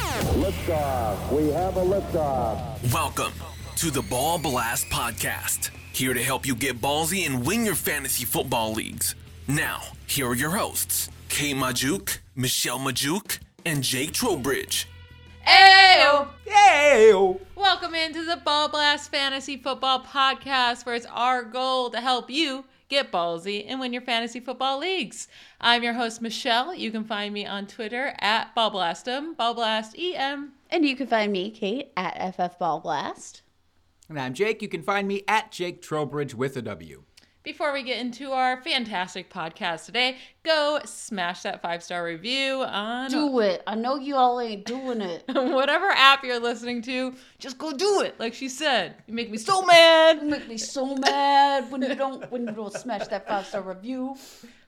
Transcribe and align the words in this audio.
Liftoff. 0.00 1.32
We 1.32 1.50
have 1.50 1.76
a 1.76 1.84
liftoff. 1.84 2.92
Welcome 2.92 3.32
to 3.76 3.90
the 3.90 4.00
Ball 4.02 4.38
Blast 4.38 4.88
Podcast. 4.88 5.70
Here 5.92 6.14
to 6.14 6.22
help 6.22 6.46
you 6.46 6.54
get 6.54 6.80
ballsy 6.80 7.26
and 7.26 7.44
win 7.44 7.64
your 7.66 7.74
fantasy 7.74 8.24
football 8.24 8.72
leagues. 8.72 9.14
Now, 9.46 9.82
here 10.06 10.26
are 10.28 10.34
your 10.34 10.50
hosts, 10.50 11.10
Kay 11.28 11.52
Majuk, 11.52 12.18
Michelle 12.34 12.78
Majuk, 12.78 13.38
and 13.66 13.82
Jake 13.82 14.12
Trowbridge. 14.12 14.88
Ayo! 15.46 16.28
Hey! 16.46 17.12
Welcome 17.54 17.94
into 17.94 18.24
the 18.24 18.36
Ball 18.36 18.68
Blast 18.68 19.10
Fantasy 19.10 19.58
Football 19.58 20.04
Podcast, 20.04 20.86
where 20.86 20.94
it's 20.94 21.06
our 21.06 21.42
goal 21.42 21.90
to 21.90 22.00
help 22.00 22.30
you 22.30 22.64
get 22.90 23.12
ballsy 23.12 23.64
and 23.66 23.80
win 23.80 23.92
your 23.92 24.02
fantasy 24.02 24.40
football 24.40 24.78
leagues. 24.78 25.28
I'm 25.60 25.82
your 25.82 25.94
host, 25.94 26.20
Michelle. 26.20 26.74
You 26.74 26.90
can 26.90 27.04
find 27.04 27.32
me 27.32 27.46
on 27.46 27.66
Twitter 27.66 28.14
at 28.20 28.54
BallBlastem, 28.54 29.36
BallBlastEM. 29.36 30.48
And 30.68 30.84
you 30.84 30.96
can 30.96 31.06
find 31.06 31.32
me, 31.32 31.50
Kate, 31.50 31.92
at 31.96 32.36
FFBallBlast. 32.36 33.42
And 34.08 34.20
I'm 34.20 34.34
Jake. 34.34 34.60
You 34.60 34.68
can 34.68 34.82
find 34.82 35.06
me 35.06 35.22
at 35.28 35.52
Jake 35.52 35.80
Trowbridge 35.80 36.34
with 36.34 36.56
a 36.56 36.62
W. 36.62 37.04
Before 37.42 37.72
we 37.72 37.82
get 37.82 37.98
into 37.98 38.32
our 38.32 38.60
fantastic 38.60 39.32
podcast 39.32 39.86
today, 39.86 40.18
go 40.42 40.78
smash 40.84 41.40
that 41.42 41.62
five 41.62 41.82
star 41.82 42.04
review 42.04 42.62
on 42.62 43.10
Do 43.10 43.40
it. 43.40 43.62
I 43.66 43.76
know 43.76 43.96
you 43.96 44.14
all 44.16 44.38
ain't 44.42 44.66
doing 44.66 45.00
it. 45.00 45.24
whatever 45.28 45.86
app 45.88 46.22
you're 46.22 46.38
listening 46.38 46.82
to. 46.82 47.14
Just 47.38 47.56
go 47.56 47.72
do 47.72 48.02
it, 48.02 48.20
like 48.20 48.34
she 48.34 48.50
said. 48.50 48.96
You 49.06 49.14
make 49.14 49.30
me 49.30 49.38
so 49.38 49.62
mad. 49.66 50.18
You 50.20 50.28
make 50.28 50.48
me 50.48 50.58
so 50.58 50.94
mad 50.94 51.70
when 51.70 51.80
you 51.80 51.94
don't 51.94 52.30
when 52.30 52.46
you 52.46 52.52
don't 52.52 52.74
smash 52.74 53.06
that 53.08 53.26
five 53.26 53.46
star 53.46 53.62
review. 53.62 54.16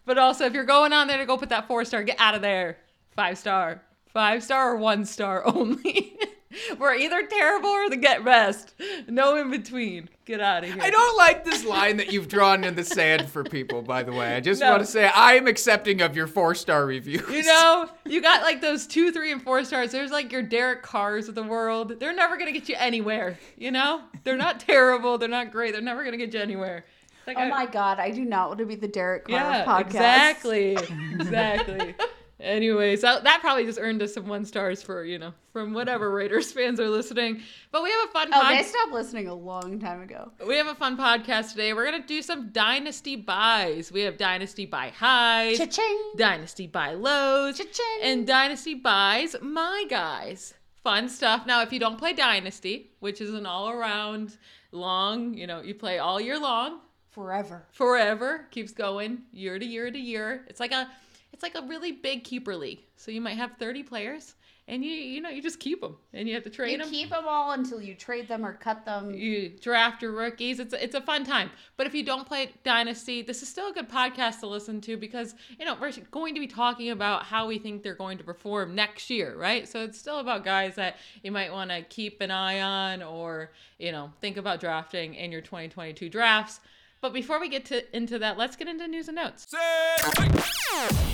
But 0.06 0.16
also, 0.16 0.46
if 0.46 0.54
you're 0.54 0.64
going 0.64 0.94
on 0.94 1.08
there 1.08 1.18
to 1.18 1.26
go 1.26 1.36
put 1.36 1.50
that 1.50 1.68
four 1.68 1.84
star, 1.84 2.02
get 2.02 2.18
out 2.18 2.34
of 2.34 2.40
there. 2.40 2.78
Five 3.14 3.36
star. 3.36 3.82
Five 4.14 4.42
star 4.42 4.72
or 4.72 4.76
one 4.76 5.04
star 5.04 5.46
only. 5.54 6.18
We're 6.78 6.94
either 6.94 7.26
terrible 7.26 7.68
or 7.70 7.88
the 7.90 7.96
get 7.96 8.24
best. 8.24 8.74
No 9.08 9.36
in 9.36 9.50
between. 9.50 10.08
Get 10.24 10.40
out 10.40 10.62
of 10.64 10.72
here. 10.72 10.82
I 10.82 10.90
don't 10.90 11.16
like 11.16 11.44
this 11.44 11.64
line 11.64 11.96
that 11.96 12.12
you've 12.12 12.28
drawn 12.28 12.62
in 12.64 12.74
the 12.76 12.84
sand 12.84 13.28
for 13.28 13.42
people, 13.42 13.82
by 13.82 14.02
the 14.04 14.12
way. 14.12 14.34
I 14.36 14.40
just 14.40 14.60
No. 14.60 14.70
want 14.70 14.80
to 14.82 14.86
say 14.86 15.06
I 15.08 15.34
am 15.34 15.46
accepting 15.48 16.00
of 16.00 16.14
your 16.16 16.26
four 16.28 16.54
star 16.54 16.86
reviews. 16.86 17.28
You 17.28 17.42
know, 17.42 17.88
you 18.04 18.22
got 18.22 18.42
like 18.42 18.60
those 18.60 18.86
two, 18.86 19.10
three, 19.10 19.32
and 19.32 19.42
four 19.42 19.64
stars. 19.64 19.90
There's 19.90 20.12
like 20.12 20.30
your 20.30 20.42
Derek 20.42 20.84
Carrs 20.84 21.28
of 21.28 21.34
the 21.34 21.42
world. 21.42 21.98
They're 21.98 22.14
never 22.14 22.36
gonna 22.36 22.52
get 22.52 22.68
you 22.68 22.76
anywhere. 22.78 23.38
You 23.56 23.72
know, 23.72 24.02
they're 24.24 24.36
not 24.36 24.60
terrible. 24.60 25.18
They're 25.18 25.28
not 25.28 25.50
great. 25.50 25.72
They're 25.72 25.80
never 25.82 26.04
gonna 26.04 26.16
get 26.16 26.32
you 26.32 26.40
anywhere. 26.40 26.84
Like, 27.26 27.36
Oh 27.38 27.42
I- 27.42 27.48
my 27.48 27.66
god, 27.66 27.98
I 28.00 28.10
do 28.10 28.24
not 28.24 28.48
want 28.48 28.58
to 28.60 28.66
be 28.66 28.74
the 28.76 28.88
Derek 28.88 29.26
Carr 29.28 29.36
Yeah, 29.36 29.64
podcast. 29.64 29.86
exactly, 29.86 30.72
exactly. 31.14 31.94
Anyways, 32.42 33.02
that, 33.02 33.22
that 33.24 33.40
probably 33.40 33.64
just 33.64 33.78
earned 33.80 34.02
us 34.02 34.14
some 34.14 34.26
one 34.26 34.44
stars 34.44 34.82
for 34.82 35.04
you 35.04 35.18
know 35.18 35.32
from 35.52 35.72
whatever 35.72 36.06
mm-hmm. 36.06 36.16
Raiders 36.16 36.50
fans 36.52 36.80
are 36.80 36.88
listening. 36.88 37.40
But 37.70 37.82
we 37.82 37.90
have 37.90 38.08
a 38.08 38.12
fun. 38.12 38.28
Oh, 38.32 38.40
pod- 38.40 38.58
they 38.58 38.62
stopped 38.64 38.92
listening 38.92 39.28
a 39.28 39.34
long 39.34 39.78
time 39.78 40.02
ago. 40.02 40.32
we 40.46 40.56
have 40.56 40.66
a 40.66 40.74
fun 40.74 40.96
podcast 40.96 41.52
today. 41.52 41.72
We're 41.72 41.84
gonna 41.84 42.04
do 42.06 42.20
some 42.20 42.50
dynasty 42.50 43.16
buys. 43.16 43.92
We 43.92 44.00
have 44.02 44.16
dynasty 44.16 44.66
buy 44.66 44.88
highs, 44.88 45.58
Cha-ching. 45.58 46.12
dynasty 46.16 46.66
buy 46.66 46.94
lows, 46.94 47.58
Cha-ching. 47.58 48.00
and 48.02 48.26
dynasty 48.26 48.74
buys 48.74 49.36
my 49.40 49.84
guys. 49.88 50.54
Fun 50.82 51.08
stuff. 51.08 51.46
Now, 51.46 51.62
if 51.62 51.72
you 51.72 51.78
don't 51.78 51.96
play 51.96 52.12
dynasty, 52.12 52.90
which 52.98 53.20
is 53.20 53.32
an 53.34 53.46
all-around 53.46 54.36
long, 54.72 55.32
you 55.34 55.46
know, 55.46 55.60
you 55.60 55.76
play 55.76 55.98
all 55.98 56.20
year 56.20 56.40
long, 56.40 56.80
Forever. 57.10 57.66
forever 57.70 58.46
keeps 58.50 58.72
going 58.72 59.18
year 59.32 59.58
to 59.58 59.64
year 59.66 59.90
to 59.90 59.98
year 59.98 60.44
it's 60.48 60.58
like 60.58 60.72
a 60.72 60.88
it's 61.32 61.42
like 61.42 61.54
a 61.54 61.62
really 61.62 61.92
big 61.92 62.24
keeper 62.24 62.56
league. 62.56 62.80
So 62.96 63.10
you 63.10 63.20
might 63.20 63.36
have 63.36 63.52
30 63.58 63.82
players 63.82 64.34
and 64.68 64.84
you 64.84 64.92
you 64.92 65.20
know 65.20 65.28
you 65.28 65.42
just 65.42 65.58
keep 65.58 65.80
them 65.80 65.96
and 66.12 66.28
you 66.28 66.34
have 66.34 66.44
to 66.44 66.50
trade 66.50 66.72
them. 66.72 66.78
You 66.80 66.84
them 66.84 66.90
keep 66.90 67.10
them 67.10 67.24
all 67.26 67.52
until 67.52 67.80
you 67.80 67.94
trade 67.94 68.28
them 68.28 68.46
or 68.46 68.52
cut 68.54 68.84
them. 68.84 69.12
you 69.12 69.48
draft 69.60 70.02
your 70.02 70.12
rookies. 70.12 70.60
It's 70.60 70.72
a, 70.72 70.82
it's 70.82 70.94
a 70.94 71.00
fun 71.00 71.24
time. 71.24 71.50
But 71.76 71.86
if 71.86 71.94
you 71.94 72.04
don't 72.04 72.26
play 72.26 72.52
dynasty 72.62 73.22
this 73.22 73.42
is 73.42 73.48
still 73.48 73.70
a 73.70 73.72
good 73.72 73.88
podcast 73.88 74.40
to 74.40 74.46
listen 74.46 74.80
to 74.82 74.96
because 74.96 75.34
you 75.58 75.64
know 75.64 75.76
we're 75.80 75.90
going 76.10 76.34
to 76.34 76.40
be 76.40 76.46
talking 76.46 76.90
about 76.90 77.24
how 77.24 77.46
we 77.48 77.58
think 77.58 77.82
they're 77.82 77.94
going 77.94 78.18
to 78.18 78.24
perform 78.24 78.74
next 78.74 79.10
year 79.10 79.36
right? 79.36 79.68
So 79.68 79.82
it's 79.82 79.98
still 79.98 80.20
about 80.20 80.44
guys 80.44 80.76
that 80.76 80.96
you 81.22 81.32
might 81.32 81.52
want 81.52 81.70
to 81.70 81.82
keep 81.82 82.20
an 82.20 82.30
eye 82.30 82.60
on 82.60 83.02
or 83.02 83.50
you 83.78 83.90
know 83.90 84.12
think 84.20 84.36
about 84.36 84.60
drafting 84.60 85.14
in 85.14 85.32
your 85.32 85.40
2022 85.40 86.08
drafts 86.08 86.60
but 87.02 87.12
before 87.12 87.38
we 87.38 87.50
get 87.50 87.66
to 87.66 87.96
into 87.96 88.18
that 88.18 88.38
let's 88.38 88.56
get 88.56 88.68
into 88.68 88.88
news 88.88 89.08
and 89.08 89.16
notes 89.16 89.46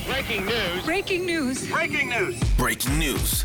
Breaking 0.06 0.46
news. 0.46 0.84
Breaking 0.84 1.26
news. 1.26 1.68
Breaking 1.68 2.08
news. 2.08 2.40
Breaking 2.56 2.98
news. 2.98 3.44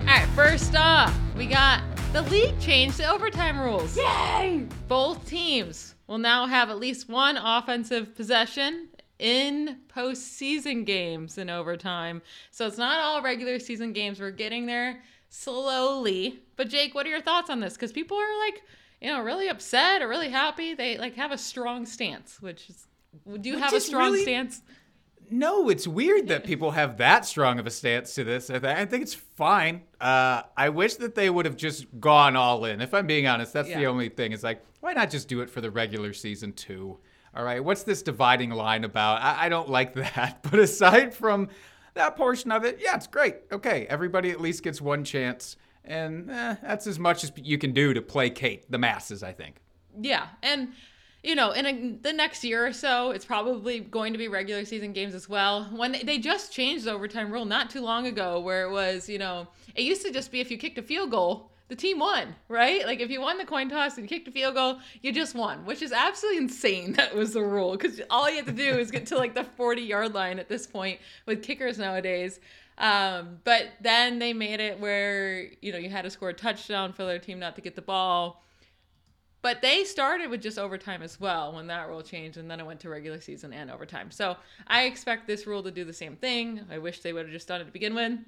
All 0.00 0.06
right, 0.06 0.28
first 0.34 0.74
off, 0.74 1.16
we 1.36 1.46
got 1.46 1.82
the 2.12 2.22
league 2.22 2.58
changed 2.58 2.98
the 2.98 3.08
overtime 3.08 3.60
rules. 3.60 3.96
Yay! 3.96 4.66
Both 4.88 5.26
teams 5.26 5.94
will 6.06 6.18
now 6.18 6.46
have 6.46 6.70
at 6.70 6.78
least 6.78 7.08
one 7.08 7.36
offensive 7.36 8.16
possession 8.16 8.88
in 9.20 9.78
postseason 9.94 10.84
games 10.84 11.38
in 11.38 11.48
overtime. 11.48 12.20
So 12.50 12.66
it's 12.66 12.78
not 12.78 13.00
all 13.00 13.22
regular 13.22 13.58
season 13.58 13.92
games. 13.92 14.18
We're 14.18 14.30
getting 14.32 14.66
there 14.66 15.02
slowly. 15.30 16.40
But 16.56 16.68
Jake, 16.68 16.94
what 16.94 17.06
are 17.06 17.08
your 17.10 17.22
thoughts 17.22 17.48
on 17.48 17.60
this? 17.60 17.74
Because 17.74 17.92
people 17.92 18.18
are 18.18 18.38
like, 18.46 18.62
you 19.00 19.08
know, 19.08 19.22
really 19.22 19.48
upset 19.48 20.02
or 20.02 20.08
really 20.08 20.28
happy. 20.28 20.74
They 20.74 20.98
like 20.98 21.14
have 21.16 21.32
a 21.32 21.38
strong 21.38 21.86
stance, 21.86 22.42
which 22.42 22.68
is. 22.68 22.86
Do 23.40 23.48
you 23.48 23.54
Which 23.56 23.64
have 23.64 23.72
a 23.72 23.80
strong 23.80 24.12
really- 24.12 24.22
stance? 24.22 24.60
No, 25.32 25.68
it's 25.68 25.86
weird 25.86 26.26
that 26.26 26.42
people 26.42 26.72
have 26.72 26.96
that 26.96 27.24
strong 27.24 27.60
of 27.60 27.66
a 27.66 27.70
stance 27.70 28.16
to 28.16 28.24
this. 28.24 28.50
I, 28.50 28.58
th- 28.58 28.76
I 28.76 28.84
think 28.84 29.04
it's 29.04 29.14
fine. 29.14 29.82
Uh, 30.00 30.42
I 30.56 30.70
wish 30.70 30.96
that 30.96 31.14
they 31.14 31.30
would 31.30 31.44
have 31.46 31.56
just 31.56 31.86
gone 32.00 32.34
all 32.34 32.64
in. 32.64 32.80
If 32.80 32.92
I'm 32.92 33.06
being 33.06 33.28
honest, 33.28 33.52
that's 33.52 33.68
the 33.68 33.86
only 33.86 34.08
thing. 34.08 34.32
It's 34.32 34.42
like, 34.42 34.60
why 34.80 34.92
not 34.92 35.08
just 35.08 35.28
do 35.28 35.40
it 35.40 35.48
for 35.48 35.60
the 35.60 35.70
regular 35.70 36.12
season 36.14 36.52
too? 36.52 36.98
All 37.32 37.44
right, 37.44 37.62
what's 37.62 37.84
this 37.84 38.02
dividing 38.02 38.50
line 38.50 38.82
about? 38.82 39.22
I, 39.22 39.46
I 39.46 39.48
don't 39.48 39.68
like 39.68 39.94
that. 40.16 40.40
But 40.50 40.58
aside 40.58 41.14
from 41.14 41.48
that 41.94 42.16
portion 42.16 42.52
of 42.52 42.64
it, 42.64 42.78
yeah, 42.80 42.96
it's 42.96 43.06
great. 43.06 43.36
Okay, 43.52 43.86
everybody 43.88 44.30
at 44.30 44.40
least 44.40 44.62
gets 44.62 44.80
one 44.80 45.04
chance. 45.04 45.56
And 45.84 46.30
eh, 46.30 46.56
that's 46.62 46.86
as 46.86 46.98
much 46.98 47.24
as 47.24 47.32
you 47.36 47.58
can 47.58 47.72
do 47.72 47.94
to 47.94 48.02
placate 48.02 48.70
the 48.70 48.78
masses, 48.78 49.22
I 49.22 49.32
think. 49.32 49.56
Yeah, 50.00 50.26
and 50.42 50.72
you 51.22 51.34
know, 51.34 51.50
in 51.50 51.66
a, 51.66 51.98
the 52.00 52.12
next 52.12 52.44
year 52.44 52.66
or 52.66 52.72
so, 52.72 53.10
it's 53.10 53.24
probably 53.24 53.80
going 53.80 54.12
to 54.12 54.18
be 54.18 54.28
regular 54.28 54.64
season 54.64 54.92
games 54.92 55.14
as 55.14 55.28
well. 55.28 55.64
When 55.64 55.92
they, 55.92 56.02
they 56.02 56.18
just 56.18 56.52
changed 56.52 56.84
the 56.86 56.92
overtime 56.92 57.30
rule 57.30 57.44
not 57.44 57.68
too 57.68 57.82
long 57.82 58.06
ago, 58.06 58.40
where 58.40 58.62
it 58.62 58.70
was, 58.70 59.08
you 59.08 59.18
know, 59.18 59.48
it 59.74 59.82
used 59.82 60.02
to 60.02 60.12
just 60.12 60.32
be 60.32 60.40
if 60.40 60.50
you 60.50 60.56
kicked 60.56 60.78
a 60.78 60.82
field 60.82 61.10
goal, 61.10 61.49
the 61.70 61.76
team 61.76 62.00
won, 62.00 62.34
right? 62.48 62.84
Like 62.84 62.98
if 62.98 63.10
you 63.10 63.20
won 63.20 63.38
the 63.38 63.44
coin 63.44 63.70
toss 63.70 63.96
and 63.96 64.08
kicked 64.08 64.26
a 64.26 64.32
field 64.32 64.56
goal, 64.56 64.80
you 65.02 65.12
just 65.12 65.36
won, 65.36 65.64
which 65.64 65.82
is 65.82 65.92
absolutely 65.92 66.42
insane. 66.42 66.92
That 67.00 67.14
was 67.14 67.32
the 67.32 67.42
rule 67.42 67.72
because 67.72 68.00
all 68.10 68.28
you 68.28 68.36
had 68.36 68.46
to 68.46 68.52
do 68.52 68.74
is 68.76 68.90
get 68.90 69.06
to 69.06 69.16
like 69.16 69.34
the 69.34 69.44
40 69.44 69.80
yard 69.80 70.12
line 70.12 70.38
at 70.38 70.48
this 70.48 70.66
point 70.66 70.98
with 71.24 71.42
kickers 71.42 71.78
nowadays. 71.78 72.40
Um, 72.76 73.38
but 73.44 73.68
then 73.80 74.18
they 74.18 74.32
made 74.32 74.58
it 74.58 74.80
where 74.80 75.46
you 75.62 75.70
know 75.70 75.78
you 75.78 75.88
had 75.88 76.02
to 76.02 76.10
score 76.10 76.30
a 76.30 76.34
touchdown 76.34 76.92
for 76.92 77.04
their 77.04 77.20
team 77.20 77.38
not 77.38 77.54
to 77.54 77.62
get 77.62 77.76
the 77.76 77.82
ball. 77.82 78.44
But 79.42 79.62
they 79.62 79.84
started 79.84 80.28
with 80.28 80.42
just 80.42 80.58
overtime 80.58 81.02
as 81.02 81.18
well 81.18 81.54
when 81.54 81.68
that 81.68 81.88
rule 81.88 82.02
changed, 82.02 82.36
and 82.36 82.50
then 82.50 82.60
it 82.60 82.66
went 82.66 82.80
to 82.80 82.90
regular 82.90 83.20
season 83.20 83.54
and 83.54 83.70
overtime. 83.70 84.10
So 84.10 84.36
I 84.66 84.82
expect 84.82 85.26
this 85.26 85.46
rule 85.46 85.62
to 85.62 85.70
do 85.70 85.84
the 85.84 85.94
same 85.94 86.16
thing. 86.16 86.60
I 86.70 86.78
wish 86.78 87.00
they 87.00 87.12
would 87.14 87.26
have 87.26 87.32
just 87.32 87.48
done 87.48 87.60
it 87.60 87.64
to 87.64 87.70
begin 87.70 87.94
with. 87.94 88.18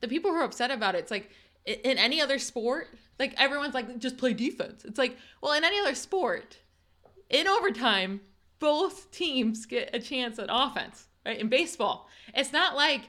The 0.00 0.08
people 0.08 0.30
who 0.30 0.36
are 0.36 0.44
upset 0.44 0.70
about 0.70 0.94
it, 0.94 0.98
it's 0.98 1.10
like 1.10 1.30
in 1.66 1.98
any 1.98 2.20
other 2.20 2.38
sport, 2.38 2.88
like 3.18 3.34
everyone's 3.38 3.74
like, 3.74 3.98
just 3.98 4.16
play 4.16 4.32
defense. 4.32 4.84
It's 4.84 4.98
like, 4.98 5.16
well, 5.42 5.52
in 5.52 5.64
any 5.64 5.78
other 5.80 5.94
sport, 5.94 6.58
in 7.28 7.46
overtime, 7.46 8.20
both 8.58 9.10
teams 9.10 9.66
get 9.66 9.90
a 9.94 10.00
chance 10.00 10.38
at 10.38 10.48
offense. 10.50 11.06
Right? 11.26 11.40
In 11.40 11.48
baseball, 11.48 12.08
it's 12.32 12.54
not 12.54 12.74
like 12.74 13.02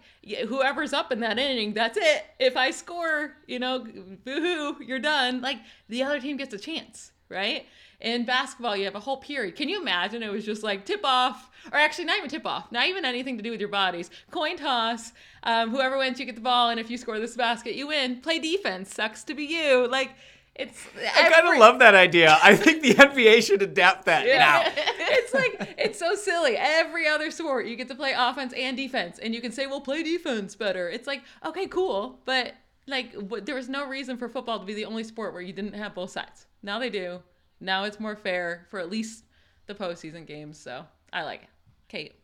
whoever's 0.47 0.91
up 0.91 1.13
in 1.13 1.21
that 1.21 1.39
inning, 1.39 1.73
that's 1.73 1.97
it. 1.97 2.25
If 2.37 2.57
I 2.57 2.71
score, 2.71 3.35
you 3.47 3.59
know, 3.59 3.79
boo-hoo, 3.79 4.83
you're 4.83 4.99
done. 4.99 5.39
Like 5.39 5.59
the 5.87 6.03
other 6.03 6.19
team 6.19 6.35
gets 6.35 6.53
a 6.53 6.57
chance, 6.57 7.11
right? 7.29 7.65
In 8.01 8.23
basketball, 8.23 8.77
you 8.77 8.85
have 8.85 8.95
a 8.95 8.99
whole 9.01 9.17
period. 9.17 9.57
Can 9.57 9.67
you 9.67 9.81
imagine 9.81 10.23
it 10.23 10.31
was 10.31 10.45
just 10.45 10.63
like 10.63 10.85
tip 10.85 11.01
off, 11.03 11.51
or 11.71 11.77
actually 11.77 12.05
not 12.05 12.17
even 12.17 12.29
tip 12.29 12.45
off, 12.45 12.71
not 12.71 12.87
even 12.87 13.03
anything 13.03 13.35
to 13.35 13.43
do 13.43 13.51
with 13.51 13.59
your 13.59 13.69
bodies. 13.69 14.09
Coin 14.31 14.55
toss, 14.55 15.11
um, 15.43 15.69
whoever 15.69 15.97
wins, 15.97 16.17
you 16.17 16.25
get 16.25 16.35
the 16.35 16.41
ball, 16.41 16.69
and 16.69 16.79
if 16.79 16.89
you 16.89 16.97
score 16.97 17.19
this 17.19 17.35
basket, 17.35 17.75
you 17.75 17.87
win. 17.87 18.21
Play 18.21 18.39
defense, 18.39 18.93
sucks 18.93 19.23
to 19.25 19.33
be 19.33 19.43
you. 19.43 19.85
Like, 19.87 20.11
it's 20.55 20.87
I 21.15 21.29
kind 21.29 21.47
of 21.47 21.59
love 21.59 21.79
that 21.79 21.95
idea. 21.95 22.37
I 22.43 22.55
think 22.55 22.81
the 22.81 22.93
NBA 22.93 23.45
should 23.45 23.61
adapt 23.61 24.05
that 24.05 24.25
now. 24.25 24.63
it's 24.99 25.33
like 25.33 25.75
it's 25.77 25.97
so 25.97 26.15
silly. 26.15 26.55
Every 26.57 27.07
other 27.07 27.31
sport, 27.31 27.65
you 27.65 27.75
get 27.75 27.87
to 27.89 27.95
play 27.95 28.13
offense 28.17 28.53
and 28.53 28.75
defense, 28.75 29.19
and 29.19 29.33
you 29.33 29.41
can 29.41 29.51
say, 29.51 29.67
"Well, 29.67 29.81
play 29.81 30.03
defense 30.03 30.55
better." 30.55 30.89
It's 30.89 31.07
like, 31.07 31.23
okay, 31.45 31.67
cool, 31.67 32.19
but 32.25 32.53
like, 32.87 33.13
w- 33.13 33.43
there 33.43 33.55
was 33.55 33.69
no 33.69 33.87
reason 33.87 34.17
for 34.17 34.27
football 34.27 34.59
to 34.59 34.65
be 34.65 34.73
the 34.73 34.85
only 34.85 35.03
sport 35.03 35.33
where 35.33 35.41
you 35.41 35.53
didn't 35.53 35.75
have 35.75 35.95
both 35.95 36.11
sides. 36.11 36.45
Now 36.61 36.79
they 36.79 36.89
do. 36.89 37.21
Now 37.59 37.83
it's 37.83 38.00
more 38.00 38.15
fair 38.15 38.67
for 38.69 38.79
at 38.79 38.89
least 38.89 39.25
the 39.67 39.75
postseason 39.75 40.25
games. 40.25 40.57
So 40.59 40.85
I 41.11 41.23
like 41.23 41.44
it. 41.44 41.50
Kate, 41.88 42.15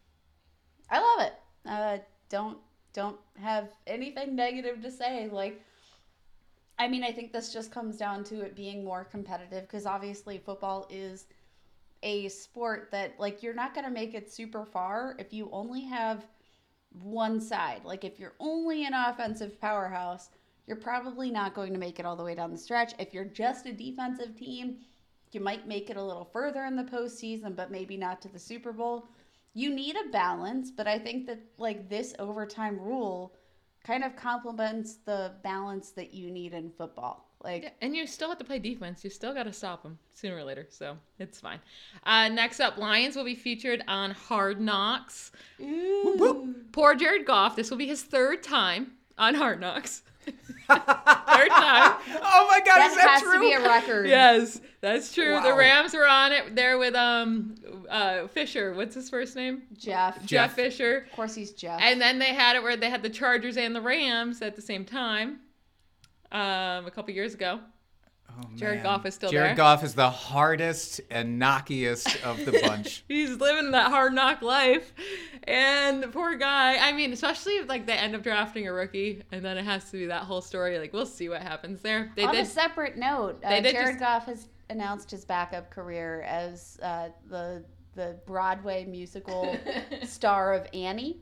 I 0.89 0.99
love 0.99 1.27
it. 1.27 1.33
Uh, 1.65 1.97
don't 2.29 2.57
don't 2.93 3.17
have 3.41 3.69
anything 3.87 4.35
negative 4.35 4.81
to 4.81 4.91
say. 4.91 5.27
Like, 5.29 5.61
I 6.79 6.87
mean, 6.87 7.03
I 7.03 7.11
think 7.11 7.33
this 7.33 7.51
just 7.51 7.71
comes 7.71 7.97
down 7.97 8.23
to 8.25 8.41
it 8.41 8.55
being 8.55 8.83
more 8.83 9.03
competitive 9.03 9.63
because 9.63 9.85
obviously 9.85 10.37
football 10.37 10.87
is 10.89 11.25
a 12.03 12.29
sport 12.29 12.89
that 12.91 13.15
like 13.19 13.41
you're 13.41 13.53
not 13.53 13.73
going 13.73 13.85
to 13.85 13.91
make 13.91 14.13
it 14.13 14.31
super 14.31 14.65
far 14.65 15.15
if 15.19 15.33
you 15.33 15.49
only 15.51 15.81
have 15.81 16.25
one 17.01 17.41
side. 17.41 17.81
Like 17.83 18.03
if 18.03 18.19
you're 18.19 18.35
only 18.39 18.85
an 18.85 18.93
offensive 18.93 19.59
powerhouse, 19.59 20.29
you're 20.67 20.77
probably 20.77 21.29
not 21.29 21.53
going 21.53 21.73
to 21.73 21.79
make 21.79 21.99
it 21.99 22.05
all 22.05 22.15
the 22.15 22.23
way 22.23 22.35
down 22.35 22.51
the 22.51 22.57
stretch. 22.57 22.93
If 22.99 23.13
you're 23.13 23.25
just 23.25 23.65
a 23.65 23.73
defensive 23.73 24.37
team, 24.37 24.77
you 25.35 25.41
might 25.41 25.67
make 25.67 25.89
it 25.89 25.97
a 25.97 26.03
little 26.03 26.29
further 26.31 26.63
in 26.65 26.75
the 26.75 26.83
postseason, 26.83 27.55
but 27.55 27.69
maybe 27.69 27.97
not 27.97 28.21
to 28.21 28.29
the 28.29 28.39
Super 28.39 28.71
Bowl. 28.71 29.07
You 29.53 29.69
need 29.73 29.95
a 29.95 30.09
balance, 30.09 30.71
but 30.71 30.87
I 30.87 30.97
think 30.97 31.27
that 31.27 31.39
like 31.57 31.89
this 31.89 32.15
overtime 32.17 32.79
rule 32.79 33.35
kind 33.85 34.03
of 34.03 34.15
complements 34.15 34.95
the 35.05 35.33
balance 35.43 35.91
that 35.91 36.13
you 36.13 36.31
need 36.31 36.53
in 36.53 36.71
football. 36.71 37.29
Like 37.43 37.75
and 37.81 37.95
you 37.95 38.07
still 38.07 38.29
have 38.29 38.39
to 38.39 38.43
play 38.43 38.57
defense. 38.57 39.03
You 39.03 39.11
still 39.11 39.33
got 39.33 39.43
to 39.43 39.53
stop 39.53 39.83
them 39.83 39.99
sooner 40.13 40.37
or 40.37 40.43
later, 40.43 40.65
so 40.69 40.97
it's 41.19 41.39
fine. 41.39 41.59
Uh, 42.03 42.27
next 42.29 42.59
up, 42.59 42.77
Lions 42.77 43.15
will 43.15 43.23
be 43.23 43.35
featured 43.35 43.83
on 43.87 44.11
Hard 44.11 44.59
Knocks. 44.59 45.31
Poor 46.71 46.95
Jared 46.95 47.25
Goff. 47.25 47.55
This 47.55 47.69
will 47.69 47.77
be 47.77 47.87
his 47.87 48.01
third 48.01 48.41
time 48.41 48.93
on 49.17 49.35
Hard 49.35 49.59
Knocks. 49.59 50.01
third 50.67 51.49
time. 51.49 51.95
Oh 52.23 52.47
my 52.49 52.61
God, 52.65 52.77
that 52.77 52.87
is 52.91 52.97
that 52.97 53.09
has 53.09 53.21
true? 53.21 53.33
to 53.33 53.39
be 53.39 53.53
a 53.53 53.61
record. 53.61 54.07
Yes, 54.07 54.59
that's 54.81 55.13
true. 55.13 55.39
The 55.41 55.53
Rams 55.53 55.93
were 55.93 56.07
on 56.07 56.31
it 56.31 56.55
there 56.55 56.77
with 56.77 56.95
um 56.95 57.55
uh 57.89 58.27
Fisher. 58.27 58.73
What's 58.73 58.95
his 58.95 59.09
first 59.09 59.35
name? 59.35 59.63
Jeff. 59.73 60.15
Jeff, 60.19 60.25
Jeff. 60.25 60.53
Fisher. 60.55 61.05
Of 61.09 61.15
course 61.15 61.35
he's 61.35 61.51
Jeff. 61.51 61.79
And 61.81 62.01
then 62.01 62.19
they 62.19 62.33
had 62.33 62.55
it 62.55 62.63
where 62.63 62.75
they 62.75 62.89
had 62.89 63.03
the 63.03 63.09
Chargers 63.09 63.57
and 63.57 63.75
the 63.75 63.81
Rams 63.81 64.41
at 64.41 64.55
the 64.55 64.61
same 64.61 64.85
time. 64.85 65.39
Um, 66.31 66.85
a 66.85 66.91
couple 66.93 67.13
years 67.13 67.33
ago. 67.33 67.59
Jared 68.55 68.77
Man. 68.77 68.83
Goff 68.83 69.05
is 69.05 69.15
still 69.15 69.29
Jared 69.29 69.49
there. 69.51 69.55
Goff 69.55 69.83
is 69.83 69.95
the 69.95 70.09
hardest 70.09 71.01
and 71.09 71.39
knockiest 71.39 72.21
of 72.23 72.43
the 72.45 72.51
bunch. 72.63 73.03
He's 73.07 73.37
living 73.37 73.71
that 73.71 73.89
hard 73.91 74.13
knock 74.13 74.41
life. 74.41 74.93
And 75.45 76.03
the 76.03 76.07
poor 76.07 76.35
guy, 76.35 76.77
I 76.77 76.91
mean, 76.91 77.13
especially 77.13 77.53
if 77.53 77.69
like 77.69 77.85
they 77.85 77.93
end 77.93 78.15
up 78.15 78.23
drafting 78.23 78.67
a 78.67 78.73
rookie 78.73 79.23
and 79.31 79.43
then 79.43 79.57
it 79.57 79.63
has 79.65 79.85
to 79.91 79.97
be 79.97 80.05
that 80.07 80.23
whole 80.23 80.41
story. 80.41 80.77
Like 80.79 80.91
we'll 80.93 81.05
see 81.05 81.29
what 81.29 81.41
happens 81.41 81.81
there. 81.81 82.11
They 82.15 82.25
On 82.25 82.33
did 82.33 82.43
a 82.45 82.49
separate 82.49 82.97
note, 82.97 83.39
uh, 83.43 83.49
they 83.49 83.61
did 83.61 83.73
Jared 83.73 83.87
just- 83.93 83.99
Goff 83.99 84.25
has 84.25 84.47
announced 84.69 85.11
his 85.11 85.23
backup 85.25 85.69
career 85.69 86.21
as 86.23 86.79
uh, 86.81 87.09
the 87.29 87.63
the 87.95 88.17
Broadway 88.25 88.83
musical 88.83 89.57
star 90.03 90.53
of 90.53 90.67
Annie, 90.73 91.21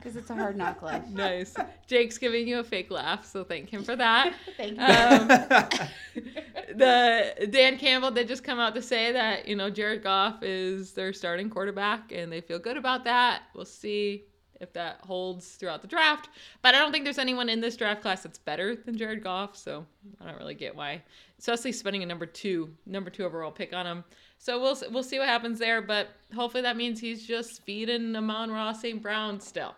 because 0.00 0.16
it's 0.16 0.30
a 0.30 0.34
hard 0.34 0.56
knock 0.56 0.82
life. 0.82 1.06
nice. 1.08 1.54
Jake's 1.86 2.18
giving 2.18 2.48
you 2.48 2.60
a 2.60 2.64
fake 2.64 2.90
laugh, 2.90 3.24
so 3.24 3.44
thank 3.44 3.68
him 3.68 3.84
for 3.84 3.96
that. 3.96 4.34
Thank 4.56 4.78
you. 4.78 4.84
Um, 4.84 5.28
the 6.76 7.48
Dan 7.50 7.78
Campbell 7.78 8.10
did 8.10 8.26
just 8.26 8.42
come 8.42 8.58
out 8.58 8.74
to 8.74 8.82
say 8.82 9.12
that 9.12 9.46
you 9.46 9.56
know 9.56 9.70
Jared 9.70 10.02
Goff 10.02 10.42
is 10.42 10.92
their 10.92 11.12
starting 11.12 11.50
quarterback, 11.50 12.12
and 12.12 12.32
they 12.32 12.40
feel 12.40 12.58
good 12.58 12.76
about 12.76 13.04
that. 13.04 13.42
We'll 13.54 13.64
see 13.64 14.24
if 14.60 14.72
that 14.74 14.98
holds 15.02 15.52
throughout 15.52 15.80
the 15.82 15.88
draft. 15.88 16.28
But 16.62 16.74
I 16.74 16.78
don't 16.78 16.92
think 16.92 17.04
there's 17.04 17.18
anyone 17.18 17.48
in 17.48 17.60
this 17.60 17.76
draft 17.76 18.02
class 18.02 18.22
that's 18.22 18.38
better 18.38 18.76
than 18.76 18.96
Jared 18.96 19.22
Goff, 19.22 19.56
so 19.56 19.86
I 20.20 20.26
don't 20.26 20.38
really 20.38 20.54
get 20.54 20.76
why, 20.76 21.02
especially 21.38 21.72
spending 21.72 22.02
a 22.02 22.06
number 22.06 22.26
two, 22.26 22.70
number 22.86 23.10
two 23.10 23.24
overall 23.24 23.50
pick 23.50 23.72
on 23.72 23.86
him. 23.86 24.04
So 24.38 24.60
we'll 24.60 24.76
we'll 24.90 25.02
see 25.02 25.18
what 25.18 25.28
happens 25.28 25.58
there, 25.58 25.82
but 25.82 26.08
hopefully 26.34 26.62
that 26.62 26.76
means 26.76 27.00
he's 27.00 27.26
just 27.26 27.62
feeding 27.62 28.14
Amon-Ra 28.16 28.72
St. 28.72 29.02
Brown 29.02 29.40
still. 29.40 29.74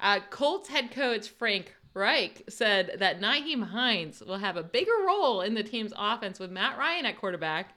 Uh, 0.00 0.20
Colts 0.30 0.68
head 0.68 0.90
coach 0.90 1.28
Frank 1.28 1.74
Reich 1.94 2.42
said 2.48 2.96
that 2.98 3.20
Nyheim 3.20 3.68
Hines 3.68 4.22
will 4.26 4.38
have 4.38 4.56
a 4.56 4.62
bigger 4.62 5.04
role 5.06 5.40
in 5.40 5.54
the 5.54 5.62
team's 5.62 5.92
offense 5.96 6.38
with 6.38 6.50
Matt 6.50 6.76
Ryan 6.76 7.06
at 7.06 7.18
quarterback. 7.18 7.74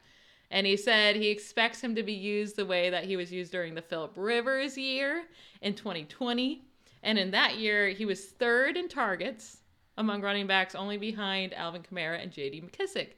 And 0.50 0.66
he 0.66 0.78
said 0.78 1.16
he 1.16 1.28
expects 1.28 1.82
him 1.82 1.94
to 1.96 2.04
be 2.04 2.14
used 2.14 2.56
the 2.56 2.66
way 2.66 2.90
that 2.90 3.04
he 3.04 3.18
was 3.18 3.32
used 3.32 3.52
during 3.52 3.76
the 3.76 3.82
Philip 3.82 4.14
Rivers 4.16 4.78
year 4.78 5.24
in 5.62 5.76
2020. 5.76 6.64
And 7.04 7.20
in 7.20 7.32
that 7.32 7.58
year, 7.58 7.90
he 7.90 8.06
was 8.06 8.26
third 8.26 8.78
in 8.78 8.88
targets 8.88 9.58
among 9.98 10.22
running 10.22 10.48
backs, 10.48 10.74
only 10.74 10.98
behind 10.98 11.54
Alvin 11.54 11.84
Kamara 11.84 12.22
and 12.22 12.32
JD 12.32 12.64
McKissic. 12.64 13.10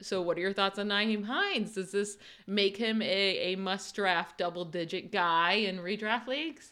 So, 0.00 0.20
what 0.20 0.36
are 0.36 0.40
your 0.40 0.52
thoughts 0.52 0.78
on 0.78 0.88
Nyheim 0.88 1.24
Hines? 1.24 1.74
Does 1.74 1.92
this 1.92 2.18
make 2.46 2.76
him 2.76 3.00
a, 3.00 3.52
a 3.52 3.56
must 3.56 3.94
draft 3.94 4.36
double 4.36 4.64
digit 4.64 5.12
guy 5.12 5.52
in 5.52 5.78
redraft 5.78 6.26
leagues? 6.26 6.71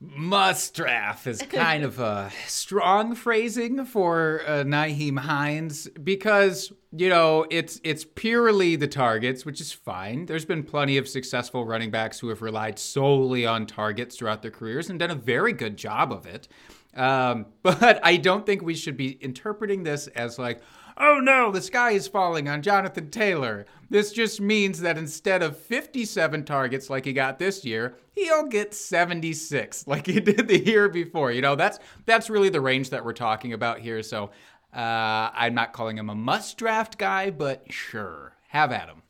Must 0.00 0.76
draft 0.76 1.26
is 1.26 1.42
kind 1.42 1.82
of 1.82 1.98
a 1.98 2.30
strong 2.46 3.16
phrasing 3.16 3.84
for 3.84 4.42
uh, 4.46 4.62
Nyheim 4.62 5.18
Hines 5.18 5.88
because 5.88 6.72
you 6.92 7.08
know 7.08 7.46
it's 7.50 7.80
it's 7.82 8.04
purely 8.04 8.76
the 8.76 8.86
targets, 8.86 9.44
which 9.44 9.60
is 9.60 9.72
fine. 9.72 10.26
There's 10.26 10.44
been 10.44 10.62
plenty 10.62 10.98
of 10.98 11.08
successful 11.08 11.66
running 11.66 11.90
backs 11.90 12.20
who 12.20 12.28
have 12.28 12.42
relied 12.42 12.78
solely 12.78 13.44
on 13.44 13.66
targets 13.66 14.16
throughout 14.16 14.40
their 14.40 14.52
careers 14.52 14.88
and 14.88 15.00
done 15.00 15.10
a 15.10 15.16
very 15.16 15.52
good 15.52 15.76
job 15.76 16.12
of 16.12 16.26
it. 16.26 16.46
Um, 16.94 17.46
but 17.62 17.98
I 18.04 18.18
don't 18.18 18.46
think 18.46 18.62
we 18.62 18.76
should 18.76 18.96
be 18.96 19.18
interpreting 19.20 19.82
this 19.82 20.06
as 20.08 20.38
like, 20.38 20.62
oh 20.98 21.20
no, 21.20 21.50
the 21.50 21.62
sky 21.62 21.92
is 21.92 22.08
falling 22.08 22.48
on 22.48 22.62
Jonathan 22.62 23.10
Taylor. 23.10 23.66
This 23.90 24.12
just 24.12 24.40
means 24.40 24.80
that 24.80 24.98
instead 24.98 25.42
of 25.42 25.56
57 25.56 26.44
targets 26.44 26.90
like 26.90 27.04
he 27.04 27.12
got 27.12 27.38
this 27.38 27.64
year, 27.64 27.96
he'll 28.12 28.46
get 28.46 28.74
76 28.74 29.86
like 29.86 30.06
he 30.06 30.20
did 30.20 30.48
the 30.48 30.64
year 30.64 30.88
before. 30.88 31.32
You 31.32 31.42
know, 31.42 31.56
that's 31.56 31.78
that's 32.06 32.28
really 32.28 32.50
the 32.50 32.60
range 32.60 32.90
that 32.90 33.04
we're 33.04 33.12
talking 33.12 33.52
about 33.52 33.80
here. 33.80 34.02
So 34.02 34.30
uh, 34.74 35.30
I'm 35.32 35.54
not 35.54 35.72
calling 35.72 35.96
him 35.96 36.10
a 36.10 36.14
must 36.14 36.58
draft 36.58 36.98
guy, 36.98 37.30
but 37.30 37.64
sure, 37.72 38.34
have 38.48 38.72
at 38.72 38.88
him. 38.88 39.02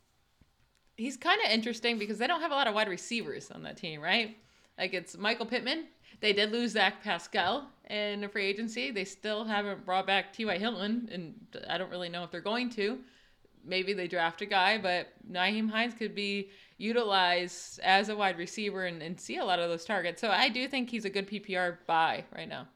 he's 0.96 1.16
kind 1.16 1.40
of 1.44 1.50
interesting 1.50 1.98
because 1.98 2.18
they 2.18 2.26
don't 2.26 2.40
have 2.40 2.52
a 2.52 2.54
lot 2.54 2.68
of 2.68 2.74
wide 2.74 2.88
receivers 2.88 3.50
on 3.50 3.62
that 3.64 3.76
team, 3.76 4.00
right? 4.00 4.36
Like 4.78 4.94
it's 4.94 5.16
Michael 5.18 5.46
Pittman. 5.46 5.86
They 6.20 6.32
did 6.32 6.52
lose 6.52 6.72
Zach 6.72 7.02
Pascal 7.02 7.68
in 7.88 8.24
a 8.24 8.28
free 8.28 8.46
agency. 8.46 8.90
They 8.90 9.04
still 9.04 9.44
haven't 9.44 9.84
brought 9.84 10.06
back 10.06 10.32
T.Y. 10.32 10.58
Hilton, 10.58 11.08
and 11.12 11.34
I 11.68 11.78
don't 11.78 11.90
really 11.90 12.08
know 12.08 12.24
if 12.24 12.30
they're 12.30 12.40
going 12.40 12.70
to. 12.70 12.98
Maybe 13.64 13.92
they 13.92 14.08
draft 14.08 14.42
a 14.42 14.46
guy, 14.46 14.78
but 14.78 15.08
Nyheim 15.30 15.70
Hines 15.70 15.94
could 15.94 16.14
be 16.14 16.50
utilized 16.78 17.80
as 17.80 18.08
a 18.08 18.16
wide 18.16 18.38
receiver 18.38 18.86
and, 18.86 19.02
and 19.02 19.20
see 19.20 19.36
a 19.36 19.44
lot 19.44 19.58
of 19.58 19.68
those 19.68 19.84
targets. 19.84 20.20
So 20.20 20.30
I 20.30 20.48
do 20.48 20.68
think 20.68 20.90
he's 20.90 21.04
a 21.04 21.10
good 21.10 21.28
PPR 21.28 21.78
buy 21.86 22.24
right 22.34 22.48
now. 22.48 22.68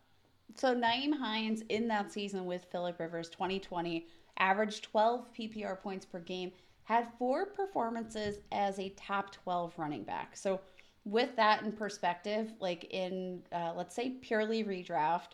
So 0.55 0.75
Nyheim 0.75 1.19
Hines 1.19 1.63
in 1.69 1.89
that 1.89 2.13
season 2.13 2.45
with 2.45 2.67
Philip 2.71 2.99
Rivers 2.99 3.29
2020 3.31 4.07
averaged 4.39 4.85
12 4.85 5.33
PPR 5.33 5.81
points 5.81 6.05
per 6.05 6.19
game, 6.19 6.53
had 6.85 7.09
four 7.19 7.47
performances 7.47 8.39
as 8.51 8.79
a 8.79 8.91
top 8.91 9.33
12 9.33 9.73
running 9.79 10.03
back. 10.03 10.37
So 10.37 10.61
with 11.05 11.35
that 11.37 11.63
in 11.63 11.73
perspective, 11.73 12.53
like 12.61 12.85
in 12.91 13.43
uh, 13.53 13.73
let's 13.77 13.95
say 13.95 14.11
purely 14.11 14.65
redraft, 14.65 15.31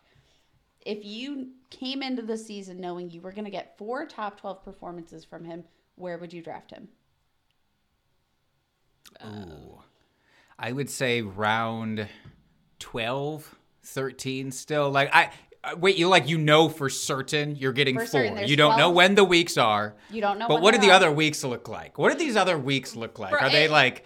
if 0.86 1.04
you 1.04 1.48
came 1.70 2.02
into 2.02 2.22
the 2.22 2.36
season 2.38 2.80
knowing 2.80 3.10
you 3.10 3.20
were 3.20 3.32
going 3.32 3.44
to 3.44 3.50
get 3.50 3.76
four 3.76 4.06
top 4.06 4.40
12 4.40 4.64
performances 4.64 5.24
from 5.24 5.44
him, 5.44 5.64
where 5.96 6.16
would 6.18 6.32
you 6.32 6.42
draft 6.42 6.70
him? 6.70 6.88
I 10.58 10.72
would 10.72 10.90
say 10.90 11.22
round 11.22 12.08
12, 12.78 13.56
13 13.82 14.50
still. 14.50 14.90
Like 14.90 15.14
I 15.14 15.30
uh, 15.64 15.74
wait, 15.76 15.96
you 15.96 16.08
like 16.08 16.28
you 16.28 16.38
know 16.38 16.68
for 16.68 16.88
certain 16.88 17.56
you're 17.56 17.72
getting 17.72 17.96
For 17.96 18.06
four. 18.06 18.10
certain, 18.26 18.48
you 18.48 18.56
don't 18.56 18.76
know 18.76 18.90
when 18.90 19.14
the 19.14 19.24
weeks 19.24 19.56
are. 19.56 19.94
You 20.10 20.20
don't 20.20 20.38
know 20.38 20.48
But 20.48 20.56
when 20.56 20.62
what 20.62 20.74
do 20.74 20.80
the 20.80 20.92
other 20.92 21.10
weeks 21.10 21.42
look 21.44 21.68
like? 21.68 21.98
What 21.98 22.12
do 22.12 22.18
these 22.18 22.36
other 22.36 22.58
weeks 22.58 22.96
look 22.96 23.18
like? 23.18 23.30
For 23.30 23.40
Are 23.40 23.50
they 23.50 23.68
like 23.68 24.04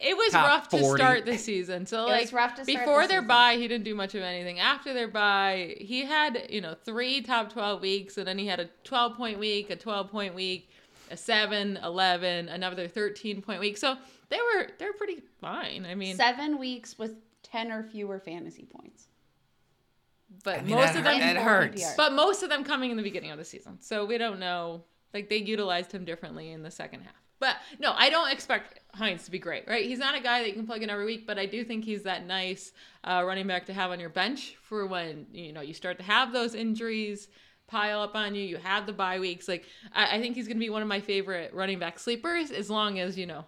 It 0.00 0.16
was 0.16 0.32
Top 0.32 0.46
rough 0.46 0.68
to 0.70 0.84
start 0.96 1.24
the 1.24 1.38
season. 1.38 1.86
So 1.86 2.02
It 2.06 2.10
like 2.10 2.20
was 2.22 2.32
rough 2.32 2.56
to 2.56 2.64
start 2.64 2.78
before 2.78 3.06
their 3.06 3.18
season. 3.20 3.28
bye, 3.28 3.56
he 3.56 3.68
didn't 3.68 3.84
do 3.84 3.94
much 3.94 4.14
of 4.14 4.22
anything. 4.22 4.58
After 4.58 4.92
their 4.92 5.08
bye, 5.08 5.76
he 5.78 6.04
had 6.04 6.46
you 6.50 6.60
know 6.60 6.74
three 6.84 7.20
top 7.22 7.52
twelve 7.52 7.80
weeks, 7.80 8.18
and 8.18 8.26
then 8.26 8.36
he 8.38 8.46
had 8.46 8.60
a 8.60 8.68
twelve 8.82 9.16
point 9.16 9.38
week, 9.38 9.70
a 9.70 9.76
twelve 9.76 10.10
point 10.10 10.34
week, 10.34 10.68
a 11.10 11.16
7, 11.16 11.78
11, 11.82 12.48
another 12.48 12.88
thirteen 12.88 13.40
point 13.40 13.60
week. 13.60 13.76
So 13.78 13.96
they 14.30 14.38
were 14.38 14.68
they're 14.78 14.92
pretty 14.94 15.22
fine. 15.40 15.86
I 15.88 15.94
mean, 15.94 16.16
Seven 16.16 16.58
weeks 16.58 16.98
with 16.98 17.12
ten 17.42 17.70
or 17.70 17.82
fewer 17.84 18.18
fantasy 18.18 18.64
points. 18.64 19.06
but 20.42 20.58
I 20.58 20.62
mean, 20.62 20.74
most 20.74 20.94
that 20.94 20.98
of 20.98 21.04
them 21.04 21.18
that 21.20 21.36
And 21.36 21.38
hurts. 21.38 21.94
But 21.96 22.12
most 22.14 22.42
of 22.42 22.48
them 22.48 22.64
coming 22.64 22.90
in 22.90 22.96
the 22.96 23.02
beginning 23.02 23.30
of 23.30 23.38
the 23.38 23.44
season. 23.44 23.78
So 23.80 24.04
we 24.04 24.18
don't 24.18 24.40
know. 24.40 24.82
Like 25.12 25.28
they 25.28 25.36
utilized 25.36 25.92
him 25.92 26.04
differently 26.04 26.50
in 26.50 26.62
the 26.64 26.70
second 26.72 27.02
half. 27.02 27.14
But 27.40 27.56
no, 27.78 27.92
I 27.96 28.10
don't 28.10 28.30
expect 28.32 28.80
Hines 28.94 29.24
to 29.24 29.30
be 29.30 29.38
great, 29.38 29.66
right? 29.66 29.84
He's 29.84 29.98
not 29.98 30.14
a 30.14 30.20
guy 30.20 30.40
that 30.40 30.48
you 30.48 30.54
can 30.54 30.66
plug 30.66 30.82
in 30.82 30.90
every 30.90 31.04
week, 31.04 31.26
but 31.26 31.38
I 31.38 31.46
do 31.46 31.64
think 31.64 31.84
he's 31.84 32.04
that 32.04 32.26
nice 32.26 32.72
uh, 33.02 33.22
running 33.26 33.46
back 33.46 33.66
to 33.66 33.72
have 33.72 33.90
on 33.90 34.00
your 34.00 34.08
bench 34.08 34.56
for 34.62 34.86
when 34.86 35.26
you 35.32 35.52
know 35.52 35.60
you 35.60 35.74
start 35.74 35.98
to 35.98 36.04
have 36.04 36.32
those 36.32 36.54
injuries 36.54 37.28
pile 37.66 38.00
up 38.02 38.14
on 38.14 38.34
you. 38.34 38.42
You 38.42 38.56
have 38.58 38.86
the 38.86 38.92
bye 38.92 39.18
weeks. 39.18 39.48
Like 39.48 39.64
I, 39.92 40.16
I 40.16 40.20
think 40.20 40.36
he's 40.36 40.46
going 40.46 40.56
to 40.56 40.64
be 40.64 40.70
one 40.70 40.82
of 40.82 40.88
my 40.88 41.00
favorite 41.00 41.52
running 41.52 41.78
back 41.78 41.98
sleepers 41.98 42.50
as 42.50 42.70
long 42.70 42.98
as 42.98 43.18
you 43.18 43.26
know 43.26 43.44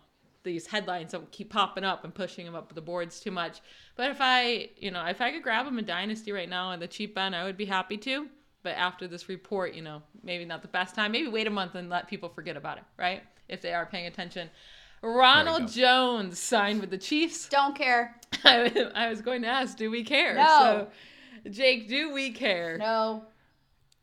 these 0.47 0.67
headlines 0.67 1.13
don't 1.13 1.31
keep 1.33 1.51
popping 1.51 1.85
up 1.85 2.05
and 2.05 2.15
pushing 2.15 2.47
him 2.47 2.55
up 2.55 2.73
the 2.75 2.81
boards 2.81 3.21
too 3.21 3.31
much. 3.31 3.61
But 3.97 4.11
if 4.11 4.19
I, 4.21 4.71
you 4.79 4.91
know, 4.91 5.05
if 5.05 5.21
I 5.21 5.33
could 5.33 5.43
grab 5.43 5.67
him 5.67 5.79
in 5.79 5.85
Dynasty 5.85 6.33
right 6.33 6.49
now 6.49 6.69
on 6.69 6.81
the 6.81 6.87
cheap 6.87 7.19
end, 7.19 7.37
I 7.37 7.45
would 7.45 7.57
be 7.57 7.67
happy 7.67 7.99
to. 7.99 8.29
But 8.63 8.77
after 8.77 9.07
this 9.07 9.29
report, 9.29 9.75
you 9.75 9.83
know, 9.83 10.03
maybe 10.23 10.45
not 10.45 10.63
the 10.63 10.69
best 10.69 10.95
time. 10.95 11.13
Maybe 11.13 11.29
wait 11.29 11.47
a 11.47 11.51
month 11.51 11.75
and 11.75 11.91
let 11.91 12.09
people 12.09 12.29
forget 12.29 12.57
about 12.57 12.79
it, 12.79 12.85
right? 12.97 13.23
If 13.49 13.63
they 13.63 13.73
are 13.73 13.87
paying 13.87 14.07
attention. 14.07 14.51
Ronald. 15.03 15.69
Jones 15.69 16.39
signed 16.41 16.81
with 16.81 16.91
the 16.91 16.99
Chiefs. 16.99 17.49
Don't 17.49 17.77
care. 17.77 18.19
I, 18.45 18.91
I 18.95 19.09
was 19.09 19.21
going 19.21 19.43
to 19.43 19.49
ask, 19.49 19.77
do 19.77 19.91
we 19.91 20.03
care? 20.03 20.35
No. 20.35 20.89
So, 21.45 21.51
Jake, 21.51 21.89
do 21.89 22.13
we 22.13 22.33
care? 22.33 22.77
No. 22.79 23.25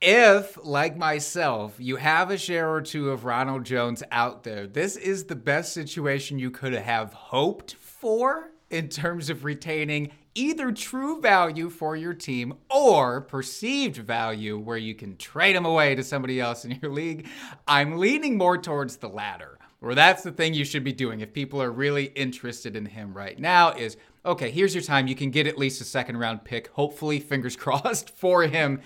if, 0.02 0.58
like 0.64 0.98
myself, 0.98 1.76
you 1.78 1.96
have 1.98 2.30
a 2.32 2.38
share 2.38 2.72
or 2.72 2.82
two 2.82 3.12
of 3.12 3.26
Ronald 3.26 3.66
Jones 3.66 4.04
out 4.12 4.44
there, 4.44 4.68
this 4.68 4.96
is 4.96 5.26
the 5.26 5.36
best 5.36 5.74
situation 5.74 6.40
you 6.40 6.52
could 6.52 6.74
have 6.74 7.14
hoped 7.14 7.76
for 7.76 8.52
in 8.70 8.90
terms 8.90 9.30
of 9.30 9.44
retaining 9.44 10.12
either 10.36 10.72
true 10.72 11.22
value 11.22 11.70
for 11.70 11.96
your 11.96 12.14
team 12.14 12.54
or 12.70 13.22
perceived 13.22 13.98
value 13.98 14.58
where 14.58 14.78
you 14.78 14.96
can 14.96 15.18
trade 15.18 15.56
him 15.56 15.66
away 15.66 15.96
to 15.96 16.04
somebody 16.04 16.40
else 16.40 16.66
in 16.66 16.80
your 16.82 16.92
league. 16.92 17.28
I'm 17.68 17.98
leaning 17.98 18.38
more 18.38 18.58
towards 18.58 18.98
the 18.98 19.10
latter. 19.10 19.60
Or 19.82 19.96
that's 19.96 20.24
the 20.24 20.32
thing 20.32 20.54
you 20.54 20.64
should 20.64 20.86
be 20.86 20.94
doing 20.94 21.20
if 21.20 21.34
people 21.34 21.62
are 21.62 21.72
really 21.72 22.06
interested 22.06 22.78
in 22.78 22.86
him 22.86 23.14
right 23.14 23.38
now 23.38 23.72
is 23.74 23.98
okay, 24.26 24.50
here's 24.50 24.74
your 24.74 24.84
time. 24.84 25.08
You 25.08 25.16
can 25.16 25.30
get 25.30 25.46
at 25.46 25.58
least 25.58 25.82
a 25.82 25.84
second 25.84 26.18
round 26.18 26.46
pick, 26.46 26.70
hopefully, 26.70 27.20
fingers 27.20 27.56
crossed, 27.58 28.10
for 28.10 28.44
him 28.44 28.82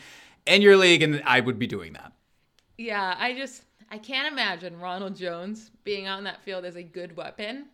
in 0.47 0.63
your 0.63 0.75
league, 0.75 1.03
and 1.03 1.21
I 1.23 1.39
would 1.39 1.59
be 1.59 1.67
doing 1.67 1.93
that. 1.93 2.13
Yeah, 2.79 3.15
I 3.19 3.33
just 3.33 3.63
I 3.91 3.99
can't 3.99 4.31
imagine 4.31 4.79
Ronald 4.79 5.15
Jones 5.15 5.71
being 5.83 6.05
in 6.05 6.23
that 6.23 6.43
field 6.43 6.65
as 6.65 6.75
a 6.75 6.83
good 6.83 7.15
weapon. 7.15 7.67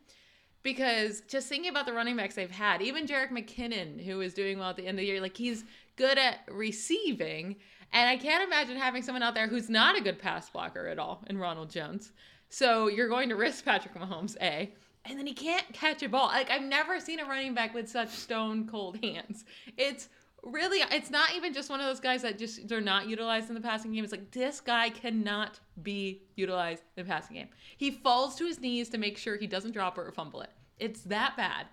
Because 0.64 1.22
just 1.28 1.48
thinking 1.48 1.70
about 1.70 1.86
the 1.86 1.94
running 1.94 2.16
backs 2.16 2.36
they've 2.36 2.50
had, 2.50 2.82
even 2.82 3.06
Jerick 3.06 3.32
McKinnon, 3.32 4.04
who 4.04 4.18
was 4.18 4.34
doing 4.34 4.58
well 4.58 4.70
at 4.70 4.78
the 4.78 4.88
end 4.88 4.98
of 4.98 5.02
the 5.02 5.06
year, 5.06 5.22
like 5.22 5.38
he's 5.38 5.66
good 5.98 6.18
at 6.18 6.40
receiving. 6.50 7.58
And 7.92 8.10
I 8.10 8.18
can't 8.18 8.44
imagine 8.44 8.78
having 8.78 9.04
someone 9.04 9.24
out 9.24 9.36
there 9.36 9.48
who's 9.48 9.70
not 9.70 9.98
a 9.98 10.02
good 10.02 10.18
pass 10.20 10.50
blocker 10.50 10.88
at 10.88 10.98
all 10.98 11.24
in 11.28 11.38
Ronald 11.38 11.70
Jones. 11.70 12.12
So 12.50 12.88
you're 12.88 13.10
going 13.10 13.30
to 13.30 13.36
risk 13.36 13.66
Patrick 13.66 13.94
Mahomes, 13.96 14.38
A. 14.42 14.74
And 15.06 15.20
then 15.20 15.28
he 15.28 15.34
can't 15.34 15.72
catch 15.74 16.02
a 16.02 16.08
ball. 16.08 16.28
Like 16.28 16.50
I've 16.50 16.64
never 16.64 17.00
seen 17.00 17.20
a 17.20 17.26
running 17.26 17.54
back 17.54 17.74
with 17.74 17.90
such 17.90 18.10
stone 18.10 18.68
cold 18.68 18.98
hands. 19.04 19.44
It's 19.78 20.08
really 20.44 20.80
it's 20.92 21.10
not 21.10 21.34
even 21.36 21.54
just 21.54 21.70
one 21.70 21.80
of 21.80 21.86
those 21.86 22.00
guys 22.00 22.22
that 22.22 22.38
just 22.38 22.68
they're 22.68 22.82
not 22.82 23.08
utilized 23.08 23.50
in 23.50 23.56
the 23.56 23.62
passing 23.62 23.94
game. 23.94 24.04
It's 24.04 24.12
like 24.12 24.32
this 24.32 24.60
guy 24.60 24.90
cannot 24.90 25.60
be 25.82 26.24
utilized 26.36 26.84
in 26.98 27.06
the 27.06 27.10
passing 27.10 27.38
game. 27.38 27.50
He 27.78 27.92
falls 27.92 28.36
to 28.36 28.46
his 28.46 28.60
knees 28.60 28.90
to 28.90 28.98
make 28.98 29.18
sure 29.18 29.38
he 29.38 29.48
doesn't 29.48 29.72
drop 29.72 29.98
it 29.98 30.02
or 30.02 30.12
fumble 30.12 30.42
it. 30.42 30.50
It's 30.80 31.02
that 31.04 31.38
bad. 31.38 31.68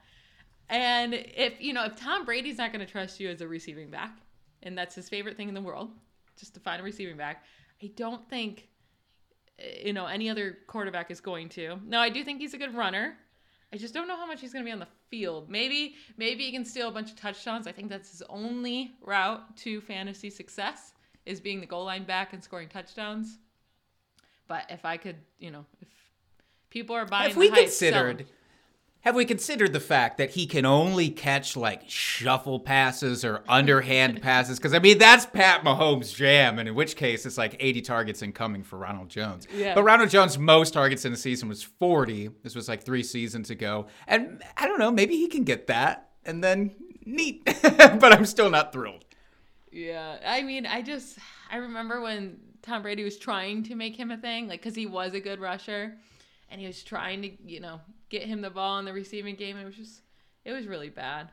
And 0.68 1.14
if 1.14 1.60
you 1.60 1.72
know, 1.72 1.84
if 1.84 1.96
Tom 1.96 2.24
Brady's 2.24 2.58
not 2.58 2.72
going 2.72 2.84
to 2.84 2.90
trust 2.90 3.18
you 3.18 3.28
as 3.28 3.40
a 3.40 3.48
receiving 3.48 3.90
back, 3.90 4.18
and 4.62 4.78
that's 4.78 4.94
his 4.94 5.08
favorite 5.08 5.36
thing 5.36 5.48
in 5.48 5.54
the 5.54 5.60
world, 5.60 5.90
just 6.38 6.54
to 6.54 6.60
find 6.60 6.80
a 6.80 6.84
receiving 6.84 7.16
back, 7.16 7.44
I 7.82 7.90
don't 7.96 8.28
think 8.28 8.68
eh, 9.58 9.86
you 9.86 9.92
know 9.92 10.06
any 10.06 10.30
other 10.30 10.58
quarterback 10.68 11.10
is 11.10 11.20
going 11.20 11.48
to. 11.50 11.78
Now, 11.84 12.00
I 12.00 12.08
do 12.08 12.22
think 12.22 12.40
he's 12.40 12.54
a 12.54 12.58
good 12.58 12.74
runner. 12.74 13.16
I 13.72 13.76
just 13.76 13.94
don't 13.94 14.08
know 14.08 14.16
how 14.16 14.26
much 14.26 14.40
he's 14.40 14.52
going 14.52 14.64
to 14.64 14.68
be 14.68 14.72
on 14.72 14.80
the 14.80 14.88
field. 15.10 15.48
Maybe 15.48 15.94
maybe 16.16 16.44
he 16.44 16.52
can 16.52 16.64
steal 16.64 16.88
a 16.88 16.92
bunch 16.92 17.10
of 17.10 17.16
touchdowns. 17.16 17.66
I 17.66 17.72
think 17.72 17.88
that's 17.88 18.10
his 18.10 18.22
only 18.28 18.94
route 19.00 19.56
to 19.58 19.80
fantasy 19.80 20.28
success 20.30 20.92
is 21.26 21.40
being 21.40 21.60
the 21.60 21.66
goal 21.66 21.84
line 21.84 22.04
back 22.04 22.32
and 22.32 22.42
scoring 22.42 22.68
touchdowns. 22.68 23.38
But 24.48 24.64
if 24.70 24.84
I 24.84 24.96
could, 24.96 25.16
you 25.38 25.50
know, 25.52 25.64
if 25.80 25.88
people 26.70 26.96
are 26.96 27.06
buying 27.06 27.28
Have 27.28 27.36
we 27.36 27.48
the 27.48 27.54
hype, 27.54 27.64
considered? 27.64 28.18
sell. 28.18 28.26
Have 29.02 29.14
we 29.14 29.24
considered 29.24 29.72
the 29.72 29.80
fact 29.80 30.18
that 30.18 30.30
he 30.30 30.46
can 30.46 30.66
only 30.66 31.08
catch 31.08 31.56
like 31.56 31.88
shuffle 31.88 32.60
passes 32.60 33.24
or 33.24 33.42
underhand 33.48 34.20
passes? 34.22 34.58
Because 34.58 34.74
I 34.74 34.78
mean, 34.78 34.98
that's 34.98 35.24
Pat 35.24 35.64
Mahomes' 35.64 36.14
jam, 36.14 36.58
and 36.58 36.68
in 36.68 36.74
which 36.74 36.96
case 36.96 37.24
it's 37.24 37.38
like 37.38 37.56
80 37.58 37.80
targets 37.80 38.20
incoming 38.20 38.62
for 38.62 38.78
Ronald 38.78 39.08
Jones. 39.08 39.46
Yeah. 39.54 39.74
But 39.74 39.84
Ronald 39.84 40.10
Jones' 40.10 40.36
most 40.36 40.74
targets 40.74 41.06
in 41.06 41.14
a 41.14 41.16
season 41.16 41.48
was 41.48 41.62
40. 41.62 42.30
This 42.42 42.54
was 42.54 42.68
like 42.68 42.82
three 42.82 43.02
seasons 43.02 43.48
ago, 43.48 43.86
and 44.06 44.42
I 44.58 44.66
don't 44.66 44.78
know, 44.78 44.90
maybe 44.90 45.16
he 45.16 45.28
can 45.28 45.44
get 45.44 45.68
that, 45.68 46.10
and 46.26 46.44
then 46.44 46.74
neat. 47.06 47.42
but 47.62 48.12
I'm 48.12 48.26
still 48.26 48.50
not 48.50 48.70
thrilled. 48.70 49.06
Yeah, 49.72 50.18
I 50.26 50.42
mean, 50.42 50.66
I 50.66 50.82
just 50.82 51.18
I 51.50 51.56
remember 51.56 52.02
when 52.02 52.38
Tom 52.60 52.82
Brady 52.82 53.04
was 53.04 53.16
trying 53.16 53.62
to 53.64 53.74
make 53.74 53.96
him 53.96 54.10
a 54.10 54.18
thing, 54.18 54.46
like 54.46 54.60
because 54.60 54.74
he 54.74 54.84
was 54.84 55.14
a 55.14 55.20
good 55.20 55.40
rusher, 55.40 55.96
and 56.50 56.60
he 56.60 56.66
was 56.66 56.82
trying 56.82 57.22
to 57.22 57.30
you 57.46 57.60
know 57.60 57.80
get 58.10 58.24
him 58.24 58.42
the 58.42 58.50
ball 58.50 58.78
in 58.78 58.84
the 58.84 58.92
receiving 58.92 59.36
game. 59.36 59.56
It 59.56 59.64
was 59.64 59.76
just 59.76 60.02
it 60.44 60.52
was 60.52 60.66
really 60.66 60.90
bad. 60.90 61.30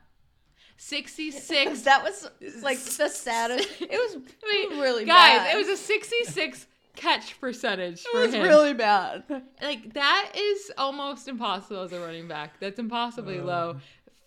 Sixty 0.76 1.30
six. 1.30 1.82
That 1.84 2.02
was 2.02 2.30
like 2.62 2.78
the 2.78 3.08
saddest. 3.10 3.68
It 3.80 3.90
was 3.90 4.16
really 4.78 5.04
guys. 5.04 5.38
bad. 5.38 5.54
It 5.54 5.58
was 5.58 5.68
a 5.68 5.76
sixty 5.76 6.24
six 6.24 6.66
catch 6.96 7.40
percentage 7.40 8.02
for 8.02 8.20
It 8.22 8.26
was 8.26 8.34
him. 8.34 8.42
really 8.42 8.74
bad. 8.74 9.22
like 9.62 9.92
that 9.94 10.32
is 10.36 10.72
almost 10.78 11.28
impossible 11.28 11.82
as 11.82 11.92
a 11.92 12.00
running 12.00 12.26
back. 12.28 12.58
That's 12.60 12.78
impossibly 12.78 13.40
low. 13.40 13.78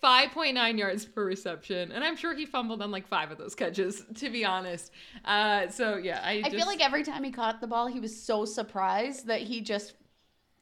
5.9 0.02 0.78
yards 0.78 1.04
per 1.04 1.24
reception, 1.24 1.92
and 1.92 2.02
I'm 2.02 2.16
sure 2.16 2.34
he 2.34 2.44
fumbled 2.44 2.82
on 2.82 2.90
like 2.90 3.06
five 3.06 3.30
of 3.30 3.38
those 3.38 3.54
catches. 3.54 4.02
To 4.16 4.30
be 4.30 4.44
honest, 4.44 4.90
uh, 5.24 5.68
so 5.68 5.96
yeah, 5.96 6.20
I, 6.24 6.32
I 6.38 6.42
just, 6.42 6.56
feel 6.56 6.66
like 6.66 6.84
every 6.84 7.04
time 7.04 7.22
he 7.22 7.30
caught 7.30 7.60
the 7.60 7.68
ball, 7.68 7.86
he 7.86 8.00
was 8.00 8.20
so 8.20 8.44
surprised 8.44 9.28
that 9.28 9.42
he 9.42 9.60
just 9.60 9.94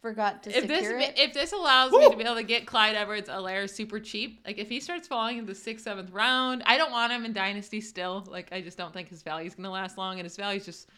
forgot 0.01 0.43
to 0.45 0.57
if 0.57 0.67
this 0.67 0.87
it. 0.87 1.19
if 1.19 1.33
this 1.33 1.53
allows 1.53 1.93
me 1.93 2.11
to 2.11 2.17
be 2.17 2.25
able 2.25 2.37
to 2.37 2.43
get 2.43 2.67
Clyde 2.67 2.97
Edwards-Helaire 2.97 3.69
super 3.69 4.01
cheap, 4.01 4.41
like 4.47 4.59
if 4.59 4.69
he 4.69 4.81
starts 4.81 5.07
falling 5.07 5.39
in 5.39 5.47
the 5.47 5.55
sixth 5.55 5.85
seventh 5.85 6.11
round, 6.11 6.63
I 6.67 6.77
don't 6.77 6.91
want 6.91 7.13
him 7.13 7.25
in 7.25 7.33
dynasty 7.33 7.81
still. 7.81 8.27
Like 8.29 8.53
I 8.53 8.61
just 8.61 8.79
don't 8.79 8.93
think 8.93 9.09
his 9.09 9.23
value 9.23 9.47
is 9.47 9.55
gonna 9.55 9.71
last 9.71 9.99
long, 9.99 10.19
and 10.19 10.25
his 10.25 10.37
value's 10.37 10.65
just 10.65 10.89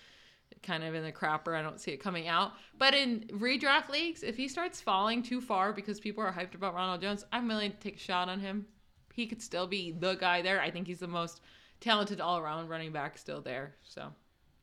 kind 0.62 0.84
of 0.84 0.94
in 0.94 1.02
the 1.02 1.12
crapper. 1.12 1.56
I 1.56 1.62
don't 1.62 1.80
see 1.80 1.90
it 1.90 1.98
coming 1.98 2.28
out. 2.28 2.52
But 2.78 2.94
in 2.94 3.20
redraft 3.32 3.88
leagues, 3.88 4.22
if 4.22 4.36
he 4.36 4.48
starts 4.48 4.80
falling 4.80 5.22
too 5.22 5.40
far 5.40 5.72
because 5.72 6.00
people 6.00 6.22
are 6.22 6.32
hyped 6.32 6.54
about 6.54 6.74
Ronald 6.74 7.00
Jones, 7.00 7.24
I'm 7.32 7.48
willing 7.48 7.72
to 7.72 7.78
take 7.78 7.96
a 7.96 8.00
shot 8.00 8.28
on 8.28 8.40
him. 8.40 8.66
He 9.12 9.26
could 9.26 9.42
still 9.42 9.66
be 9.66 9.92
the 9.92 10.14
guy 10.14 10.42
there. 10.42 10.60
I 10.60 10.70
think 10.70 10.86
he's 10.86 11.00
the 11.00 11.08
most 11.08 11.40
talented 11.80 12.20
all 12.20 12.38
around 12.38 12.68
running 12.68 12.92
back 12.92 13.18
still 13.18 13.40
there. 13.40 13.74
So 13.82 14.12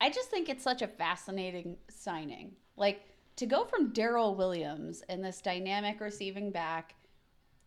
I 0.01 0.09
just 0.09 0.29
think 0.29 0.49
it's 0.49 0.63
such 0.63 0.81
a 0.81 0.87
fascinating 0.87 1.77
signing. 1.89 2.53
Like 2.77 3.01
to 3.39 3.45
go 3.45 3.63
from 3.63 3.93
Darrel 3.93 4.35
Williams 4.35 5.01
and 5.07 5.23
this 5.23 5.39
dynamic 5.41 6.01
receiving 6.01 6.51
back 6.51 6.95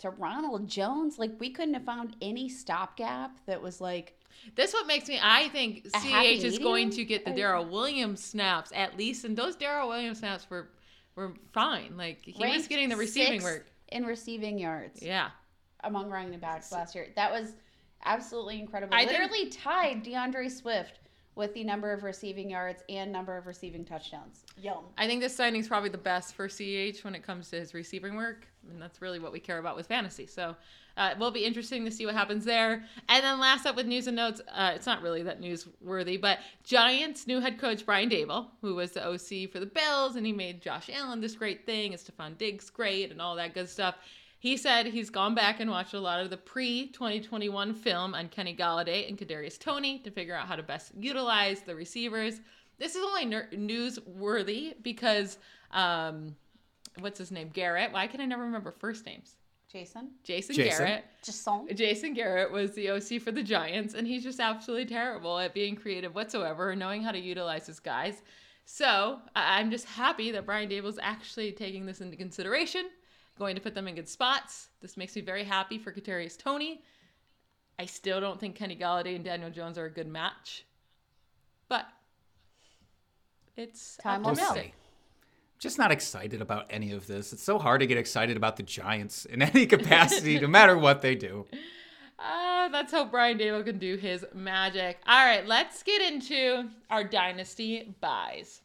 to 0.01 0.11
Ronald 0.11 0.69
Jones, 0.69 1.19
like 1.19 1.33
we 1.41 1.51
couldn't 1.51 1.75
have 1.75 1.85
found 1.85 2.15
any 2.21 2.49
stopgap 2.49 3.39
that 3.47 3.63
was 3.63 3.81
like 3.81 4.19
This 4.55 4.75
what 4.75 4.87
makes 4.87 5.09
me. 5.09 5.19
I 5.23 5.49
think 5.49 5.87
CH 5.97 6.45
is 6.45 6.59
going 6.59 6.91
to 6.91 7.05
get 7.05 7.25
the 7.25 7.33
Darrel 7.33 7.65
Williams 7.65 8.23
snaps 8.23 8.71
at 8.75 8.99
least, 8.99 9.25
and 9.25 9.37
those 9.37 9.57
Darrel 9.57 9.89
Williams 9.89 10.19
snaps 10.19 10.47
were 10.51 10.69
were 11.17 11.33
fine. 11.53 11.97
Like 11.97 12.21
he 12.25 12.47
was 12.47 12.69
getting 12.69 12.91
the 12.91 12.97
receiving 12.97 13.43
work. 13.43 13.67
in 13.89 14.05
receiving 14.05 14.59
yards 14.59 15.03
Yeah, 15.03 15.31
among 15.85 16.11
running 16.11 16.39
backs 16.39 16.71
last 16.71 16.95
year. 16.95 17.09
That 17.17 17.33
was 17.33 17.53
absolutely 18.05 18.61
incredible. 18.61 18.95
I 18.95 19.05
Literally 19.05 19.49
tied 19.49 20.03
D'Andre 20.03 20.49
Swift 20.49 20.99
with 21.35 21.55
the 21.55 21.65
number 21.65 21.93
of 21.93 22.03
receiving 22.03 22.51
yards 22.51 22.83
and 22.89 23.11
number 23.11 23.37
of 23.37 23.47
receiving 23.47 23.85
touchdowns. 23.85 24.45
Yum. 24.57 24.85
I 24.99 25.07
think 25.07 25.21
this 25.21 25.35
signing 25.35 25.61
is 25.61 25.69
probably 25.69 25.89
the 25.89 25.99
best 25.99 26.35
for 26.35 26.49
CH 26.49 27.03
when 27.05 27.15
it 27.15 27.23
comes 27.23 27.49
to 27.51 27.57
his 27.57 27.75
receiving 27.75 28.17
work, 28.17 28.47
and 28.71 28.81
that's 28.81 29.01
really 29.01 29.19
what 29.19 29.33
we 29.33 29.41
care 29.41 29.59
about 29.59 29.77
with 29.77 29.87
fantasy. 29.87 30.27
So. 30.27 30.57
Uh, 30.95 31.09
it 31.13 31.19
will 31.19 31.31
be 31.31 31.45
interesting 31.45 31.87
to 31.87 31.91
see 31.91 32.05
what 32.05 32.15
happens 32.15 32.45
there. 32.45 32.85
And 33.09 33.25
then 33.25 33.41
last 33.41 33.65
up 33.65 33.77
with 33.77 33.87
news 33.87 34.09
and 34.09 34.17
notes, 34.17 34.43
uh, 34.55 34.73
it's 34.75 34.85
not 34.85 35.01
really 35.01 35.23
that 35.23 35.41
newsworthy, 35.41 36.21
but 36.21 36.41
Giants' 36.65 37.27
new 37.27 37.41
head 37.41 37.59
coach 37.59 37.87
Brian 37.87 38.11
Daboll, 38.11 38.49
who 38.61 38.75
was 38.75 38.93
the 38.93 39.03
OC 39.03 39.51
for 39.51 39.59
the 39.59 39.65
Bills, 39.65 40.17
and 40.17 40.27
he 40.27 40.33
made 40.33 40.61
Josh 40.61 40.91
Allen 40.93 41.23
this 41.23 41.35
great 41.35 41.65
thing, 41.65 41.95
and 41.95 42.03
Stefon 42.03 42.37
Diggs 42.37 42.69
great, 42.69 43.11
and 43.11 43.23
all 43.23 43.37
that 43.37 43.55
good 43.55 43.71
stuff. 43.71 43.97
He 44.43 44.57
said 44.57 44.87
he's 44.87 45.09
gone 45.09 45.37
back 45.37 45.61
and 45.61 45.71
watched 45.71 45.95
a 45.95 46.01
lot 46.01 46.19
of 46.19 46.29
the 46.29 46.37
pre 46.37 46.89
2021 46.89 47.75
film 47.75 48.13
on 48.13 48.29
Kenny 48.29 48.57
Golladay 48.57 49.09
and 49.09 49.17
Kadarius 49.17 49.57
Toney 49.57 50.01
to 50.01 50.11
figure 50.11 50.35
out 50.35 50.49
how 50.49 50.57
to 50.57 50.65
best 50.65 50.91
utilize 50.99 51.61
the 51.63 51.77
receivers. 51.77 52.41
This 52.77 52.97
is 52.97 53.05
only 53.05 53.25
ner- 53.25 53.49
newsworthy 53.53 54.75
because 54.83 55.39
um, 55.71 56.35
what's 56.99 57.21
his 57.21 57.31
name? 57.31 57.51
Garrett. 57.53 57.93
Why 57.93 58.09
can 58.09 58.21
I 58.21 58.25
never 58.25 58.43
remember 58.43 58.73
first 58.73 59.07
names? 59.07 59.37
Jason, 59.73 60.11
Jason, 60.25 60.57
Jason. 60.57 60.87
Garrett. 60.87 61.05
Jason. 61.23 61.69
Jason 61.77 62.13
Garrett 62.13 62.51
was 62.51 62.73
the 62.73 62.91
OC 62.91 63.23
for 63.23 63.31
the 63.31 63.45
Giants, 63.45 63.95
and 63.95 64.09
he's 64.09 64.25
just 64.25 64.41
absolutely 64.41 64.87
terrible 64.87 65.39
at 65.39 65.55
being 65.55 65.77
creative 65.77 66.17
whatsoever 66.17 66.73
or 66.73 66.75
knowing 66.75 67.01
how 67.05 67.13
to 67.13 67.19
utilize 67.21 67.69
his 67.69 67.79
guys. 67.79 68.23
So 68.65 69.21
I- 69.37 69.61
I'm 69.61 69.71
just 69.71 69.85
happy 69.85 70.33
that 70.33 70.47
Brian 70.47 70.69
Daboll's 70.69 70.99
actually 71.01 71.53
taking 71.53 71.87
this 71.87 72.01
into 72.01 72.17
consideration, 72.17 72.87
going 73.43 73.57
to 73.57 73.61
put 73.61 73.75
them 73.75 73.89
in 73.89 73.97
good 73.97 74.09
spots. 74.09 74.69
This 74.81 74.97
makes 74.97 75.17
me 75.17 75.23
very 75.23 75.43
happy 75.43 75.77
for 75.77 75.93
Kadarius 75.93 76.39
Toney. 76.39 76.81
I 77.77 77.87
still 77.87 78.21
don't 78.21 78.39
think 78.39 78.55
Kenny 78.55 78.77
Golladay 78.77 79.17
and 79.17 79.25
Daniel 79.25 79.51
Jones 79.51 79.77
are 79.79 79.87
a 79.87 79.91
good 79.91 80.07
match, 80.07 80.65
but 81.69 81.87
it's 83.57 83.97
Time 83.97 84.23
will 84.23 84.31
optimistic. 84.31 84.63
tell. 84.63 84.73
Just 85.59 85.77
not 85.77 85.91
excited 85.91 86.41
about 86.41 86.67
any 86.71 86.93
of 86.93 87.09
this. 87.09 87.33
It's 87.33 87.43
so 87.43 87.59
hard 87.59 87.81
to 87.81 87.89
get 87.89 87.99
excited 87.99 88.37
about 88.37 88.57
the 88.57 88.63
Giants 88.63 89.25
in 89.25 89.43
any 89.51 89.67
capacity, 89.67 90.39
no 90.39 90.47
matter 90.47 90.79
what 90.79 91.03
they 91.03 91.17
do. 91.17 91.45
Uh, 92.21 92.69
let's 92.73 92.93
hope 92.93 93.11
Brian 93.11 93.39
Daboll 93.39 93.65
can 93.65 93.81
do 93.81 93.97
his 93.97 94.25
magic. 94.33 94.99
All 95.05 95.27
right, 95.27 95.45
let's 95.45 95.83
get 95.83 96.01
into 96.01 96.69
our 96.91 97.03
dynasty 97.03 97.97
buys. 98.01 98.61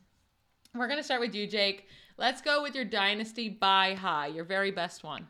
We're 0.75 0.87
going 0.87 0.99
to 0.99 1.03
start 1.03 1.21
with 1.21 1.33
you, 1.33 1.47
Jake. 1.47 1.87
Let's 2.17 2.41
go 2.41 2.63
with 2.63 2.73
your 2.73 2.85
dynasty 2.85 3.47
buy 3.47 3.93
high, 3.93 4.27
your 4.27 4.43
very 4.43 4.71
best 4.71 5.03
one. 5.03 5.27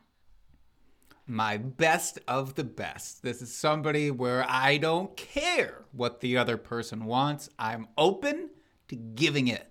My 1.29 1.58
best 1.58 2.20
of 2.29 2.56
the 2.56 2.63
best. 2.63 3.22
This 3.22 3.41
is 3.41 3.53
somebody 3.53 4.10
where 4.10 4.46
I 4.48 4.77
don't 4.77 5.15
care 5.17 5.84
what 5.91 6.22
the 6.22 6.38
other 6.38 6.56
person 6.56 7.03
wants. 7.03 7.50
I'm 7.60 7.89
open 7.98 8.51
to 8.88 8.96
giving 8.96 9.50
it 9.50 9.70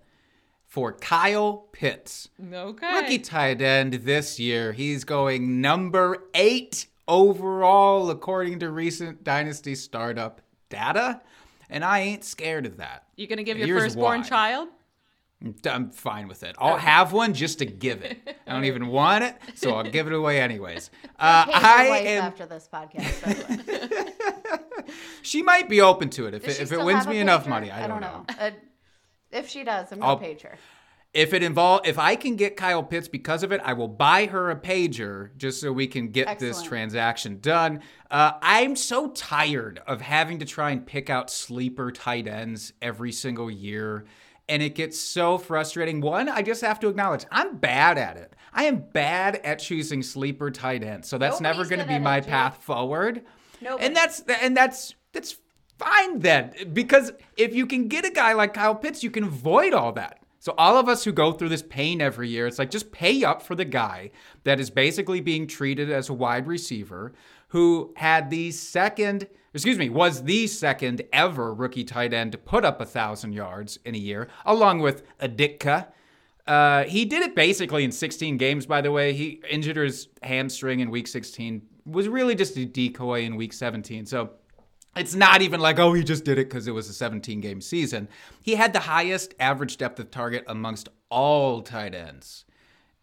for 0.67 0.93
Kyle 0.93 1.67
Pitts. 1.71 2.29
Okay. 2.53 2.93
Rookie 2.93 3.17
tight 3.19 3.63
end 3.63 3.93
this 3.93 4.39
year. 4.39 4.71
He's 4.71 5.03
going 5.03 5.59
number 5.59 6.25
eight 6.35 6.85
overall, 7.07 8.11
according 8.11 8.59
to 8.59 8.69
recent 8.69 9.23
Dynasty 9.23 9.73
startup 9.73 10.41
data. 10.69 11.21
And 11.69 11.83
I 11.83 11.99
ain't 12.01 12.23
scared 12.23 12.67
of 12.67 12.77
that. 12.77 13.05
You 13.15 13.25
going 13.25 13.37
to 13.37 13.43
give 13.43 13.57
And 13.57 13.67
your 13.67 13.79
firstborn 13.79 14.21
why. 14.21 14.27
child? 14.27 14.69
I'm 15.69 15.91
fine 15.91 16.27
with 16.27 16.43
it. 16.43 16.55
I'll 16.57 16.77
have 16.77 17.13
one 17.13 17.33
just 17.33 17.59
to 17.59 17.65
give 17.65 18.01
it. 18.01 18.17
I 18.47 18.53
don't 18.53 18.65
even 18.65 18.87
want 18.87 19.23
it, 19.23 19.35
so 19.55 19.75
I'll 19.75 19.83
give 19.83 20.07
it 20.07 20.13
away 20.13 20.41
anyways. 20.41 20.89
Uh, 21.19 21.45
I 21.51 21.85
am. 22.05 22.25
after 22.25 22.45
this 22.45 22.69
podcast. 22.71 23.25
By 23.25 23.33
the 23.33 23.87
way. 23.87 24.13
She 25.23 25.41
might 25.41 25.67
be 25.67 25.81
open 25.81 26.09
to 26.11 26.27
it 26.27 26.33
if 26.35 26.45
Does 26.45 26.59
it, 26.59 26.61
if 26.63 26.71
it 26.71 26.83
wins 26.83 27.07
me 27.07 27.17
enough 27.17 27.47
money. 27.47 27.71
I 27.71 27.87
don't, 27.87 28.01
know. 28.01 28.23
Uh, 28.39 28.51
if 29.31 29.49
she 29.49 29.63
does, 29.63 29.91
I'm 29.91 30.01
I'll- 30.01 30.15
gonna 30.15 30.27
page 30.27 30.41
her. 30.43 30.57
If 31.13 31.33
it 31.33 31.41
involve, 31.41 31.87
if 31.87 31.97
I 31.97 32.15
can 32.15 32.35
get 32.35 32.55
Kyle 32.57 32.83
Pitts 32.83 33.07
because 33.07 33.41
of 33.41 33.51
it, 33.51 33.59
I 33.63 33.73
will 33.73 33.87
buy 33.87 34.27
her 34.27 34.51
a 34.51 34.55
pager 34.55 35.35
just 35.37 35.59
so 35.59 35.71
we 35.71 35.87
can 35.87 36.09
get 36.09 36.37
this 36.37 36.61
transaction 36.61 37.39
done. 37.39 37.81
Uh, 38.11 38.33
I'm 38.41 38.75
so 38.75 39.09
tired 39.09 39.81
of 39.87 40.01
having 40.01 40.37
to 40.39 40.45
try 40.45 40.69
and 40.71 40.85
pick 40.85 41.09
out 41.09 41.31
sleeper 41.31 41.91
tight 41.91 42.27
ends 42.27 42.73
every 42.83 43.11
single 43.11 43.49
year. 43.49 44.05
And 44.49 44.63
it 44.63 44.75
gets 44.75 44.97
so 44.97 45.37
frustrating. 45.37 45.99
One, 45.99 46.29
I 46.29 46.41
just 46.41 46.61
have 46.61 46.79
to 46.79 46.87
acknowledge 46.87 47.25
I'm 47.31 47.57
bad 47.57 47.97
at 47.97 48.17
it. 48.17 48.33
I 48.53 48.63
am 48.63 48.77
bad 48.77 49.41
at 49.43 49.59
choosing 49.59 50.01
sleeper 50.01 50.51
tight 50.51 50.83
ends. 50.83 51.07
So 51.07 51.17
that's 51.17 51.41
never 51.41 51.65
going 51.65 51.79
to 51.79 51.87
be 51.87 51.99
my 51.99 52.21
path 52.21 52.63
forward. 52.63 53.23
Nobody. 53.61 53.85
And 53.85 53.95
that's 53.95 54.21
and 54.41 54.55
that's 54.55 54.95
that's 55.11 55.37
fine 55.77 56.19
then 56.19 56.53
because 56.73 57.11
if 57.37 57.53
you 57.53 57.65
can 57.65 57.87
get 57.87 58.05
a 58.05 58.09
guy 58.09 58.33
like 58.33 58.53
Kyle 58.53 58.75
Pitts, 58.75 59.03
you 59.03 59.11
can 59.11 59.25
avoid 59.25 59.73
all 59.73 59.91
that. 59.93 60.19
So 60.39 60.53
all 60.57 60.77
of 60.77 60.87
us 60.87 61.03
who 61.03 61.11
go 61.11 61.33
through 61.33 61.49
this 61.49 61.63
pain 61.63 61.99
every 61.99 62.29
year, 62.29 62.47
it's 62.47 62.59
like 62.59 62.71
just 62.71 62.91
pay 62.91 63.23
up 63.23 63.41
for 63.41 63.53
the 63.53 63.65
guy 63.65 64.11
that 64.43 64.59
is 64.59 64.69
basically 64.69 65.19
being 65.19 65.45
treated 65.45 65.91
as 65.91 66.09
a 66.09 66.13
wide 66.13 66.47
receiver 66.47 67.13
who 67.49 67.93
had 67.95 68.29
the 68.29 68.51
second, 68.51 69.27
excuse 69.53 69.77
me, 69.77 69.89
was 69.89 70.23
the 70.23 70.47
second 70.47 71.01
ever 71.13 71.53
rookie 71.53 71.83
tight 71.83 72.13
end 72.13 72.31
to 72.33 72.37
put 72.37 72.65
up 72.65 72.81
a 72.81 72.85
thousand 72.85 73.33
yards 73.33 73.79
in 73.85 73.95
a 73.95 73.99
year, 73.99 74.27
along 74.45 74.79
with 74.79 75.03
Aditka. 75.19 75.87
Uh, 76.45 76.83
he 76.85 77.05
did 77.05 77.21
it 77.23 77.35
basically 77.35 77.83
in 77.83 77.91
16 77.91 78.37
games, 78.37 78.65
by 78.65 78.81
the 78.81 78.91
way. 78.91 79.13
He 79.13 79.41
injured 79.49 79.77
his 79.77 80.07
hamstring 80.23 80.79
in 80.79 80.89
week 80.89 81.07
16, 81.07 81.61
was 81.85 82.07
really 82.07 82.35
just 82.35 82.55
a 82.57 82.65
decoy 82.65 83.23
in 83.23 83.35
week 83.35 83.53
17. 83.53 84.05
So 84.05 84.31
it's 84.95 85.15
not 85.15 85.41
even 85.41 85.59
like, 85.59 85.79
oh, 85.79 85.93
he 85.93 86.03
just 86.03 86.25
did 86.25 86.39
it 86.39 86.49
because 86.49 86.67
it 86.67 86.71
was 86.71 86.89
a 86.89 86.93
17 86.93 87.39
game 87.41 87.61
season. 87.61 88.07
He 88.41 88.55
had 88.55 88.73
the 88.73 88.79
highest 88.79 89.33
average 89.39 89.77
depth 89.77 89.99
of 89.99 90.11
target 90.11 90.43
amongst 90.47 90.89
all 91.09 91.61
tight 91.61 91.93
ends. 91.93 92.45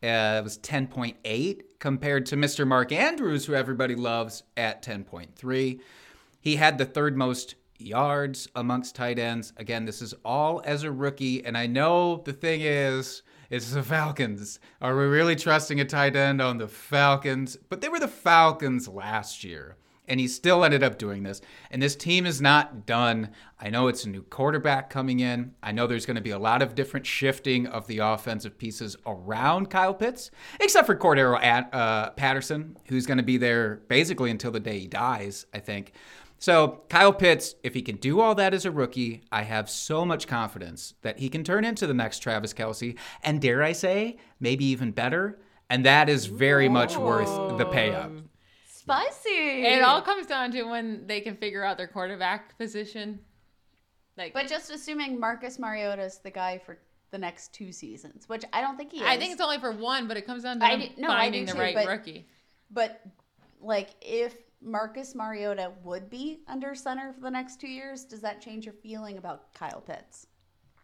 Uh, 0.04 0.38
it 0.38 0.44
was 0.44 0.58
10.8 0.58 1.62
compared 1.78 2.26
to 2.26 2.36
Mr. 2.36 2.66
Mark 2.66 2.92
Andrews, 2.92 3.46
who 3.46 3.54
everybody 3.54 3.94
loves, 3.94 4.42
at 4.56 4.82
10.3. 4.82 5.80
He 6.40 6.56
had 6.56 6.76
the 6.76 6.84
third 6.84 7.16
most 7.16 7.54
yards 7.78 8.48
amongst 8.54 8.94
tight 8.94 9.18
ends. 9.18 9.54
Again, 9.56 9.86
this 9.86 10.02
is 10.02 10.14
all 10.24 10.60
as 10.66 10.82
a 10.82 10.92
rookie. 10.92 11.44
And 11.44 11.56
I 11.56 11.66
know 11.66 12.18
the 12.18 12.34
thing 12.34 12.60
is, 12.60 13.22
it's 13.48 13.72
the 13.72 13.82
Falcons. 13.82 14.60
Are 14.82 14.96
we 14.96 15.04
really 15.04 15.36
trusting 15.36 15.80
a 15.80 15.84
tight 15.84 16.16
end 16.16 16.42
on 16.42 16.58
the 16.58 16.68
Falcons? 16.68 17.56
But 17.68 17.80
they 17.80 17.88
were 17.88 18.00
the 18.00 18.08
Falcons 18.08 18.88
last 18.88 19.42
year. 19.42 19.76
And 20.06 20.20
he 20.20 20.28
still 20.28 20.64
ended 20.64 20.82
up 20.82 20.98
doing 20.98 21.22
this. 21.22 21.40
And 21.70 21.80
this 21.80 21.96
team 21.96 22.26
is 22.26 22.40
not 22.40 22.84
done. 22.84 23.30
I 23.58 23.70
know 23.70 23.88
it's 23.88 24.04
a 24.04 24.10
new 24.10 24.22
quarterback 24.22 24.90
coming 24.90 25.20
in. 25.20 25.54
I 25.62 25.72
know 25.72 25.86
there's 25.86 26.04
going 26.04 26.16
to 26.16 26.20
be 26.20 26.30
a 26.30 26.38
lot 26.38 26.60
of 26.60 26.74
different 26.74 27.06
shifting 27.06 27.66
of 27.66 27.86
the 27.86 27.98
offensive 27.98 28.58
pieces 28.58 28.96
around 29.06 29.70
Kyle 29.70 29.94
Pitts, 29.94 30.30
except 30.60 30.86
for 30.86 30.94
Cordarrelle 30.94 31.68
uh, 31.72 32.10
Patterson, 32.10 32.76
who's 32.86 33.06
going 33.06 33.18
to 33.18 33.24
be 33.24 33.38
there 33.38 33.76
basically 33.88 34.30
until 34.30 34.50
the 34.50 34.60
day 34.60 34.78
he 34.78 34.86
dies, 34.86 35.46
I 35.54 35.60
think. 35.60 35.92
So, 36.38 36.82
Kyle 36.90 37.12
Pitts, 37.12 37.54
if 37.62 37.72
he 37.72 37.80
can 37.80 37.96
do 37.96 38.20
all 38.20 38.34
that 38.34 38.52
as 38.52 38.66
a 38.66 38.70
rookie, 38.70 39.22
I 39.32 39.44
have 39.44 39.70
so 39.70 40.04
much 40.04 40.26
confidence 40.26 40.92
that 41.00 41.18
he 41.18 41.30
can 41.30 41.42
turn 41.42 41.64
into 41.64 41.86
the 41.86 41.94
next 41.94 42.18
Travis 42.18 42.52
Kelce, 42.52 42.98
and 43.22 43.40
dare 43.40 43.62
I 43.62 43.72
say, 43.72 44.18
maybe 44.40 44.66
even 44.66 44.90
better. 44.90 45.38
And 45.70 45.86
that 45.86 46.10
is 46.10 46.26
very 46.26 46.68
much 46.68 46.98
worth 46.98 47.56
the 47.56 47.64
pay 47.64 47.94
up. 47.94 48.12
Spicy. 48.84 49.64
It 49.64 49.82
all 49.82 50.02
comes 50.02 50.26
down 50.26 50.50
to 50.52 50.62
when 50.64 51.06
they 51.06 51.20
can 51.20 51.36
figure 51.36 51.64
out 51.64 51.78
their 51.78 51.88
quarterback 51.88 52.56
position. 52.58 53.20
Like, 54.16 54.32
But 54.34 54.46
just 54.46 54.70
assuming 54.70 55.18
Marcus 55.18 55.58
Mariota 55.58 56.02
is 56.02 56.18
the 56.18 56.30
guy 56.30 56.58
for 56.58 56.78
the 57.10 57.18
next 57.18 57.52
two 57.54 57.72
seasons, 57.72 58.28
which 58.28 58.44
I 58.52 58.60
don't 58.60 58.76
think 58.76 58.92
he 58.92 58.98
is. 58.98 59.06
I 59.06 59.16
think 59.16 59.32
it's 59.32 59.40
only 59.40 59.58
for 59.58 59.72
one, 59.72 60.06
but 60.06 60.16
it 60.16 60.26
comes 60.26 60.42
down 60.42 60.60
to 60.60 60.66
I 60.66 60.76
do- 60.76 60.88
no, 61.00 61.08
I 61.08 61.22
finding 61.22 61.42
do 61.46 61.52
the 61.52 61.52
too, 61.54 61.60
right 61.60 61.74
but- 61.74 61.86
rookie. 61.86 62.28
But 62.70 63.00
like, 63.60 63.90
if 64.00 64.36
Marcus 64.60 65.14
Mariota 65.14 65.72
would 65.82 66.10
be 66.10 66.40
under 66.48 66.74
center 66.74 67.12
for 67.12 67.20
the 67.20 67.30
next 67.30 67.60
two 67.60 67.68
years, 67.68 68.04
does 68.04 68.20
that 68.20 68.40
change 68.40 68.64
your 68.66 68.74
feeling 68.74 69.16
about 69.18 69.52
Kyle 69.54 69.80
Pitts? 69.80 70.26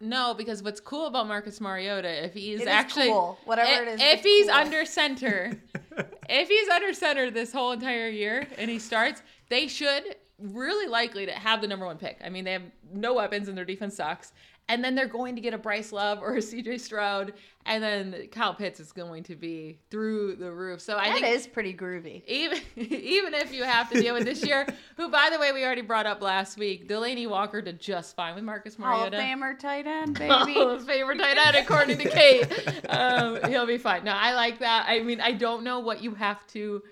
No, 0.00 0.32
because 0.34 0.62
what's 0.62 0.80
cool 0.80 1.06
about 1.06 1.28
Marcus 1.28 1.60
Mariota, 1.60 2.24
if 2.24 2.32
he's 2.32 2.60
It 2.60 2.62
is 2.62 2.68
actually 2.68 3.08
cool. 3.08 3.38
Whatever 3.44 3.68
i- 3.70 3.82
it 3.82 3.88
is, 3.88 4.00
if 4.00 4.22
he's 4.22 4.46
cool. 4.46 4.54
under 4.54 4.84
center, 4.86 5.52
if 6.28 6.48
he's 6.48 6.68
under 6.68 6.94
center 6.94 7.30
this 7.30 7.52
whole 7.52 7.72
entire 7.72 8.08
year 8.08 8.46
and 8.56 8.70
he 8.70 8.78
starts, 8.78 9.22
they 9.50 9.66
should 9.68 10.16
really 10.38 10.86
likely 10.86 11.26
to 11.26 11.32
have 11.32 11.60
the 11.60 11.66
number 11.68 11.84
one 11.84 11.98
pick. 11.98 12.18
I 12.24 12.30
mean, 12.30 12.44
they 12.44 12.52
have 12.52 12.62
no 12.92 13.12
weapons 13.14 13.48
and 13.48 13.58
their 13.58 13.66
defense 13.66 13.96
sucks. 13.96 14.32
And 14.70 14.84
then 14.84 14.94
they're 14.94 15.06
going 15.08 15.34
to 15.34 15.40
get 15.40 15.52
a 15.52 15.58
Bryce 15.58 15.90
Love 15.92 16.20
or 16.22 16.34
a 16.34 16.38
CJ 16.38 16.78
Stroud, 16.80 17.32
and 17.66 17.82
then 17.82 18.28
Kyle 18.30 18.54
Pitts 18.54 18.78
is 18.80 18.92
going 18.92 19.24
to 19.24 19.34
be 19.36 19.78
through 19.90 20.36
the 20.36 20.50
roof. 20.52 20.80
So 20.80 20.96
I 20.96 21.08
That 21.08 21.14
think 21.14 21.26
is 21.26 21.46
pretty 21.46 21.74
groovy. 21.74 22.22
even 22.26 22.58
even 22.76 23.34
if 23.34 23.52
you 23.52 23.64
have 23.64 23.90
to 23.90 24.00
deal 24.00 24.14
with 24.14 24.24
this 24.24 24.44
year, 24.46 24.66
who 24.96 25.08
by 25.10 25.28
the 25.32 25.38
way 25.40 25.50
we 25.52 25.64
already 25.64 25.82
brought 25.82 26.06
up 26.06 26.22
last 26.22 26.56
week, 26.56 26.88
Delanie 26.88 27.28
Walker 27.28 27.60
did 27.60 27.80
just 27.80 28.14
fine 28.14 28.34
with 28.36 28.44
Marcus 28.44 28.76
Hall 28.76 29.04
of 29.06 29.12
Mariota. 29.12 29.16
Famer 29.18 29.58
tight 29.58 29.86
end, 29.86 30.16
Hall 30.22 30.46
baby. 30.46 30.60
of 30.60 30.86
Famer 30.86 31.18
tight 31.18 31.36
end, 31.36 31.56
according 31.56 31.98
to 31.98 32.08
Kate. 32.08 32.46
Um, 32.88 33.38
he'll 33.50 33.66
be 33.66 33.76
fine. 33.78 34.04
No, 34.04 34.12
I 34.12 34.34
like 34.34 34.60
that. 34.60 34.86
I 34.88 35.00
mean, 35.00 35.20
I 35.20 35.32
don't 35.32 35.64
know 35.64 35.80
what 35.80 36.02
you 36.02 36.14
have 36.14 36.46
to 36.48 36.82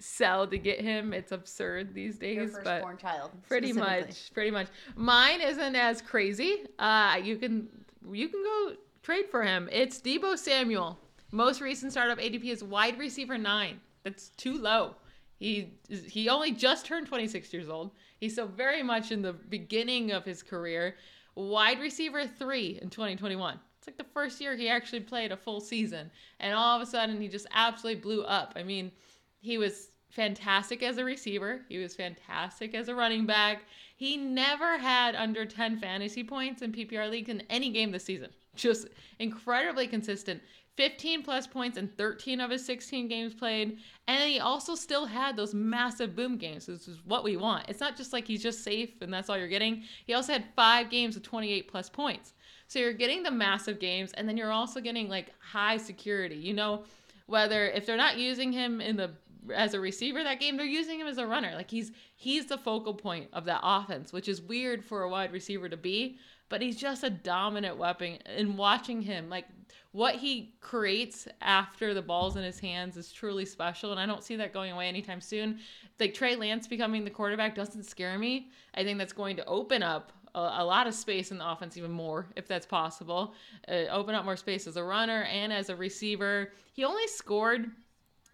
sell 0.00 0.46
to 0.46 0.58
get 0.58 0.80
him. 0.80 1.12
It's 1.12 1.32
absurd 1.32 1.94
these 1.94 2.20
Your 2.20 2.46
days, 2.46 2.56
but 2.62 2.98
child. 2.98 3.30
pretty 3.46 3.72
much, 3.72 4.32
pretty 4.32 4.50
much. 4.50 4.68
Mine 4.96 5.40
isn't 5.40 5.76
as 5.76 6.02
crazy. 6.02 6.66
Uh, 6.78 7.20
you 7.22 7.36
can 7.36 7.68
you 8.10 8.28
can 8.28 8.42
go 8.42 8.72
trade 9.02 9.26
for 9.30 9.42
him. 9.42 9.68
It's 9.72 10.00
Deebo 10.00 10.38
Samuel. 10.38 10.98
Most 11.30 11.60
recent 11.60 11.92
startup 11.92 12.18
ADP 12.18 12.44
is 12.44 12.64
wide 12.64 12.98
receiver 12.98 13.36
nine. 13.36 13.80
That's 14.04 14.30
too 14.30 14.58
low. 14.58 14.94
He 15.38 15.72
he 15.88 16.28
only 16.28 16.52
just 16.52 16.86
turned 16.86 17.06
26 17.06 17.52
years 17.52 17.68
old. 17.68 17.92
He's 18.18 18.32
still 18.32 18.48
very 18.48 18.82
much 18.82 19.12
in 19.12 19.22
the 19.22 19.32
beginning 19.32 20.10
of 20.12 20.24
his 20.24 20.42
career. 20.42 20.96
Wide 21.34 21.78
receiver 21.78 22.26
three 22.26 22.78
in 22.82 22.90
2021. 22.90 23.60
It's 23.78 23.86
like 23.86 23.96
the 23.96 24.12
first 24.12 24.40
year 24.40 24.56
he 24.56 24.68
actually 24.68 25.00
played 25.00 25.30
a 25.30 25.36
full 25.36 25.60
season, 25.60 26.10
and 26.40 26.54
all 26.54 26.76
of 26.76 26.82
a 26.82 26.90
sudden 26.90 27.20
he 27.20 27.28
just 27.28 27.46
absolutely 27.52 28.00
blew 28.00 28.24
up. 28.24 28.54
I 28.56 28.64
mean, 28.64 28.90
He 29.40 29.58
was 29.58 29.90
fantastic 30.10 30.82
as 30.82 30.98
a 30.98 31.04
receiver. 31.04 31.62
He 31.68 31.78
was 31.78 31.94
fantastic 31.94 32.74
as 32.74 32.88
a 32.88 32.94
running 32.94 33.26
back. 33.26 33.62
He 33.96 34.16
never 34.16 34.78
had 34.78 35.14
under 35.14 35.44
10 35.44 35.78
fantasy 35.78 36.24
points 36.24 36.62
in 36.62 36.72
PPR 36.72 37.10
leagues 37.10 37.28
in 37.28 37.42
any 37.50 37.70
game 37.70 37.92
this 37.92 38.04
season. 38.04 38.30
Just 38.56 38.88
incredibly 39.18 39.86
consistent. 39.86 40.40
15 40.76 41.24
plus 41.24 41.46
points 41.46 41.76
in 41.76 41.88
13 41.88 42.40
of 42.40 42.50
his 42.50 42.64
16 42.64 43.08
games 43.08 43.34
played. 43.34 43.78
And 44.06 44.30
he 44.30 44.38
also 44.38 44.76
still 44.76 45.06
had 45.06 45.36
those 45.36 45.52
massive 45.52 46.14
boom 46.14 46.38
games. 46.38 46.66
This 46.66 46.86
is 46.86 47.04
what 47.04 47.24
we 47.24 47.36
want. 47.36 47.68
It's 47.68 47.80
not 47.80 47.96
just 47.96 48.12
like 48.12 48.28
he's 48.28 48.42
just 48.42 48.62
safe 48.62 49.02
and 49.02 49.12
that's 49.12 49.28
all 49.28 49.36
you're 49.36 49.48
getting. 49.48 49.82
He 50.06 50.14
also 50.14 50.32
had 50.32 50.44
five 50.54 50.88
games 50.88 51.16
of 51.16 51.24
28 51.24 51.66
plus 51.66 51.88
points. 51.88 52.32
So 52.68 52.78
you're 52.78 52.92
getting 52.92 53.24
the 53.24 53.30
massive 53.30 53.80
games 53.80 54.12
and 54.12 54.28
then 54.28 54.36
you're 54.36 54.52
also 54.52 54.80
getting 54.80 55.08
like 55.08 55.34
high 55.40 55.78
security. 55.78 56.36
You 56.36 56.54
know, 56.54 56.84
whether 57.26 57.66
if 57.70 57.84
they're 57.84 57.96
not 57.96 58.16
using 58.16 58.52
him 58.52 58.80
in 58.80 58.96
the 58.96 59.10
as 59.54 59.74
a 59.74 59.80
receiver 59.80 60.22
that 60.22 60.40
game, 60.40 60.56
they're 60.56 60.66
using 60.66 61.00
him 61.00 61.06
as 61.06 61.18
a 61.18 61.26
runner. 61.26 61.52
Like 61.54 61.70
he's 61.70 61.92
he's 62.16 62.46
the 62.46 62.58
focal 62.58 62.94
point 62.94 63.28
of 63.32 63.44
that 63.46 63.60
offense, 63.62 64.12
which 64.12 64.28
is 64.28 64.40
weird 64.40 64.84
for 64.84 65.02
a 65.02 65.08
wide 65.08 65.32
receiver 65.32 65.68
to 65.68 65.76
be, 65.76 66.18
but 66.48 66.62
he's 66.62 66.76
just 66.76 67.04
a 67.04 67.10
dominant 67.10 67.76
weapon. 67.76 68.18
And 68.26 68.58
watching 68.58 69.02
him, 69.02 69.28
like 69.28 69.46
what 69.92 70.16
he 70.16 70.54
creates 70.60 71.28
after 71.40 71.94
the 71.94 72.02
ball's 72.02 72.36
in 72.36 72.44
his 72.44 72.60
hands 72.60 72.96
is 72.96 73.10
truly 73.10 73.44
special, 73.44 73.90
and 73.90 74.00
I 74.00 74.06
don't 74.06 74.22
see 74.22 74.36
that 74.36 74.52
going 74.52 74.72
away 74.72 74.88
anytime 74.88 75.20
soon. 75.20 75.60
Like 75.98 76.14
Trey 76.14 76.36
Lance 76.36 76.66
becoming 76.66 77.04
the 77.04 77.10
quarterback 77.10 77.54
doesn't 77.54 77.84
scare 77.84 78.18
me. 78.18 78.50
I 78.74 78.84
think 78.84 78.98
that's 78.98 79.12
going 79.12 79.36
to 79.36 79.44
open 79.46 79.82
up 79.82 80.12
a, 80.34 80.64
lot 80.64 80.86
of 80.86 80.94
space 80.94 81.30
in 81.30 81.38
the 81.38 81.50
offense 81.50 81.76
even 81.76 81.90
more 81.90 82.26
if 82.36 82.46
that's 82.46 82.66
possible. 82.66 83.34
Uh, 83.66 83.86
open 83.90 84.14
up 84.14 84.24
more 84.24 84.36
space 84.36 84.66
as 84.66 84.76
a 84.76 84.84
runner 84.84 85.22
and 85.24 85.52
as 85.52 85.68
a 85.68 85.76
receiver. 85.76 86.52
He 86.72 86.84
only 86.84 87.06
scored 87.06 87.70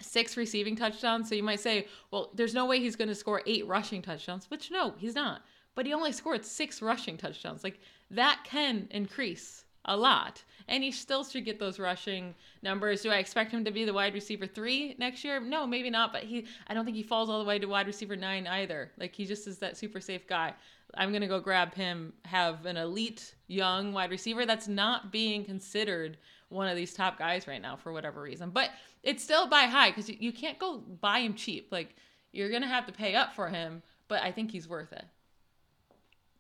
six 0.01 0.37
receiving 0.37 0.77
touchdowns. 0.77 1.29
So 1.29 1.35
you 1.35 1.43
might 1.43 1.61
say, 1.61 1.87
well, 2.11 2.31
there's 2.35 2.55
no 2.55 2.67
way 2.67 2.81
he's 2.81 2.97
going 2.97 3.09
to 3.09 3.15
score 3.15 3.43
eight 3.47 3.67
rushing 3.67 4.03
touchdowns, 4.03 4.51
which 4.51 4.71
no, 4.71 4.95
he's 4.99 5.15
not. 5.15 5.43
But 5.75 5.87
he 5.87 5.93
only 5.93 6.13
scored 6.13 6.45
six 6.45 6.81
rushing 6.83 7.17
touchdowns. 7.17 7.65
Like 7.65 7.81
that 8.11 8.41
can 8.45 8.89
increase 8.91 9.65
a 9.85 9.97
lot. 9.97 10.43
And 10.67 10.83
he 10.83 10.91
still 10.91 11.25
should 11.25 11.45
get 11.45 11.59
those 11.59 11.79
rushing 11.79 12.35
numbers. 12.63 13.03
Do 13.03 13.11
I 13.11 13.17
expect 13.17 13.53
him 13.53 13.65
to 13.65 13.71
be 13.71 13.85
the 13.85 13.93
wide 13.93 14.15
receiver 14.15 14.47
three 14.47 14.95
next 14.99 15.25
year? 15.25 15.41
No, 15.41 15.67
maybe 15.67 15.91
not. 15.91 16.13
But 16.13 16.23
he, 16.23 16.47
I 16.69 16.75
don't 16.75 16.85
think 16.85 16.97
he 16.97 17.03
falls 17.03 17.29
all 17.29 17.39
the 17.39 17.45
way 17.45 17.59
to 17.59 17.67
wide 17.67 17.87
receiver 17.87 18.17
nine 18.17 18.47
either. 18.47 18.91
Like 18.99 19.15
he 19.15 19.27
just 19.27 19.47
is 19.47 19.59
that 19.59 19.77
super 19.77 20.01
safe 20.01 20.27
guy. 20.27 20.55
I'm 20.97 21.13
gonna 21.13 21.29
go 21.29 21.41
grab 21.41 21.75
him. 21.75 22.13
Have 22.25 22.67
an 22.67 22.77
elite 22.77 23.35
young 23.49 23.93
wide 23.93 24.11
receiver 24.11 24.47
that's 24.47 24.69
not 24.69 25.13
being 25.13 25.45
considered 25.45 26.17
one 26.49 26.69
of 26.69 26.77
these 26.77 26.95
top 26.95 27.19
guys 27.19 27.47
right 27.47 27.61
now 27.61 27.77
for 27.77 27.93
whatever 27.93 28.23
reason. 28.23 28.51
But 28.51 28.71
it's 29.03 29.23
still 29.23 29.49
buy 29.49 29.63
high 29.63 29.91
because 29.91 30.09
you 30.09 30.33
can't 30.33 30.59
go 30.59 30.79
buy 30.79 31.21
him 31.21 31.35
cheap. 31.35 31.69
Like 31.71 31.97
you're 32.33 32.51
gonna 32.51 32.69
have 32.69 32.87
to 32.87 32.93
pay 32.93 33.15
up 33.15 33.35
for 33.35 33.49
him, 33.49 33.83
but 34.09 34.23
I 34.23 34.33
think 34.33 34.51
he's 34.51 34.69
worth 34.69 34.93
it. 34.93 35.05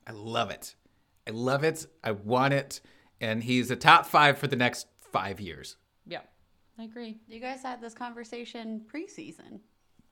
I 0.07 0.13
love 0.13 0.51
it. 0.51 0.75
I 1.27 1.31
love 1.31 1.65
it. 1.65 1.87
I 2.03 2.13
want 2.13 2.55
it. 2.55 2.81
And 3.21 3.43
he's 3.43 3.71
a 3.71 3.77
top 3.77 4.07
five 4.07 4.39
for 4.39 4.47
the 4.47 4.57
next 4.57 4.87
five 5.13 5.41
years. 5.41 5.77
Yeah, 6.07 6.21
I 6.79 6.85
agree. 6.85 7.19
You 7.29 7.41
guys 7.41 7.63
had 7.63 7.81
this 7.81 7.95
conversation 7.95 8.83
preseason. 8.93 9.61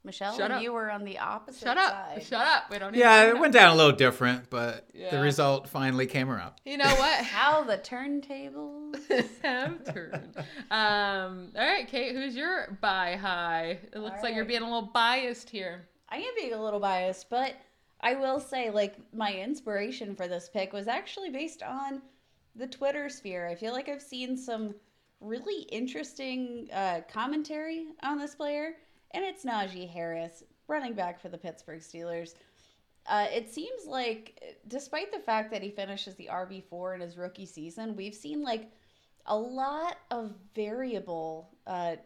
Michelle 0.04 0.32
Shut 0.32 0.46
and 0.46 0.54
up. 0.54 0.62
you 0.62 0.72
were 0.72 0.90
on 0.90 1.04
the 1.04 1.18
opposite 1.18 1.60
Shut 1.62 1.78
up. 1.78 1.92
side. 1.92 2.22
Shut 2.24 2.46
up. 2.46 2.64
We 2.70 2.78
don't 2.78 2.92
need 2.92 2.98
Yeah, 2.98 3.28
it 3.28 3.38
went 3.38 3.52
down 3.52 3.72
a 3.72 3.76
little 3.76 3.92
different, 3.92 4.50
but 4.50 4.88
the 4.94 5.20
result 5.20 5.68
finally 5.68 6.06
came 6.06 6.28
around. 6.30 6.54
You 6.64 6.76
know 6.78 6.92
what? 6.94 7.24
How 7.24 7.62
the 7.62 7.78
turntables. 7.78 8.96
have 9.42 9.84
turned. 9.94 10.36
Um, 10.70 11.52
all 11.56 11.66
right, 11.66 11.86
Kate, 11.88 12.14
who's 12.14 12.34
your 12.34 12.76
buy 12.80 13.16
high? 13.16 13.78
It 13.92 13.98
looks 13.98 14.16
All 14.18 14.22
like 14.22 14.34
you're 14.34 14.42
right. 14.44 14.48
being 14.48 14.62
a 14.62 14.66
little 14.66 14.90
biased 14.92 15.48
here. 15.48 15.86
I 16.08 16.16
am 16.16 16.34
being 16.36 16.52
a 16.52 16.62
little 16.62 16.80
biased, 16.80 17.30
but 17.30 17.54
I 18.00 18.14
will 18.16 18.40
say, 18.40 18.70
like, 18.70 18.96
my 19.14 19.32
inspiration 19.32 20.14
for 20.14 20.26
this 20.28 20.48
pick 20.52 20.72
was 20.72 20.88
actually 20.88 21.30
based 21.30 21.62
on 21.62 22.02
the 22.56 22.66
Twitter 22.66 23.08
sphere. 23.08 23.46
I 23.48 23.54
feel 23.54 23.72
like 23.72 23.88
I've 23.88 24.02
seen 24.02 24.36
some 24.36 24.74
really 25.20 25.62
interesting 25.70 26.68
uh, 26.72 27.00
commentary 27.10 27.86
on 28.02 28.18
this 28.18 28.34
player, 28.34 28.72
and 29.14 29.24
it's 29.24 29.44
Najee 29.44 29.90
Harris, 29.90 30.42
running 30.68 30.94
back 30.94 31.20
for 31.20 31.28
the 31.28 31.38
Pittsburgh 31.38 31.80
Steelers. 31.80 32.34
Uh, 33.06 33.26
it 33.32 33.52
seems 33.52 33.84
like, 33.86 34.56
despite 34.68 35.12
the 35.12 35.18
fact 35.18 35.50
that 35.50 35.62
he 35.62 35.70
finishes 35.70 36.14
the 36.14 36.28
RB4 36.30 36.94
in 36.94 37.00
his 37.00 37.16
rookie 37.16 37.46
season, 37.46 37.96
we've 37.96 38.14
seen 38.14 38.42
like 38.42 38.70
a 39.26 39.36
lot 39.36 39.96
of 40.10 40.32
variable, 40.54 41.50
uh, 41.66 41.96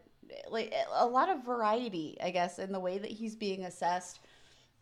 like 0.49 0.73
a 0.93 1.05
lot 1.05 1.29
of 1.29 1.45
variety, 1.45 2.17
I 2.21 2.31
guess, 2.31 2.59
in 2.59 2.71
the 2.71 2.79
way 2.79 2.97
that 2.97 3.11
he's 3.11 3.35
being 3.35 3.65
assessed 3.65 4.19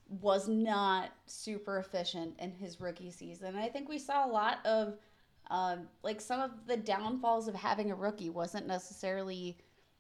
was 0.07 0.47
not 0.47 1.11
super 1.25 1.79
efficient 1.79 2.35
in 2.39 2.51
his 2.51 2.79
rookie 2.79 3.11
season. 3.11 3.55
I 3.55 3.69
think 3.69 3.89
we 3.89 3.99
saw 3.99 4.25
a 4.25 4.31
lot 4.31 4.65
of 4.65 4.97
um, 5.49 5.87
like 6.03 6.21
some 6.21 6.41
of 6.41 6.51
the 6.67 6.77
downfalls 6.77 7.47
of 7.47 7.55
having 7.55 7.91
a 7.91 7.95
rookie 7.95 8.29
wasn't 8.29 8.67
necessarily 8.67 9.57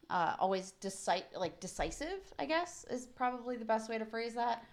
uh, 0.09 0.35
always 0.39 0.73
deci- 0.81 1.23
like 1.35 1.59
decisive. 1.59 2.33
I 2.39 2.45
guess 2.45 2.85
is 2.89 3.05
probably 3.05 3.57
the 3.57 3.65
best 3.65 3.89
way 3.89 3.97
to 3.97 4.05
phrase 4.05 4.33
that. 4.35 4.63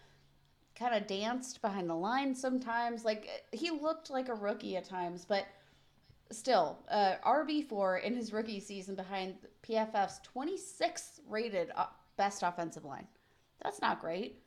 Kind 0.78 0.94
of 0.94 1.06
danced 1.06 1.60
behind 1.62 1.88
the 1.88 1.94
line 1.94 2.34
sometimes. 2.34 3.04
Like 3.04 3.28
he 3.52 3.70
looked 3.70 4.10
like 4.10 4.28
a 4.28 4.34
rookie 4.34 4.76
at 4.76 4.84
times, 4.84 5.24
but 5.24 5.46
still, 6.30 6.78
uh, 6.90 7.16
RB 7.24 7.66
four 7.66 7.98
in 7.98 8.14
his 8.14 8.32
rookie 8.32 8.60
season 8.60 8.94
behind 8.94 9.36
PFF's 9.62 10.20
26th 10.34 11.20
rated 11.28 11.70
uh, 11.76 11.86
best 12.16 12.42
offensive 12.42 12.84
line. 12.84 13.06
That's 13.62 13.80
not 13.80 14.00
great 14.00 14.42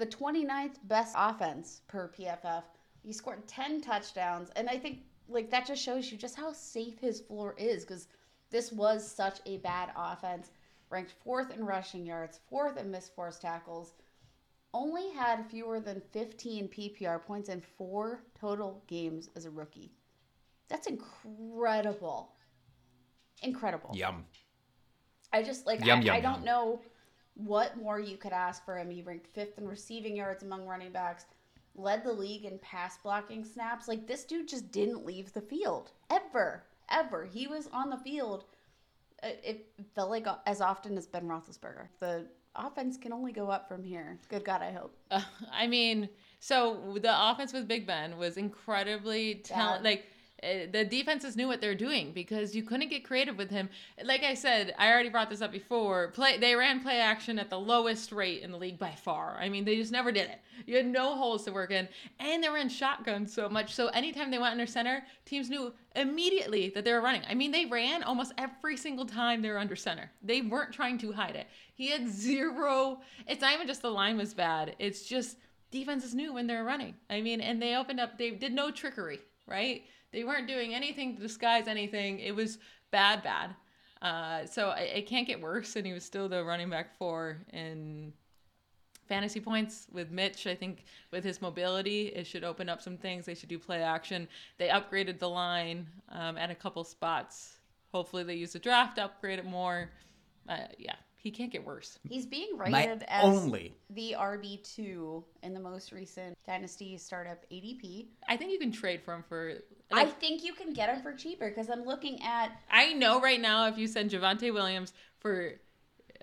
the 0.00 0.06
29th 0.06 0.76
best 0.84 1.14
offense 1.16 1.82
per 1.86 2.10
PFF. 2.18 2.62
He 3.04 3.12
scored 3.12 3.46
10 3.46 3.82
touchdowns. 3.82 4.50
And 4.56 4.68
I 4.68 4.78
think 4.78 5.00
like 5.28 5.50
that 5.50 5.66
just 5.66 5.82
shows 5.82 6.10
you 6.10 6.18
just 6.18 6.36
how 6.36 6.52
safe 6.52 6.98
his 6.98 7.20
floor 7.20 7.54
is 7.56 7.84
because 7.84 8.08
this 8.50 8.72
was 8.72 9.10
such 9.10 9.40
a 9.46 9.58
bad 9.58 9.90
offense. 9.96 10.50
Ranked 10.90 11.14
fourth 11.22 11.50
in 11.54 11.64
rushing 11.64 12.04
yards, 12.04 12.40
fourth 12.48 12.76
in 12.76 12.90
missed 12.90 13.14
force 13.14 13.38
tackles. 13.38 13.92
Only 14.74 15.10
had 15.10 15.48
fewer 15.48 15.80
than 15.80 16.02
15 16.12 16.68
PPR 16.68 17.22
points 17.22 17.48
in 17.48 17.60
four 17.60 18.24
total 18.38 18.82
games 18.86 19.28
as 19.36 19.44
a 19.44 19.50
rookie. 19.50 19.92
That's 20.68 20.86
incredible. 20.86 22.32
Incredible. 23.42 23.90
Yum. 23.94 24.24
I 25.32 25.42
just 25.42 25.66
like 25.66 25.84
Yum, 25.84 26.00
I, 26.00 26.02
yum, 26.02 26.16
I 26.16 26.20
don't 26.20 26.34
yum. 26.36 26.44
know 26.44 26.80
what 27.34 27.76
more 27.76 28.00
you 28.00 28.16
could 28.16 28.32
ask 28.32 28.64
for 28.64 28.78
him. 28.78 28.90
He 28.90 29.02
ranked 29.02 29.26
fifth 29.28 29.58
in 29.58 29.66
receiving 29.66 30.16
yards 30.16 30.42
among 30.42 30.66
running 30.66 30.92
backs, 30.92 31.26
led 31.74 32.04
the 32.04 32.12
league 32.12 32.44
in 32.44 32.58
pass 32.58 32.98
blocking 32.98 33.44
snaps. 33.44 33.88
Like 33.88 34.06
this 34.06 34.24
dude 34.24 34.48
just 34.48 34.70
didn't 34.72 35.06
leave 35.06 35.32
the 35.32 35.40
field 35.40 35.92
ever, 36.10 36.64
ever. 36.90 37.24
He 37.24 37.46
was 37.46 37.68
on 37.72 37.90
the 37.90 37.96
field. 37.96 38.44
uh, 39.22 39.28
It 39.42 39.66
felt 39.94 40.10
like 40.10 40.26
as 40.46 40.60
often 40.60 40.96
as 40.98 41.06
Ben 41.06 41.24
Roethlisberger. 41.24 41.88
The 42.00 42.26
offense 42.56 42.96
can 42.96 43.12
only 43.12 43.32
go 43.32 43.48
up 43.50 43.68
from 43.68 43.82
here. 43.82 44.18
Good 44.28 44.44
God, 44.44 44.62
I 44.62 44.72
hope. 44.72 44.96
Uh, 45.10 45.22
I 45.52 45.66
mean, 45.66 46.08
so 46.40 46.96
the 47.00 47.30
offense 47.30 47.52
with 47.52 47.68
Big 47.68 47.86
Ben 47.86 48.16
was 48.18 48.36
incredibly 48.36 49.36
talented. 49.36 49.84
Like 49.84 50.00
uh, 50.00 50.09
Eh, 50.42 50.66
the 50.70 50.84
defenses 50.84 51.36
knew 51.36 51.46
what 51.46 51.60
they're 51.60 51.74
doing 51.74 52.12
because 52.12 52.54
you 52.54 52.62
couldn't 52.62 52.88
get 52.88 53.04
creative 53.04 53.36
with 53.36 53.50
him. 53.50 53.68
Like 54.04 54.22
I 54.22 54.34
said, 54.34 54.74
I 54.78 54.90
already 54.90 55.08
brought 55.08 55.30
this 55.30 55.42
up 55.42 55.52
before. 55.52 56.08
Play 56.08 56.38
they 56.38 56.54
ran 56.54 56.80
play 56.80 56.98
action 56.98 57.38
at 57.38 57.50
the 57.50 57.58
lowest 57.58 58.12
rate 58.12 58.42
in 58.42 58.50
the 58.50 58.58
league 58.58 58.78
by 58.78 58.92
far. 58.92 59.36
I 59.38 59.48
mean, 59.48 59.64
they 59.64 59.76
just 59.76 59.92
never 59.92 60.12
did 60.12 60.30
it. 60.30 60.40
You 60.66 60.76
had 60.76 60.86
no 60.86 61.16
holes 61.16 61.44
to 61.44 61.52
work 61.52 61.70
in, 61.70 61.88
and 62.18 62.42
they 62.42 62.48
were 62.48 62.56
in 62.56 62.68
shotgun 62.68 63.26
so 63.26 63.48
much. 63.48 63.74
So 63.74 63.88
anytime 63.88 64.30
they 64.30 64.38
went 64.38 64.52
under 64.52 64.66
center, 64.66 65.04
teams 65.24 65.50
knew 65.50 65.72
immediately 65.96 66.70
that 66.70 66.84
they 66.84 66.92
were 66.92 67.00
running. 67.00 67.22
I 67.28 67.34
mean, 67.34 67.50
they 67.50 67.66
ran 67.66 68.02
almost 68.02 68.32
every 68.38 68.76
single 68.76 69.06
time 69.06 69.42
they 69.42 69.50
were 69.50 69.58
under 69.58 69.76
center. 69.76 70.10
They 70.22 70.40
weren't 70.40 70.72
trying 70.72 70.98
to 70.98 71.12
hide 71.12 71.36
it. 71.36 71.48
He 71.74 71.88
had 71.88 72.08
zero. 72.08 73.00
It's 73.26 73.40
not 73.40 73.54
even 73.54 73.66
just 73.66 73.82
the 73.82 73.90
line 73.90 74.16
was 74.16 74.34
bad. 74.34 74.76
It's 74.78 75.02
just 75.02 75.36
defenses 75.70 76.14
knew 76.14 76.32
when 76.32 76.46
they 76.46 76.54
were 76.54 76.64
running. 76.64 76.94
I 77.08 77.20
mean, 77.20 77.40
and 77.40 77.60
they 77.60 77.76
opened 77.76 78.00
up. 78.00 78.18
They 78.18 78.30
did 78.30 78.52
no 78.52 78.70
trickery, 78.70 79.20
right? 79.46 79.82
They 80.12 80.24
weren't 80.24 80.48
doing 80.48 80.74
anything 80.74 81.16
to 81.16 81.22
disguise 81.22 81.68
anything. 81.68 82.18
It 82.18 82.34
was 82.34 82.58
bad, 82.90 83.22
bad. 83.22 83.54
Uh, 84.02 84.46
so 84.46 84.70
it, 84.70 84.90
it 84.98 85.06
can't 85.06 85.26
get 85.26 85.40
worse. 85.40 85.76
And 85.76 85.86
he 85.86 85.92
was 85.92 86.04
still 86.04 86.28
the 86.28 86.44
running 86.44 86.70
back 86.70 86.96
four 86.98 87.38
in 87.52 88.12
fantasy 89.08 89.40
points 89.40 89.88
with 89.92 90.10
Mitch. 90.10 90.46
I 90.46 90.54
think 90.54 90.84
with 91.10 91.24
his 91.24 91.42
mobility, 91.42 92.08
it 92.08 92.26
should 92.26 92.44
open 92.44 92.68
up 92.68 92.80
some 92.80 92.96
things. 92.96 93.26
They 93.26 93.34
should 93.34 93.48
do 93.48 93.58
play 93.58 93.82
action. 93.82 94.28
They 94.58 94.68
upgraded 94.68 95.18
the 95.18 95.28
line 95.28 95.86
um, 96.10 96.38
at 96.38 96.50
a 96.50 96.54
couple 96.54 96.84
spots. 96.84 97.58
Hopefully, 97.92 98.22
they 98.22 98.34
use 98.34 98.52
the 98.52 98.58
draft 98.60 98.98
upgrade 98.98 99.40
it 99.40 99.44
more. 99.44 99.90
Uh, 100.48 100.58
yeah, 100.78 100.94
he 101.22 101.30
can't 101.30 101.52
get 101.52 101.64
worse. 101.64 101.98
He's 102.08 102.24
being 102.24 102.56
My 102.56 102.86
rated 102.86 103.04
as 103.06 103.24
only. 103.24 103.74
the 103.90 104.16
RB2 104.18 105.22
in 105.42 105.52
the 105.52 105.60
most 105.60 105.92
recent 105.92 106.36
Dynasty 106.46 106.96
startup 106.96 107.44
ADP. 107.50 108.06
I 108.26 108.38
think 108.38 108.52
you 108.52 108.58
can 108.58 108.72
trade 108.72 109.02
for 109.02 109.14
him 109.14 109.24
for. 109.28 109.54
I 109.92 110.06
think 110.06 110.42
you 110.42 110.54
can 110.54 110.72
get 110.72 110.88
him 110.88 111.02
for 111.02 111.12
cheaper 111.12 111.50
because 111.50 111.68
I'm 111.68 111.84
looking 111.84 112.22
at 112.22 112.52
I 112.70 112.94
know 112.94 113.20
right 113.20 113.40
now 113.40 113.66
if 113.66 113.76
you 113.76 113.86
send 113.86 114.10
Javonte 114.10 114.52
Williams 114.52 114.94
for 115.18 115.52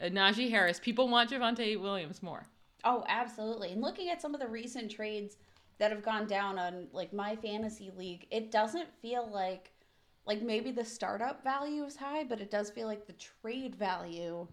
uh, 0.02 0.06
Najee 0.06 0.50
Harris. 0.50 0.80
People 0.80 1.08
want 1.10 1.30
Javonte 1.30 1.80
Williams 1.80 2.24
more. 2.24 2.48
Oh, 2.84 3.04
absolutely. 3.08 3.74
And 3.74 3.82
looking 3.82 4.10
at 4.10 4.22
some 4.22 4.34
of 4.34 4.40
the 4.40 4.48
recent 4.48 4.90
trades 4.90 5.38
that 5.78 5.92
have 5.92 6.02
gone 6.02 6.26
down 6.26 6.58
on 6.58 6.88
like 6.92 7.14
my 7.14 7.36
fantasy 7.36 7.92
league, 7.96 8.26
it 8.32 8.52
doesn't 8.52 8.88
feel 9.02 9.30
like 9.32 9.72
like 10.26 10.42
maybe 10.42 10.72
the 10.72 10.84
startup 10.84 11.44
value 11.44 11.84
is 11.84 11.96
high, 11.96 12.24
but 12.24 12.42
it 12.42 12.50
does 12.52 12.72
feel 12.72 12.88
like 12.88 13.06
the 13.06 13.14
trade 13.14 13.76
value 13.76 14.48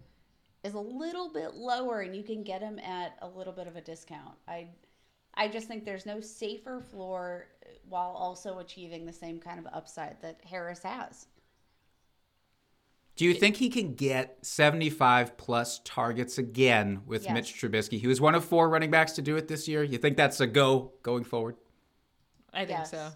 is 0.65 0.73
a 0.73 0.79
little 0.79 1.29
bit 1.31 1.53
lower 1.53 2.01
and 2.01 2.15
you 2.15 2.23
can 2.23 2.43
get 2.43 2.59
them 2.59 2.79
at 2.79 3.15
a 3.21 3.27
little 3.27 3.53
bit 3.53 3.67
of 3.67 3.75
a 3.75 3.81
discount. 3.81 4.33
I 4.47 4.67
I 5.35 5.47
just 5.47 5.67
think 5.67 5.85
there's 5.85 6.05
no 6.05 6.21
safer 6.21 6.79
floor 6.79 7.47
uh, 7.63 7.69
while 7.87 8.11
also 8.11 8.59
achieving 8.59 9.05
the 9.05 9.13
same 9.13 9.39
kind 9.39 9.59
of 9.59 9.67
upside 9.73 10.21
that 10.21 10.39
Harris 10.49 10.81
has. 10.83 11.27
Do 13.17 13.25
you 13.25 13.33
think 13.33 13.57
he 13.57 13.69
can 13.69 13.93
get 13.95 14.39
75 14.45 15.37
plus 15.37 15.79
targets 15.85 16.37
again 16.37 17.01
with 17.05 17.23
Yes. 17.25 17.33
Mitch 17.33 17.53
Trubisky? 17.53 17.99
He 17.99 18.07
was 18.07 18.19
one 18.19 18.35
of 18.35 18.43
four 18.43 18.69
running 18.69 18.91
backs 18.91 19.13
to 19.13 19.21
do 19.21 19.37
it 19.37 19.47
this 19.47 19.67
year. 19.67 19.83
You 19.83 19.97
think 19.97 20.17
that's 20.17 20.39
a 20.41 20.47
go 20.47 20.93
going 21.03 21.23
forward? 21.23 21.55
I 22.53 22.59
think 22.65 22.79
Yes. 22.79 22.91
so. 22.91 23.11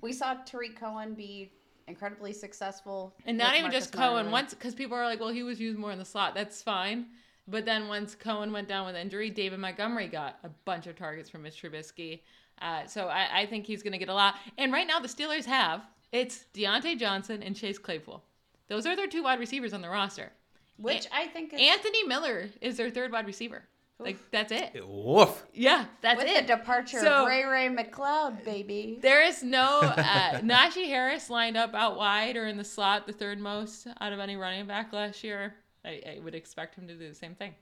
We 0.00 0.12
saw 0.12 0.34
Tarik 0.44 0.76
Cohen 0.78 1.14
be 1.14 1.52
incredibly 1.88 2.32
successful. 2.32 3.14
And 3.26 3.38
not 3.38 3.56
even 3.56 3.70
just 3.70 3.92
Cohen. 3.92 4.10
Mariota. 4.12 4.30
Once, 4.30 4.54
because 4.54 4.74
people 4.74 4.96
are 4.96 5.04
like, 5.04 5.20
well, 5.20 5.30
he 5.30 5.42
was 5.42 5.60
used 5.60 5.78
more 5.78 5.92
in 5.92 5.98
the 5.98 6.04
slot. 6.04 6.34
That's 6.34 6.62
fine. 6.62 7.06
But 7.46 7.64
then 7.64 7.88
once 7.88 8.14
Cohen 8.14 8.52
went 8.52 8.68
down 8.68 8.86
with 8.86 8.94
injury, 8.94 9.30
David 9.30 9.58
Montgomery 9.58 10.06
got 10.06 10.38
a 10.44 10.50
bunch 10.64 10.86
of 10.86 10.96
targets 10.96 11.30
from 11.30 11.42
Mitch 11.42 11.62
Trubisky. 11.62 12.20
Uh, 12.60 12.86
so 12.86 13.06
I, 13.08 13.40
I 13.40 13.46
think 13.46 13.66
he's 13.66 13.82
going 13.82 13.92
to 13.92 13.98
get 13.98 14.08
a 14.08 14.14
lot. 14.14 14.34
And 14.58 14.72
right 14.72 14.86
now, 14.86 15.00
the 15.00 15.08
Steelers 15.08 15.46
have 15.46 15.82
it's 16.12 16.44
Diontae 16.54 16.98
Johnson 16.98 17.42
and 17.42 17.54
Chase 17.54 17.78
Claypool. 17.78 18.22
Those 18.68 18.86
are 18.86 18.96
their 18.96 19.06
two 19.06 19.22
wide 19.22 19.38
receivers 19.40 19.72
on 19.72 19.82
the 19.82 19.88
roster. 19.88 20.30
which 20.76 21.06
I 21.12 21.26
think 21.26 21.52
is 21.52 21.60
Anthony 21.60 22.04
Miller 22.04 22.48
is 22.60 22.76
their 22.76 22.90
third 22.90 23.12
wide 23.12 23.26
receiver. 23.26 23.62
Like 24.00 24.18
that's 24.30 24.52
it. 24.52 24.80
Woof. 24.86 25.44
Yeah, 25.52 25.86
that's 26.02 26.22
with 26.22 26.30
it. 26.30 26.46
the 26.46 26.56
departure 26.56 27.00
So- 27.00 27.22
of 27.22 27.26
Ray 27.28 27.44
Ray 27.44 27.68
McLeod, 27.68 28.44
baby. 28.44 28.98
There 29.00 29.22
is 29.24 29.42
no 29.42 29.80
uh, 29.80 29.94
Najee 30.40 30.86
Harris 30.86 31.28
lined 31.28 31.56
up 31.56 31.74
out 31.74 31.96
wide 31.96 32.36
or 32.36 32.46
in 32.46 32.56
the 32.56 32.64
slot, 32.64 33.06
the 33.08 33.12
third 33.12 33.40
most 33.40 33.88
out 34.00 34.12
of 34.12 34.20
any 34.20 34.36
running 34.36 34.66
back 34.66 34.92
last 34.92 35.24
year. 35.24 35.54
I, 35.84 36.00
I 36.16 36.20
would 36.22 36.34
expect 36.34 36.76
him 36.76 36.86
to 36.86 36.94
do 36.94 37.08
the 37.08 37.14
same 37.14 37.34
thing. 37.34 37.54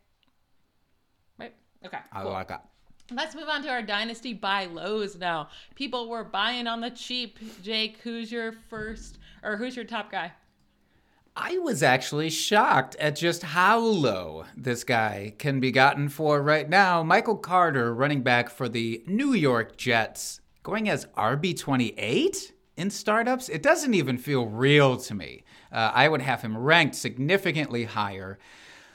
Right? 1.39 1.55
Okay. 1.85 1.99
I 2.13 2.23
cool. 2.23 2.33
like 2.33 2.49
that. 2.49 2.69
Let's 3.13 3.35
move 3.35 3.49
on 3.49 3.63
to 3.63 3.69
our 3.71 3.83
dynasty 3.83 4.35
buy 4.35 4.67
lows 4.67 5.17
now. 5.17 5.49
People 5.75 6.09
were 6.09 6.25
buying 6.25 6.67
on 6.67 6.81
the 6.81 6.91
cheap. 6.91 7.39
Jake, 7.63 7.99
who's 8.03 8.33
your 8.33 8.53
first 8.69 9.19
or 9.43 9.57
who's 9.57 9.77
your 9.77 9.85
top 9.85 10.11
guy? 10.11 10.33
I 11.39 11.59
was 11.59 11.83
actually 11.83 12.31
shocked 12.31 12.97
at 12.97 13.15
just 13.15 13.43
how 13.43 13.79
low 13.79 14.47
this 14.57 14.85
guy 14.85 15.35
can 15.37 15.61
be 15.61 15.71
gotten 15.71 16.09
for 16.09 16.41
right 16.41 16.67
now. 16.67 17.03
Michael 17.03 17.37
Carter, 17.37 17.95
running 17.95 18.23
back 18.23 18.49
for 18.49 18.71
the 18.71 19.05
New 19.07 19.35
York 19.35 19.77
Jets, 19.77 20.41
going 20.63 20.89
as 20.89 21.05
RB28 21.19 22.53
in 22.79 22.89
startups. 22.89 23.51
It 23.51 23.63
doesn't 23.63 23.93
even 23.93 24.17
feel 24.17 24.47
real 24.47 24.97
to 24.97 25.15
me. 25.15 25.45
Uh, 25.71 25.91
I 25.93 26.09
would 26.09 26.23
have 26.23 26.41
him 26.41 26.57
ranked 26.57 26.95
significantly 26.95 27.85
higher. 27.85 28.39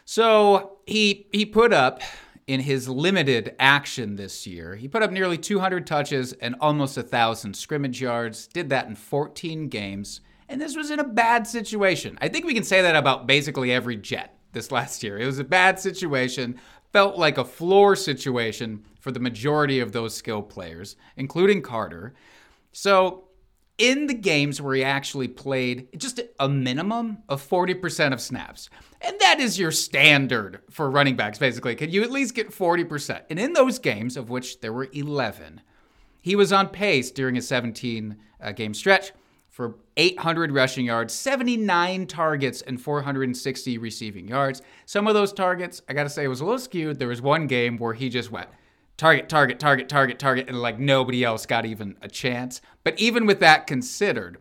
So 0.05 0.79
he 0.87 1.27
he 1.31 1.45
put 1.45 1.71
up 1.71 2.01
in 2.47 2.61
his 2.61 2.89
limited 2.89 3.55
action 3.59 4.15
this 4.15 4.47
year. 4.47 4.75
He 4.75 4.87
put 4.87 5.03
up 5.03 5.11
nearly 5.11 5.37
200 5.37 5.85
touches 5.85 6.33
and 6.33 6.55
almost 6.59 6.97
a 6.97 7.03
thousand 7.03 7.55
scrimmage 7.55 8.01
yards. 8.01 8.47
Did 8.47 8.69
that 8.69 8.87
in 8.87 8.95
14 8.95 9.67
games, 9.67 10.21
and 10.51 10.61
this 10.61 10.75
was 10.75 10.91
in 10.91 10.99
a 10.99 11.05
bad 11.05 11.47
situation. 11.47 12.17
I 12.21 12.27
think 12.27 12.45
we 12.45 12.53
can 12.53 12.65
say 12.65 12.81
that 12.81 12.97
about 12.97 13.25
basically 13.25 13.71
every 13.71 13.95
Jet 13.95 14.37
this 14.51 14.69
last 14.69 15.01
year. 15.01 15.17
It 15.17 15.25
was 15.25 15.39
a 15.39 15.45
bad 15.45 15.79
situation. 15.79 16.59
Felt 16.91 17.17
like 17.17 17.37
a 17.37 17.45
floor 17.45 17.95
situation 17.95 18.83
for 18.99 19.11
the 19.11 19.19
majority 19.21 19.79
of 19.79 19.93
those 19.93 20.13
skill 20.13 20.41
players, 20.41 20.97
including 21.15 21.61
Carter. 21.61 22.13
So 22.73 23.29
in 23.77 24.07
the 24.07 24.13
games 24.13 24.61
where 24.61 24.75
he 24.75 24.83
actually 24.83 25.29
played 25.29 25.87
just 25.97 26.19
a 26.37 26.49
minimum 26.49 27.19
of 27.29 27.41
40% 27.41 28.11
of 28.11 28.19
snaps. 28.19 28.69
And 28.99 29.17
that 29.21 29.39
is 29.39 29.57
your 29.57 29.71
standard 29.71 30.59
for 30.69 30.91
running 30.91 31.15
backs, 31.15 31.39
basically. 31.39 31.75
Can 31.75 31.91
you 31.91 32.03
at 32.03 32.11
least 32.11 32.35
get 32.35 32.51
40%? 32.51 33.21
And 33.29 33.39
in 33.39 33.53
those 33.53 33.79
games, 33.79 34.17
of 34.17 34.29
which 34.29 34.59
there 34.59 34.73
were 34.73 34.89
11, 34.91 35.61
he 36.21 36.35
was 36.35 36.51
on 36.51 36.67
pace 36.67 37.09
during 37.09 37.37
a 37.37 37.41
17 37.41 38.17
uh, 38.41 38.51
game 38.51 38.73
stretch 38.73 39.13
for 39.51 39.75
800 39.97 40.53
rushing 40.53 40.85
yards, 40.85 41.13
79 41.13 42.07
targets, 42.07 42.61
and 42.61 42.81
460 42.81 43.77
receiving 43.77 44.29
yards. 44.29 44.61
Some 44.85 45.07
of 45.07 45.13
those 45.13 45.33
targets, 45.33 45.81
I 45.89 45.93
got 45.93 46.03
to 46.03 46.09
say, 46.09 46.25
was 46.27 46.39
a 46.39 46.45
little 46.45 46.57
skewed. 46.57 46.97
There 46.97 47.09
was 47.09 47.21
one 47.21 47.47
game 47.47 47.77
where 47.77 47.93
he 47.93 48.09
just 48.09 48.31
went 48.31 48.47
target, 48.95 49.27
target, 49.27 49.59
target, 49.59 49.89
target, 49.89 50.19
target, 50.19 50.47
and 50.47 50.61
like 50.61 50.79
nobody 50.79 51.23
else 51.23 51.45
got 51.45 51.65
even 51.65 51.97
a 52.01 52.07
chance. 52.07 52.61
But 52.85 52.97
even 52.99 53.25
with 53.25 53.41
that 53.41 53.67
considered, 53.67 54.37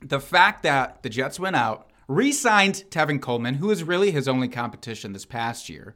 the 0.00 0.20
fact 0.20 0.62
that 0.62 1.02
the 1.02 1.10
Jets 1.10 1.38
went 1.38 1.56
out, 1.56 1.90
re 2.08 2.32
signed 2.32 2.84
Tevin 2.88 3.20
Coleman, 3.20 3.56
who 3.56 3.70
is 3.70 3.84
really 3.84 4.10
his 4.10 4.26
only 4.26 4.48
competition 4.48 5.12
this 5.12 5.26
past 5.26 5.68
year, 5.68 5.94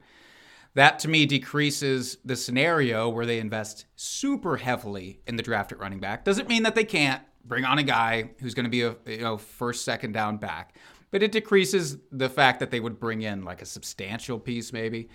that 0.75 0.99
to 0.99 1.07
me 1.07 1.25
decreases 1.25 2.17
the 2.23 2.35
scenario 2.35 3.09
where 3.09 3.25
they 3.25 3.39
invest 3.39 3.85
super 3.95 4.57
heavily 4.57 5.21
in 5.25 5.35
the 5.35 5.43
draft 5.43 5.71
at 5.71 5.79
running 5.79 5.99
back. 5.99 6.23
Doesn't 6.23 6.49
mean 6.49 6.61
that 6.63 6.75
they 6.75 6.83
can't 6.83 7.23
bring 7.45 7.65
on 7.65 7.77
a 7.77 7.83
guy 7.83 8.31
who's 8.39 8.53
going 8.53 8.65
to 8.65 8.69
be 8.69 8.81
a 8.81 8.95
you 9.05 9.21
know 9.21 9.37
first 9.37 9.85
second 9.85 10.11
down 10.11 10.37
back, 10.37 10.75
but 11.11 11.23
it 11.23 11.31
decreases 11.31 11.97
the 12.11 12.29
fact 12.29 12.59
that 12.59 12.71
they 12.71 12.79
would 12.79 12.99
bring 12.99 13.21
in 13.21 13.43
like 13.43 13.61
a 13.61 13.65
substantial 13.65 14.39
piece 14.39 14.73
maybe. 14.73 15.09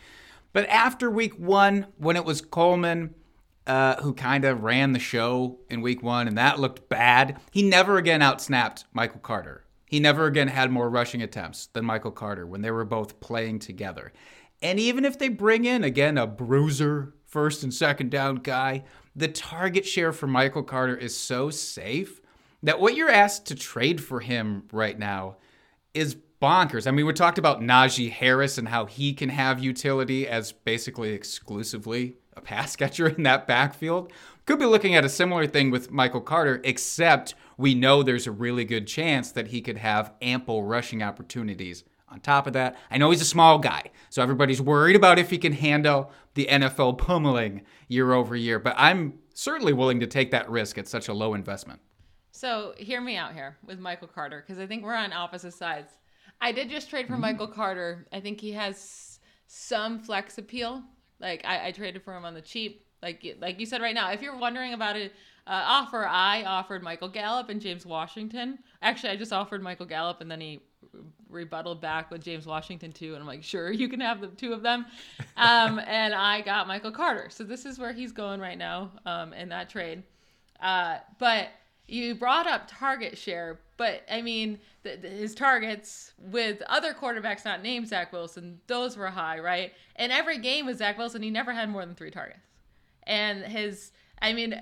But 0.53 0.69
after 0.69 1.11
week 1.11 1.35
one, 1.39 1.87
when 1.97 2.17
it 2.17 2.25
was 2.25 2.41
Coleman 2.41 3.15
uh, 3.67 4.01
who 4.03 4.13
kind 4.15 4.45
of 4.45 4.63
ran 4.63 4.93
the 4.93 4.99
show 4.99 5.59
in 5.69 5.81
week 5.81 6.03
one, 6.03 6.27
and 6.27 6.37
that 6.39 6.59
looked 6.59 6.89
bad, 6.89 7.39
he 7.53 7.63
never 7.63 7.99
again 7.99 8.21
outsnapped 8.21 8.85
Michael 8.93 9.21
Carter. 9.21 9.65
He 9.87 10.01
never 10.01 10.27
again 10.27 10.49
had 10.49 10.71
more 10.71 10.89
rushing 10.89 11.23
attempts 11.23 11.67
than 11.67 11.85
Michael 11.85 12.13
Carter 12.13 12.47
when 12.47 12.63
they 12.63 12.71
were 12.71 12.85
both 12.85 13.21
playing 13.21 13.59
together. 13.59 14.13
And 14.63 14.79
even 14.79 15.05
if 15.05 15.19
they 15.19 15.29
bring 15.29 15.65
in, 15.65 15.85
again, 15.85 16.19
a 16.19 16.27
bruiser, 16.27 17.15
first 17.31 17.63
and 17.63 17.73
second 17.73 18.11
down 18.11 18.37
guy, 18.37 18.85
the 19.17 19.29
target 19.29 19.87
share 19.87 20.13
for 20.13 20.27
Michael 20.27 20.63
Carter 20.63 20.97
is 20.97 21.17
so 21.17 21.51
safe 21.51 22.21
that 22.63 22.81
what 22.81 22.95
you're 22.95 23.11
asked 23.11 23.47
to 23.47 23.55
trade 23.55 24.03
for 24.03 24.21
him 24.21 24.65
right 24.73 24.99
now 24.99 25.37
is 25.95 26.17
bonkers. 26.43 26.87
I 26.87 26.91
mean, 26.91 27.07
we 27.07 27.13
talked 27.13 27.39
about 27.39 27.61
Najee 27.61 28.11
Harris 28.11 28.59
and 28.59 28.69
how 28.69 28.87
he 28.87 29.13
can 29.13 29.29
have 29.29 29.63
utility 29.63 30.27
as 30.27 30.53
basically 30.53 31.13
exclusively 31.13 32.17
a 32.37 32.41
pass 32.41 32.77
catcher 32.77 33.09
in 33.09 33.23
that 33.25 33.47
backfield. 33.47 34.13
Could 34.47 34.59
be 34.59 34.67
looking 34.67 34.95
at 34.95 35.05
a 35.05 35.09
similar 35.09 35.47
thing 35.47 35.71
with 35.71 35.91
Michael 35.91 36.21
Carter, 36.21 36.61
except 36.65 37.35
we 37.57 37.75
know 37.75 38.03
there's 38.03 38.27
a 38.27 38.33
really 38.33 38.65
good 38.65 38.87
chance 38.87 39.33
that 39.33 39.49
he 39.49 39.61
could 39.61 39.77
have 39.77 40.13
ample 40.23 40.65
rushing 40.65 41.03
opportunities. 41.03 41.85
On 42.11 42.19
top 42.19 42.47
of 42.47 42.55
that, 42.55 42.77
I 42.91 42.99
know 42.99 43.11
he's 43.11 43.21
a 43.21 43.27
small 43.27 43.59
guy, 43.59 43.85
so 44.09 44.21
everybody's 44.23 44.61
worried 44.61 44.97
about 44.97 45.19
if 45.19 45.31
he 45.31 45.39
can 45.39 45.53
handle 45.53 46.11
the 46.35 46.47
NFL 46.51 46.99
pummeling 46.99 47.63
year 47.87 48.13
over 48.13 48.35
year, 48.35 48.59
but 48.59 48.75
I'm 48.77 49.21
certainly 49.35 49.73
willing 49.73 50.01
to 50.01 50.07
take 50.07 50.33
that 50.33 50.51
risk 50.51 50.77
at 50.77 50.89
such 50.89 51.09
a 51.09 51.13
low 51.13 51.35
investment. 51.35 51.81
So 52.33 52.75
hear 52.79 53.01
me 53.01 53.17
out 53.17 53.35
here 53.35 53.57
with 53.65 53.79
Michael 53.79 54.09
Carter 54.09 54.43
because 54.45 54.61
I 54.61 54.67
think 54.67 54.85
we're 54.85 54.95
on 54.95 55.13
opposite 55.13 55.55
sides. 55.55 55.93
I 56.41 56.53
did 56.53 56.71
just 56.71 56.89
trade 56.89 57.07
for 57.07 57.17
Michael 57.17 57.49
Carter. 57.49 58.07
I 58.13 58.21
think 58.21 58.41
he 58.41 58.53
has 58.53 59.19
some 59.47 59.99
flex 59.99 60.39
appeal. 60.39 60.83
Like 61.21 61.45
I, 61.45 61.69
I 61.69 61.73
traded 61.73 62.03
for 62.03 62.17
him 62.17 62.25
on 62.25 62.35
the 62.35 62.41
cheap. 62.41 62.87
Like 63.03 63.37
like 63.41 63.59
you 63.61 63.67
said 63.67 63.83
right 63.83 63.95
now, 63.95 64.11
if 64.13 64.23
you're 64.23 64.37
wondering 64.37 64.73
about 64.73 64.97
an 64.97 65.11
uh, 65.47 65.63
offer, 65.67 66.07
I 66.07 66.45
offered 66.45 66.83
Michael 66.83 67.09
Gallup 67.09 67.49
and 67.49 67.61
James 67.61 67.85
Washington. 67.85 68.59
Actually, 68.81 69.11
I 69.11 69.17
just 69.17 69.33
offered 69.33 69.63
Michael 69.63 69.87
Gallup 69.87 70.21
and 70.21 70.31
then 70.31 70.41
he 70.41 70.61
rebutted 71.29 71.81
back 71.81 72.11
with 72.11 72.23
James 72.23 72.47
Washington 72.47 72.93
too, 72.93 73.13
and 73.15 73.21
I'm 73.23 73.27
like, 73.27 73.43
sure, 73.45 73.71
you 73.71 73.89
can 73.89 74.01
have 74.01 74.21
the 74.21 74.29
two 74.29 74.53
of 74.53 74.63
them. 74.63 74.87
Um, 75.37 75.79
and 75.87 76.15
I 76.15 76.41
got 76.41 76.67
Michael 76.67 76.91
Carter. 76.93 77.29
So 77.31 77.45
this 77.45 77.65
is 77.65 77.79
where 77.79 77.93
he's 77.93 78.13
going 78.13 78.41
right 78.41 78.59
now 78.59 78.91
um, 79.07 79.33
in 79.33 79.49
that 79.51 79.71
trade. 79.71 80.03
Uh, 80.61 80.99
but 81.19 81.49
you 81.89 82.15
brought 82.15 82.47
up 82.47 82.69
target 82.69 83.17
share, 83.19 83.61
but 83.77 84.03
I 84.11 84.23
mean, 84.23 84.59
the, 84.83 84.97
the- 84.97 85.09
his 85.09 85.35
targets 85.35 86.13
with 86.19 86.63
other 86.69 86.93
quarterbacks 86.95 87.45
not 87.45 87.63
named 87.63 87.89
Zach 87.89 88.13
Wilson, 88.13 88.61
those 88.67 88.97
were 88.97 89.09
high, 89.09 89.39
right? 89.39 89.73
And 89.97 90.13
every 90.13 90.39
game 90.39 90.67
with 90.67 90.79
Zach 90.79 90.99
Wilson, 90.99 91.23
he 91.23 91.31
never 91.31 91.53
had 91.53 91.69
more 91.71 91.85
than 91.85 91.95
three 91.95 92.11
targets. 92.11 92.41
And 93.05 93.43
his, 93.43 93.93
I 94.23 94.33
mean, 94.33 94.55
uh, 94.55 94.61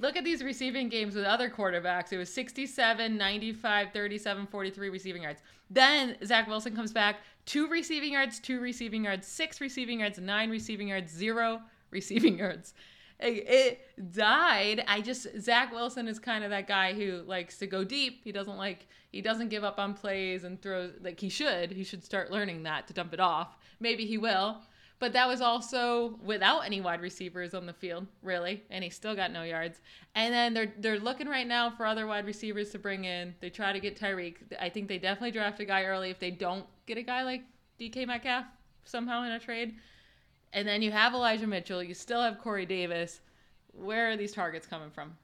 look 0.00 0.16
at 0.16 0.24
these 0.24 0.42
receiving 0.42 0.88
games 0.88 1.14
with 1.14 1.24
other 1.24 1.50
quarterbacks. 1.50 2.12
It 2.12 2.18
was 2.18 2.32
67, 2.32 3.16
95, 3.16 3.88
37, 3.92 4.46
43 4.46 4.88
receiving 4.88 5.22
yards. 5.22 5.40
Then 5.70 6.16
Zach 6.24 6.48
Wilson 6.48 6.74
comes 6.74 6.92
back, 6.92 7.16
two 7.44 7.68
receiving 7.68 8.12
yards, 8.12 8.38
two 8.38 8.60
receiving 8.60 9.04
yards, 9.04 9.26
six 9.26 9.60
receiving 9.60 10.00
yards, 10.00 10.18
nine 10.18 10.50
receiving 10.50 10.88
yards, 10.88 11.12
zero 11.12 11.60
receiving 11.90 12.38
yards. 12.38 12.74
it 13.20 13.80
died. 14.12 14.84
I 14.86 15.00
just 15.00 15.26
Zach 15.40 15.72
Wilson 15.72 16.08
is 16.08 16.18
kind 16.18 16.44
of 16.44 16.50
that 16.50 16.66
guy 16.66 16.94
who 16.94 17.22
likes 17.26 17.58
to 17.58 17.66
go 17.66 17.84
deep. 17.84 18.22
He 18.24 18.32
doesn't 18.32 18.56
like 18.56 18.86
he 19.10 19.20
doesn't 19.20 19.48
give 19.48 19.64
up 19.64 19.78
on 19.78 19.94
plays 19.94 20.44
and 20.44 20.60
throws 20.60 20.92
like 21.02 21.18
he 21.18 21.28
should. 21.28 21.72
He 21.72 21.84
should 21.84 22.04
start 22.04 22.30
learning 22.30 22.62
that 22.62 22.86
to 22.86 22.94
dump 22.94 23.12
it 23.12 23.20
off. 23.20 23.56
Maybe 23.80 24.06
he 24.06 24.18
will. 24.18 24.58
But 25.00 25.12
that 25.12 25.28
was 25.28 25.40
also 25.40 26.18
without 26.24 26.60
any 26.60 26.80
wide 26.80 27.00
receivers 27.00 27.54
on 27.54 27.66
the 27.66 27.72
field, 27.72 28.06
really, 28.22 28.64
and 28.68 28.82
he 28.82 28.90
still 28.90 29.14
got 29.14 29.30
no 29.30 29.44
yards. 29.44 29.80
And 30.16 30.34
then 30.34 30.54
they're 30.54 30.72
they're 30.78 30.98
looking 30.98 31.28
right 31.28 31.46
now 31.46 31.70
for 31.70 31.86
other 31.86 32.06
wide 32.06 32.26
receivers 32.26 32.70
to 32.70 32.78
bring 32.78 33.04
in. 33.04 33.34
They 33.40 33.50
try 33.50 33.72
to 33.72 33.78
get 33.78 33.98
Tyreek. 33.98 34.36
I 34.60 34.68
think 34.68 34.88
they 34.88 34.98
definitely 34.98 35.30
draft 35.30 35.60
a 35.60 35.64
guy 35.64 35.84
early 35.84 36.10
if 36.10 36.18
they 36.18 36.32
don't 36.32 36.66
get 36.86 36.98
a 36.98 37.02
guy 37.02 37.22
like 37.22 37.42
DK 37.78 38.06
Metcalf 38.06 38.46
somehow 38.84 39.22
in 39.22 39.32
a 39.32 39.38
trade. 39.38 39.76
And 40.52 40.66
then 40.66 40.82
you 40.82 40.90
have 40.90 41.14
Elijah 41.14 41.46
Mitchell. 41.46 41.82
You 41.82 41.94
still 41.94 42.22
have 42.22 42.38
Corey 42.38 42.66
Davis. 42.66 43.20
Where 43.72 44.10
are 44.10 44.16
these 44.16 44.32
targets 44.32 44.66
coming 44.66 44.90
from? 44.90 45.16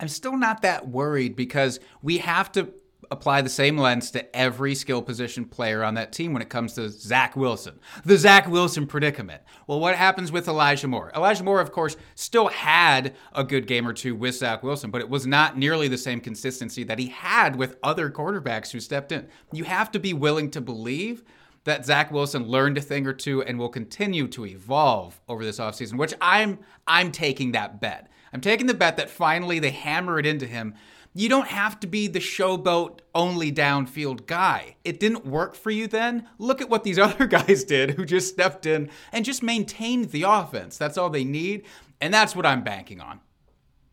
I'm 0.00 0.08
still 0.08 0.36
not 0.36 0.62
that 0.62 0.88
worried 0.88 1.36
because 1.36 1.80
we 2.02 2.18
have 2.18 2.52
to 2.52 2.68
apply 3.10 3.42
the 3.42 3.48
same 3.48 3.76
lens 3.78 4.10
to 4.12 4.36
every 4.36 4.74
skill 4.74 5.02
position 5.02 5.44
player 5.44 5.82
on 5.84 5.94
that 5.94 6.12
team 6.12 6.32
when 6.32 6.42
it 6.42 6.48
comes 6.48 6.74
to 6.74 6.88
Zach 6.88 7.36
Wilson. 7.36 7.78
The 8.04 8.16
Zach 8.16 8.48
Wilson 8.48 8.86
predicament. 8.86 9.42
Well, 9.66 9.80
what 9.80 9.94
happens 9.94 10.32
with 10.32 10.48
Elijah 10.48 10.88
Moore? 10.88 11.12
Elijah 11.14 11.44
Moore, 11.44 11.60
of 11.60 11.72
course, 11.72 11.96
still 12.14 12.48
had 12.48 13.14
a 13.32 13.44
good 13.44 13.66
game 13.66 13.86
or 13.86 13.92
two 13.92 14.14
with 14.14 14.36
Zach 14.36 14.62
Wilson, 14.62 14.90
but 14.90 15.00
it 15.00 15.08
was 15.08 15.26
not 15.26 15.58
nearly 15.58 15.88
the 15.88 15.98
same 15.98 16.20
consistency 16.20 16.84
that 16.84 16.98
he 16.98 17.06
had 17.06 17.56
with 17.56 17.76
other 17.82 18.10
quarterbacks 18.10 18.70
who 18.70 18.80
stepped 18.80 19.12
in. 19.12 19.28
You 19.52 19.64
have 19.64 19.90
to 19.92 19.98
be 19.98 20.12
willing 20.12 20.50
to 20.52 20.60
believe 20.60 21.24
that 21.64 21.84
Zach 21.84 22.12
Wilson 22.12 22.46
learned 22.46 22.78
a 22.78 22.82
thing 22.82 23.06
or 23.06 23.12
two 23.12 23.42
and 23.42 23.58
will 23.58 23.68
continue 23.68 24.28
to 24.28 24.46
evolve 24.46 25.20
over 25.28 25.44
this 25.44 25.58
offseason, 25.58 25.98
which 25.98 26.14
I'm 26.20 26.58
I'm 26.86 27.10
taking 27.10 27.52
that 27.52 27.80
bet. 27.80 28.08
I'm 28.32 28.40
taking 28.40 28.66
the 28.66 28.74
bet 28.74 28.96
that 28.96 29.10
finally 29.10 29.58
they 29.58 29.70
hammer 29.70 30.18
it 30.18 30.26
into 30.26 30.46
him. 30.46 30.74
You 31.16 31.28
don't 31.28 31.46
have 31.46 31.78
to 31.80 31.86
be 31.86 32.08
the 32.08 32.18
showboat 32.18 32.98
only 33.14 33.52
downfield 33.52 34.26
guy. 34.26 34.74
It 34.84 34.98
didn't 34.98 35.24
work 35.24 35.54
for 35.54 35.70
you 35.70 35.86
then. 35.86 36.28
Look 36.38 36.60
at 36.60 36.68
what 36.68 36.82
these 36.82 36.98
other 37.06 37.26
guys 37.26 37.62
did 37.62 37.92
who 37.92 38.04
just 38.04 38.28
stepped 38.28 38.66
in 38.66 38.90
and 39.12 39.24
just 39.24 39.42
maintained 39.42 40.10
the 40.10 40.24
offense. 40.24 40.76
That's 40.76 40.98
all 40.98 41.10
they 41.10 41.24
need. 41.24 41.64
And 42.00 42.12
that's 42.12 42.34
what 42.34 42.44
I'm 42.44 42.64
banking 42.64 43.00
on. 43.00 43.20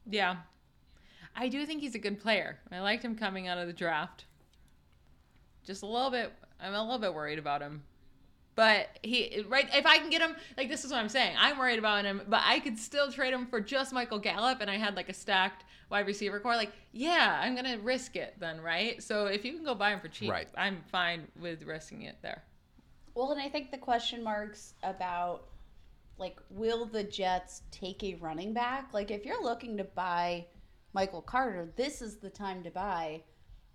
Yeah. 0.10 0.38
I 1.36 1.48
do 1.48 1.66
think 1.66 1.82
he's 1.82 1.96
a 1.96 2.00
good 2.00 2.20
player. 2.20 2.60
I 2.72 2.80
liked 2.80 3.06
him 3.06 3.16
coming 3.16 3.48
out 3.48 3.60
of 3.60 3.68
the 3.68 3.74
draft. 3.74 4.26
Just 5.64 5.84
a 5.84 5.86
little 5.86 6.10
bit 6.10 6.34
I'm 6.60 6.74
a 6.74 6.84
little 6.84 7.00
bit 7.00 7.14
worried 7.14 7.40
about 7.40 7.62
him. 7.62 7.84
But 8.56 9.00
he 9.02 9.46
right 9.48 9.68
if 9.74 9.86
I 9.86 9.98
can 9.98 10.10
get 10.10 10.22
him 10.22 10.36
like 10.58 10.68
this 10.68 10.84
is 10.84 10.92
what 10.92 11.00
I'm 11.00 11.10
saying. 11.10 11.36
I'm 11.40 11.58
worried 11.58 11.80
about 11.80 12.04
him, 12.06 12.22
but 12.28 12.42
I 12.44 12.60
could 12.60 12.78
still 12.78 13.12
trade 13.12 13.34
him 13.34 13.48
for 13.48 13.62
just 13.62 13.94
Michael 13.94 14.20
Gallup 14.20 14.60
and 14.62 14.70
I 14.70 14.78
had 14.78 14.96
like 14.96 15.10
a 15.10 15.14
stacked 15.14 15.64
wide 15.90 16.08
receiver 16.08 16.40
corps. 16.40 16.56
Like, 16.56 16.72
yeah, 16.92 17.40
I'm 17.42 17.56
gonna 17.56 17.78
risk 17.78 18.16
it 18.16 18.36
then, 18.40 18.60
right? 18.60 19.02
So 19.02 19.28
if 19.28 19.46
you 19.46 19.54
can 19.54 19.64
go 19.64 19.74
buy 19.74 19.92
him 19.92 20.00
for 20.00 20.10
cheap, 20.10 20.32
right. 20.32 20.48
I'm 20.58 20.84
fine 20.92 21.28
with 21.40 21.64
risking 21.64 22.04
it 22.04 22.18
there. 22.22 22.44
Well, 23.14 23.32
and 23.32 23.42
I 23.42 23.50
think 23.50 23.72
the 23.72 23.78
question 23.78 24.24
marks 24.24 24.74
about 24.84 25.48
like 26.18 26.40
will 26.50 26.86
the 26.86 27.04
Jets 27.04 27.64
take 27.72 28.04
a 28.04 28.16
running 28.16 28.54
back? 28.54 28.94
Like 28.94 29.12
if 29.12 29.26
you're 29.26 29.44
looking 29.44 29.78
to 29.78 29.84
buy 29.84 30.46
Michael 30.94 31.22
Carter, 31.22 31.72
this 31.76 32.02
is 32.02 32.18
the 32.18 32.30
time 32.30 32.64
to 32.64 32.70
buy 32.70 33.24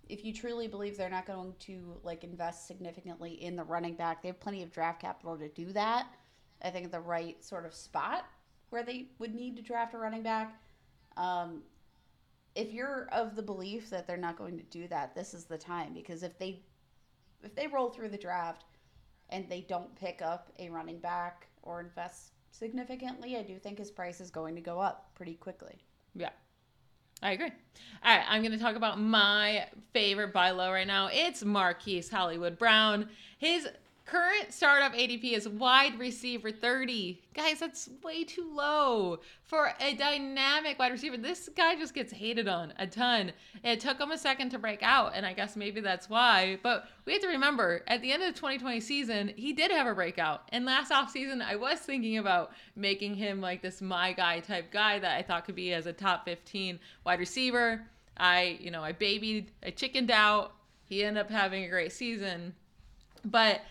if 0.09 0.23
you 0.23 0.33
truly 0.33 0.67
believe 0.67 0.97
they're 0.97 1.09
not 1.09 1.25
going 1.25 1.53
to 1.59 1.99
like 2.03 2.23
invest 2.23 2.67
significantly 2.67 3.33
in 3.43 3.55
the 3.55 3.63
running 3.63 3.95
back, 3.95 4.21
they 4.21 4.29
have 4.29 4.39
plenty 4.39 4.63
of 4.63 4.71
draft 4.71 5.01
capital 5.01 5.37
to 5.37 5.49
do 5.49 5.71
that. 5.73 6.07
I 6.61 6.69
think 6.69 6.91
the 6.91 6.99
right 6.99 7.43
sort 7.43 7.65
of 7.65 7.73
spot 7.73 8.25
where 8.69 8.83
they 8.83 9.07
would 9.19 9.33
need 9.33 9.55
to 9.55 9.61
draft 9.61 9.93
a 9.93 9.97
running 9.97 10.23
back. 10.23 10.59
Um, 11.15 11.63
if 12.55 12.73
you're 12.73 13.07
of 13.11 13.35
the 13.35 13.41
belief 13.41 13.89
that 13.89 14.07
they're 14.07 14.17
not 14.17 14.37
going 14.37 14.57
to 14.57 14.63
do 14.63 14.87
that, 14.87 15.15
this 15.15 15.33
is 15.33 15.45
the 15.45 15.57
time 15.57 15.93
because 15.93 16.23
if 16.23 16.37
they 16.39 16.61
if 17.43 17.53
they 17.55 17.67
roll 17.67 17.89
through 17.89 18.09
the 18.09 18.17
draft 18.17 18.65
and 19.29 19.47
they 19.47 19.61
don't 19.61 19.95
pick 19.95 20.21
up 20.21 20.51
a 20.57 20.69
running 20.69 20.99
back 20.99 21.47
or 21.61 21.79
invest 21.79 22.31
significantly, 22.51 23.37
I 23.37 23.43
do 23.43 23.59
think 23.59 23.77
his 23.77 23.91
price 23.91 24.19
is 24.19 24.31
going 24.31 24.55
to 24.55 24.61
go 24.61 24.79
up 24.79 25.11
pretty 25.13 25.35
quickly. 25.35 25.83
Yeah. 26.15 26.31
I 27.21 27.31
agree. 27.31 27.51
All 28.03 28.15
right, 28.15 28.25
I'm 28.27 28.41
going 28.41 28.51
to 28.51 28.59
talk 28.59 28.75
about 28.75 28.99
my 28.99 29.67
favorite 29.91 30.33
buy 30.33 30.51
low 30.51 30.71
right 30.71 30.85
now. 30.85 31.09
It's 31.11 31.43
Marquise 31.43 32.09
Hollywood 32.09 32.57
Brown. 32.57 33.09
His 33.37 33.67
current 34.07 34.53
startup 34.53 34.93
ADP 34.93 35.33
is 35.33 35.49
wide 35.49 35.99
receiver 35.99 36.49
30. 36.49 37.21
Guys, 37.33 37.59
that's 37.59 37.89
way 38.01 38.23
too 38.23 38.49
low 38.53 39.19
for 39.43 39.73
a 39.81 39.93
dynamic 39.95 40.79
wide 40.79 40.93
receiver. 40.93 41.17
This 41.17 41.49
guy 41.55 41.75
just 41.75 41.93
gets 41.93 42.13
hated 42.13 42.47
on 42.47 42.73
a 42.79 42.87
ton. 42.87 43.33
It 43.63 43.81
took 43.81 43.99
him 43.99 44.11
a 44.11 44.17
second 44.17 44.49
to 44.51 44.59
break 44.59 44.81
out, 44.81 45.11
and 45.13 45.25
I 45.25 45.33
guess 45.33 45.57
maybe 45.57 45.81
that's 45.81 46.09
why. 46.09 46.57
But 46.63 46.87
we 47.05 47.13
have 47.13 47.21
to 47.21 47.27
remember 47.27 47.83
at 47.87 48.01
the 48.01 48.11
end 48.13 48.23
of 48.23 48.33
the 48.33 48.39
2020 48.39 48.79
season, 48.79 49.33
he 49.35 49.51
did 49.51 49.71
have 49.71 49.87
a 49.87 49.93
breakout. 49.93 50.43
And 50.53 50.65
last 50.65 50.91
offseason, 50.91 51.41
I 51.41 51.57
was 51.57 51.79
thinking 51.79 52.17
about 52.17 52.51
making 52.77 53.15
him 53.15 53.41
like 53.41 53.61
this 53.61 53.81
my 53.81 54.13
guy 54.13 54.39
type 54.39 54.71
guy 54.71 54.99
that 54.99 55.17
I 55.17 55.21
thought 55.21 55.45
could 55.45 55.55
be 55.55 55.73
as 55.73 55.85
a 55.85 55.93
top 55.93 56.23
15 56.23 56.79
wide 57.05 57.19
receiver. 57.19 57.85
I, 58.15 58.57
you 58.61 58.71
know, 58.71 58.83
I 58.83 58.93
babied, 58.93 59.51
I 59.63 59.71
chickened 59.71 60.11
out. 60.11 60.53
He 60.85 61.03
ended 61.03 61.21
up 61.21 61.29
having 61.29 61.65
a 61.65 61.69
great 61.69 61.91
season. 61.91 62.55
But 63.25 63.61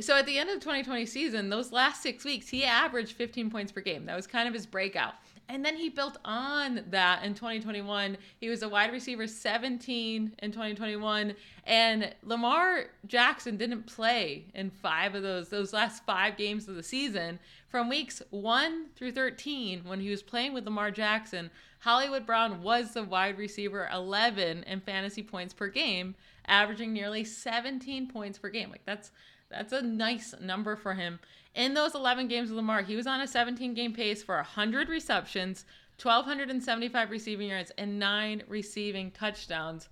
so 0.00 0.16
at 0.16 0.26
the 0.26 0.38
end 0.38 0.50
of 0.50 0.56
the 0.56 0.60
2020 0.60 1.06
season, 1.06 1.48
those 1.48 1.72
last 1.72 2.02
six 2.02 2.24
weeks, 2.24 2.48
he 2.48 2.64
averaged 2.64 3.12
15 3.12 3.50
points 3.50 3.72
per 3.72 3.80
game. 3.80 4.06
That 4.06 4.16
was 4.16 4.26
kind 4.26 4.48
of 4.48 4.54
his 4.54 4.66
breakout. 4.66 5.14
And 5.48 5.64
then 5.64 5.76
he 5.76 5.90
built 5.90 6.16
on 6.24 6.84
that 6.90 7.22
in 7.22 7.34
2021. 7.34 8.16
He 8.40 8.48
was 8.48 8.62
a 8.62 8.68
wide 8.68 8.92
receiver 8.92 9.26
17 9.26 10.32
in 10.38 10.52
2021. 10.52 11.34
And 11.66 12.14
Lamar 12.22 12.86
Jackson 13.06 13.56
didn't 13.56 13.86
play 13.86 14.46
in 14.54 14.70
five 14.70 15.14
of 15.14 15.22
those, 15.22 15.50
those 15.50 15.72
last 15.72 16.04
five 16.06 16.38
games 16.38 16.66
of 16.66 16.76
the 16.76 16.82
season. 16.82 17.38
From 17.68 17.88
weeks 17.88 18.22
one 18.30 18.86
through 18.96 19.12
13, 19.12 19.82
when 19.84 20.00
he 20.00 20.08
was 20.08 20.22
playing 20.22 20.54
with 20.54 20.64
Lamar 20.64 20.90
Jackson, 20.90 21.50
Hollywood 21.80 22.24
Brown 22.24 22.62
was 22.62 22.94
the 22.94 23.04
wide 23.04 23.36
receiver 23.36 23.90
11 23.92 24.62
in 24.62 24.80
fantasy 24.80 25.22
points 25.22 25.52
per 25.52 25.68
game, 25.68 26.14
averaging 26.46 26.94
nearly 26.94 27.24
17 27.24 28.08
points 28.08 28.38
per 28.38 28.48
game. 28.48 28.70
Like 28.70 28.86
that's 28.86 29.10
that's 29.54 29.72
a 29.72 29.82
nice 29.82 30.34
number 30.40 30.76
for 30.76 30.94
him. 30.94 31.20
In 31.54 31.74
those 31.74 31.94
11 31.94 32.28
games 32.28 32.50
with 32.50 32.56
Lamar, 32.56 32.82
he 32.82 32.96
was 32.96 33.06
on 33.06 33.20
a 33.20 33.26
17 33.26 33.74
game 33.74 33.92
pace 33.92 34.22
for 34.22 34.36
100 34.36 34.88
receptions, 34.88 35.64
1,275 36.02 37.10
receiving 37.10 37.48
yards, 37.50 37.70
and 37.78 37.98
nine 37.98 38.42
receiving 38.48 39.10
touchdowns. 39.12 39.88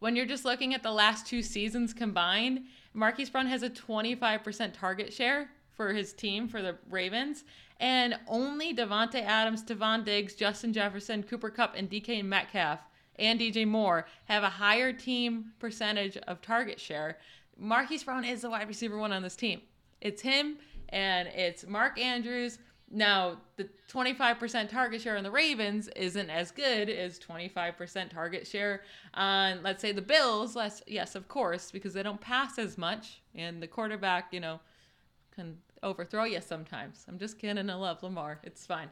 When 0.00 0.16
you're 0.16 0.26
just 0.26 0.44
looking 0.44 0.74
at 0.74 0.82
the 0.82 0.90
last 0.92 1.26
two 1.26 1.42
seasons 1.42 1.94
combined, 1.94 2.64
Marquise 2.92 3.30
Brown 3.30 3.46
has 3.46 3.62
a 3.62 3.70
25% 3.70 4.72
target 4.72 5.12
share 5.12 5.50
for 5.72 5.92
his 5.92 6.12
team, 6.12 6.48
for 6.48 6.60
the 6.60 6.76
Ravens. 6.90 7.44
And 7.78 8.18
only 8.26 8.74
Davante 8.74 9.22
Adams, 9.22 9.62
Stefon 9.62 10.04
Diggs, 10.04 10.34
Justin 10.34 10.72
Jefferson, 10.72 11.22
Cooper 11.22 11.50
Kupp, 11.50 11.74
and 11.76 11.90
DK 11.90 12.24
Metcalf 12.24 12.80
and 13.18 13.40
DJ 13.40 13.66
Moore 13.66 14.06
have 14.26 14.42
a 14.42 14.48
higher 14.48 14.92
team 14.92 15.52
percentage 15.58 16.16
of 16.16 16.40
target 16.42 16.80
share. 16.80 17.18
Marquise 17.58 18.04
Brown 18.04 18.24
is 18.24 18.42
the 18.42 18.50
wide 18.50 18.68
receiver 18.68 18.98
one 18.98 19.12
on 19.12 19.22
this 19.22 19.36
team. 19.36 19.60
It's 20.00 20.22
him 20.22 20.58
and 20.90 21.28
it's 21.28 21.66
Mark 21.66 21.98
Andrews. 21.98 22.58
Now, 22.90 23.38
the 23.56 23.68
25% 23.90 24.68
target 24.68 25.00
share 25.00 25.16
on 25.16 25.24
the 25.24 25.30
Ravens 25.30 25.88
isn't 25.96 26.30
as 26.30 26.52
good 26.52 26.88
as 26.88 27.18
25% 27.18 28.10
target 28.10 28.46
share 28.46 28.82
on, 29.14 29.62
let's 29.64 29.82
say, 29.82 29.90
the 29.90 30.02
Bills. 30.02 30.54
Less, 30.54 30.82
yes, 30.86 31.16
of 31.16 31.26
course, 31.26 31.72
because 31.72 31.94
they 31.94 32.04
don't 32.04 32.20
pass 32.20 32.58
as 32.58 32.78
much, 32.78 33.22
and 33.34 33.60
the 33.60 33.66
quarterback, 33.66 34.32
you 34.32 34.38
know, 34.38 34.60
can 35.34 35.56
overthrow 35.82 36.24
you 36.24 36.40
sometimes. 36.40 37.04
I'm 37.08 37.18
just 37.18 37.40
kidding. 37.40 37.68
I 37.68 37.74
love 37.74 38.04
Lamar. 38.04 38.38
It's 38.44 38.64
fine. 38.64 38.88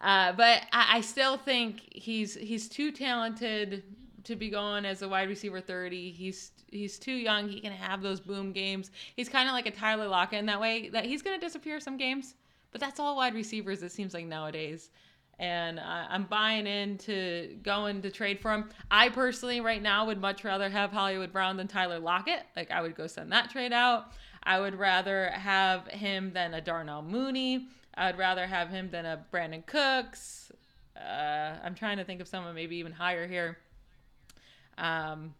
Uh, 0.00 0.32
but 0.32 0.62
I, 0.72 0.98
I 0.98 1.00
still 1.00 1.36
think 1.36 1.80
he's 1.92 2.34
he's 2.34 2.68
too 2.68 2.92
talented 2.92 3.82
to 4.24 4.36
be 4.36 4.48
going 4.48 4.84
as 4.84 5.02
a 5.02 5.08
wide 5.08 5.28
receiver 5.28 5.60
30. 5.60 6.10
He's 6.12 6.52
he's 6.74 6.98
too 6.98 7.12
young. 7.12 7.48
He 7.48 7.60
can 7.60 7.72
have 7.72 8.02
those 8.02 8.20
boom 8.20 8.52
games. 8.52 8.90
He's 9.16 9.28
kind 9.28 9.48
of 9.48 9.52
like 9.52 9.66
a 9.66 9.70
Tyler 9.70 10.08
Lockett 10.08 10.38
in 10.38 10.46
that 10.46 10.60
way 10.60 10.88
that 10.90 11.04
he's 11.04 11.22
going 11.22 11.38
to 11.38 11.44
disappear 11.44 11.80
some 11.80 11.96
games, 11.96 12.34
but 12.72 12.80
that's 12.80 13.00
all 13.00 13.16
wide 13.16 13.34
receivers 13.34 13.82
it 13.82 13.92
seems 13.92 14.14
like 14.14 14.26
nowadays. 14.26 14.90
And 15.38 15.80
I'm 15.80 16.24
buying 16.24 16.66
into 16.68 17.56
going 17.62 18.02
to 18.02 18.10
trade 18.10 18.38
for 18.38 18.52
him. 18.52 18.70
I 18.88 19.08
personally, 19.08 19.60
right 19.60 19.82
now, 19.82 20.06
would 20.06 20.20
much 20.20 20.44
rather 20.44 20.68
have 20.68 20.92
Hollywood 20.92 21.32
Brown 21.32 21.56
than 21.56 21.66
Tyler 21.66 21.98
Lockett. 21.98 22.44
Like, 22.54 22.70
I 22.70 22.80
would 22.80 22.94
go 22.94 23.08
send 23.08 23.32
that 23.32 23.50
trade 23.50 23.72
out. 23.72 24.12
I 24.44 24.60
would 24.60 24.78
rather 24.78 25.30
have 25.30 25.88
him 25.88 26.32
than 26.32 26.54
a 26.54 26.60
Darnell 26.60 27.02
Mooney. 27.02 27.66
I'd 27.96 28.16
rather 28.16 28.46
have 28.46 28.68
him 28.68 28.90
than 28.90 29.06
a 29.06 29.24
Brandin 29.32 29.66
Cooks. 29.66 30.52
Uh, 30.96 31.56
I'm 31.64 31.74
trying 31.74 31.96
to 31.96 32.04
think 32.04 32.20
of 32.20 32.28
someone 32.28 32.54
maybe 32.54 32.76
even 32.76 32.92
higher 32.92 33.26
here. 33.26 33.58
Um, 34.78 35.34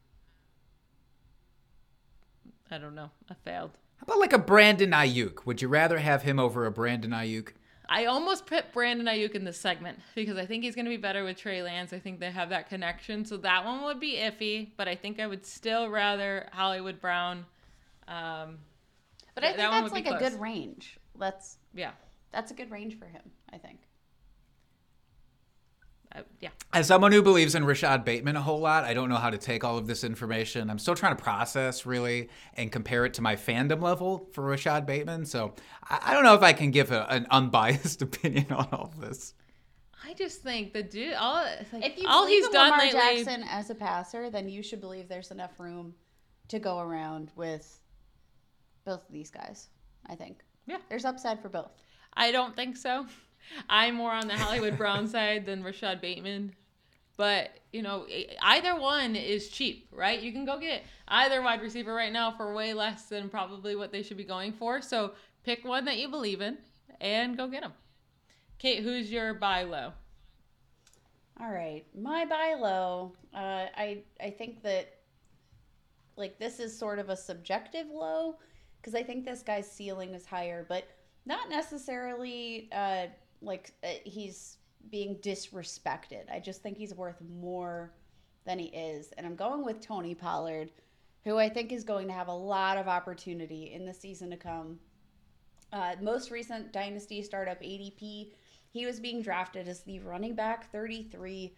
I 2.75 2.79
don't 2.79 2.95
know. 2.95 3.11
I 3.31 3.35
failed. 3.45 3.71
How 3.99 4.05
about 4.05 4.19
like 4.19 4.33
a 4.33 4.39
Brandon 4.39 4.91
Aiyuk? 4.91 5.47
Would 5.47 5.63
you 5.63 5.69
rather 5.69 5.99
have 5.99 6.23
him 6.23 6.39
over 6.41 6.67
a 6.67 6.71
Brandon 6.73 7.13
Aiyuk? 7.13 7.53
I 7.89 8.07
almost 8.07 8.47
put 8.47 8.73
Brandon 8.73 9.07
Aiyuk 9.07 9.35
in 9.35 9.45
this 9.45 9.61
segment 9.61 9.99
because 10.15 10.37
I 10.37 10.47
think 10.47 10.65
he's 10.65 10.75
going 10.75 10.87
to 10.87 10.91
be 10.91 10.97
better 10.97 11.23
with 11.23 11.37
Trey 11.37 11.63
Lance. 11.63 11.93
I 11.93 11.99
think 11.99 12.19
they 12.19 12.31
have 12.31 12.49
that 12.49 12.69
connection. 12.69 13.25
So 13.25 13.37
that 13.39 13.65
one 13.65 13.85
would 13.85 14.01
be 14.01 14.17
iffy, 14.17 14.71
but 14.77 14.89
I 14.89 14.97
think 14.97 15.21
I 15.21 15.27
would 15.27 15.45
still 15.47 15.89
rather 15.89 16.49
Hollywood 16.53 17.01
Brown. 17.01 17.45
Um, 18.09 18.59
But 19.35 19.45
I 19.45 19.53
think 19.53 19.71
one 19.71 19.83
that's 19.83 19.93
like 19.93 20.07
a 20.07 20.19
good 20.19 20.41
range. 20.41 20.99
That's 21.19 21.59
yeah. 21.75 21.93
that's 22.33 22.51
a 22.51 22.55
good 22.55 22.71
range 22.71 22.99
for 22.99 23.07
him, 23.07 23.23
I 23.53 23.59
think. 23.59 23.81
I, 26.15 26.23
yeah. 26.41 26.51
As 26.73 26.87
someone 26.87 27.13
who 27.13 27.23
believes 27.23 27.55
in 27.55 27.65
Rashod 27.65 28.05
Bateman 28.05 28.37
a 28.37 28.43
whole 28.43 28.61
lot, 28.61 28.85
I 28.85 28.95
don't 28.95 29.09
know 29.09 29.17
how 29.17 29.31
to 29.31 29.39
take 29.39 29.65
all 29.65 29.79
of 29.79 29.87
this 29.87 30.05
information. 30.05 30.71
I'm 30.71 30.79
still 30.79 30.95
trying 30.95 31.17
to 31.17 31.23
process 31.23 31.87
really 31.87 32.29
and 32.55 32.71
compare 32.71 33.05
it 33.05 33.15
to 33.15 33.23
my 33.23 33.37
fandom 33.37 33.83
level 33.83 34.29
for 34.33 34.45
Rashod 34.45 34.87
Bateman. 34.87 35.25
So 35.27 35.55
I, 35.89 36.01
I 36.07 36.15
don't 36.15 36.25
know 36.25 36.35
if 36.35 36.43
I 36.43 36.53
can 36.53 36.71
give 36.71 36.91
a, 36.93 37.07
an 37.11 37.27
unbiased 37.31 38.03
opinion 38.09 38.47
on 38.53 38.69
all 38.73 38.85
of 38.85 39.01
this. 39.01 39.35
I 40.07 40.13
just 40.13 40.43
think 40.43 40.73
the 40.73 40.83
dude, 40.83 41.15
all, 41.15 41.45
like, 41.73 41.85
If 41.85 41.99
you 41.99 42.07
all 42.07 42.25
believe 42.25 42.45
he's 42.45 42.53
done 42.53 42.71
Lamar 42.71 42.87
lately. 42.87 43.25
Jackson 43.25 43.45
as 43.49 43.71
a 43.71 43.75
passer, 43.75 44.29
then 44.29 44.49
you 44.49 44.63
should 44.63 44.81
believe 44.81 45.09
there's 45.09 45.31
enough 45.31 45.59
room 45.59 45.95
to 46.49 46.59
go 46.59 46.79
around 46.79 47.31
with 47.37 47.81
both 48.85 49.07
of 49.07 49.13
these 49.13 49.31
guys. 49.31 49.69
I 50.07 50.15
think. 50.15 50.41
Yeah. 50.67 50.79
There's 50.89 51.05
upside 51.05 51.41
for 51.41 51.49
both. 51.49 51.73
I 52.15 52.31
don't 52.31 52.55
think 52.55 52.77
so. 52.77 53.07
I'm 53.69 53.95
more 53.95 54.13
on 54.13 54.29
the 54.29 54.37
Hollywood 54.37 54.77
Brown 54.79 55.07
side 55.07 55.47
than 55.47 55.63
Rashod 55.63 56.01
Bateman. 56.01 56.55
But, 57.17 57.51
you 57.73 57.83
know, 57.83 58.07
either 58.43 58.79
one 58.79 59.15
is 59.15 59.49
cheap, 59.49 59.89
right? 59.93 60.21
You 60.21 60.33
can 60.33 60.45
go 60.45 60.59
get 60.59 60.83
either 61.07 61.43
wide 61.43 61.63
receiver 61.63 61.95
right 61.95 62.13
now 62.13 62.33
for 62.33 62.53
way 62.53 62.75
less 62.75 63.05
than 63.05 63.29
probably 63.29 63.77
what 63.77 63.93
they 63.93 64.03
should 64.03 64.17
be 64.17 64.25
going 64.25 64.53
for. 64.53 64.83
So 64.83 65.13
pick 65.45 65.65
one 65.65 65.85
that 65.85 65.97
you 65.97 66.09
believe 66.09 66.41
in 66.41 66.59
and 67.01 67.37
go 67.37 67.47
get 67.47 67.63
them. 67.63 67.73
Kate, 68.59 68.83
who's 68.83 69.13
your 69.13 69.35
buy 69.35 69.63
low? 69.63 69.93
All 71.41 71.51
right, 71.51 71.85
my 71.97 72.25
buy 72.25 72.55
low. 72.59 73.13
Uh, 73.35 73.67
I 73.77 74.03
I 74.21 74.31
think 74.31 74.63
that 74.63 75.01
like 76.17 76.39
this 76.39 76.61
is 76.61 76.77
sort 76.77 77.01
of 77.01 77.09
a 77.09 77.17
subjective 77.17 77.89
low 77.91 78.37
because 78.81 78.95
I 78.95 79.03
think 79.03 79.25
this 79.25 79.43
guy's 79.43 79.71
ceiling 79.71 80.15
is 80.15 80.27
higher, 80.27 80.65
but 80.69 80.87
not 81.27 81.49
necessarily 81.49 82.69
uh, 82.73 83.07
like 83.45 83.73
uh, 83.83 83.89
he's 84.05 84.59
being 84.91 85.17
disrespected. 85.17 86.31
I 86.33 86.41
just 86.41 86.63
think 86.63 86.77
he's 86.77 86.95
worth 86.95 87.21
more 87.41 87.93
than 88.45 88.59
he 88.59 88.67
is, 88.67 89.13
and 89.17 89.27
I'm 89.27 89.37
going 89.37 89.65
with 89.65 89.81
Tony 89.81 90.15
Pollard, 90.15 90.71
who 91.25 91.39
I 91.39 91.49
think 91.49 91.73
is 91.73 91.85
going 91.85 92.07
to 92.09 92.13
have 92.13 92.29
a 92.29 92.35
lot 92.35 92.77
of 92.77 92.89
opportunity 92.89 93.73
in 93.73 93.87
the 93.87 93.95
season 93.95 94.31
to 94.31 94.37
come. 94.37 94.79
Uh, 95.73 95.97
most 96.01 96.31
recent 96.31 96.73
dynasty 96.73 97.23
startup 97.23 97.61
ADP, 97.61 98.31
he 98.71 98.87
was 98.87 99.01
being 99.01 99.23
drafted 99.23 99.67
as 99.67 99.81
the 99.81 99.99
running 100.01 100.35
back 100.35 100.71
33. 100.71 101.55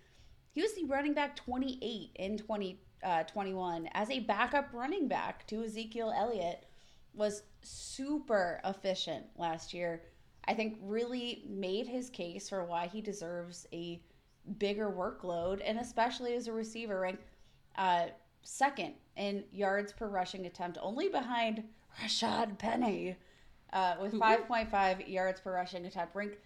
He 0.53 0.63
was 0.63 0.75
the 0.75 0.85
running 0.85 1.13
back 1.13 1.37
28 1.37 2.13
in 2.15 2.39
2021 2.39 3.89
as 3.93 4.11
a 4.11 4.21
backup 4.21 4.69
running 4.73 5.09
back 5.09 5.47
to 5.49 5.65
Ezekiel 5.65 6.15
Elliott. 6.17 6.65
Was 7.15 7.43
super 7.63 8.61
efficient 8.65 9.25
last 9.37 9.73
year. 9.73 10.03
I 10.49 10.55
think 10.55 10.79
really 10.83 11.43
made 11.49 11.87
his 11.87 12.09
case 12.11 12.49
for 12.49 12.65
why 12.65 12.87
he 12.87 13.01
deserves 13.01 13.67
a 13.73 14.01
bigger 14.59 14.91
workload, 14.91 15.61
and 15.65 15.79
especially 15.79 16.35
as 16.35 16.47
a 16.47 16.53
receiver, 16.53 17.01
ranked 17.01 17.25
uh, 17.77 18.07
second 18.43 18.95
in 19.17 19.45
yards 19.53 19.93
per 19.93 20.09
rushing 20.09 20.47
attempt, 20.47 20.79
only 20.81 21.09
behind 21.09 21.65
Rashaad 22.01 22.59
Penny 22.59 23.17
uh, 23.73 23.97
with 24.01 24.13
5.5 24.15 25.09
yards 25.09 25.41
per 25.41 25.53
rushing 25.53 25.85
attempt, 25.87 26.15
ranked 26.15 26.39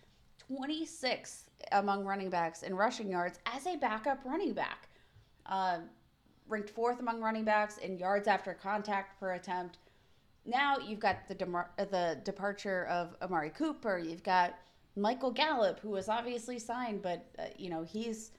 26th 0.50 1.42
among 1.72 2.04
running 2.04 2.30
backs 2.30 2.62
in 2.62 2.74
rushing 2.74 3.10
yards 3.10 3.38
as 3.46 3.66
a 3.66 3.76
backup 3.76 4.24
running 4.24 4.54
back. 4.54 4.88
Uh, 5.46 5.78
ranked 6.48 6.70
fourth 6.70 7.00
among 7.00 7.20
running 7.20 7.44
backs 7.44 7.78
in 7.78 7.98
yards 7.98 8.26
after 8.26 8.54
contact 8.54 9.18
per 9.20 9.32
attempt. 9.34 9.78
Now 10.44 10.78
you've 10.78 11.00
got 11.00 11.28
the 11.28 11.34
demar- 11.34 11.70
uh, 11.78 11.84
the 11.84 12.20
departure 12.24 12.86
of 12.86 13.16
Amari 13.22 13.50
Cooper. 13.50 13.98
You've 13.98 14.22
got 14.22 14.58
Michael 14.96 15.30
Gallup, 15.30 15.80
who 15.80 15.90
was 15.90 16.08
obviously 16.08 16.58
signed, 16.58 17.02
but 17.02 17.26
uh, 17.38 17.44
you 17.56 17.70
know 17.70 17.82
he's 17.82 18.32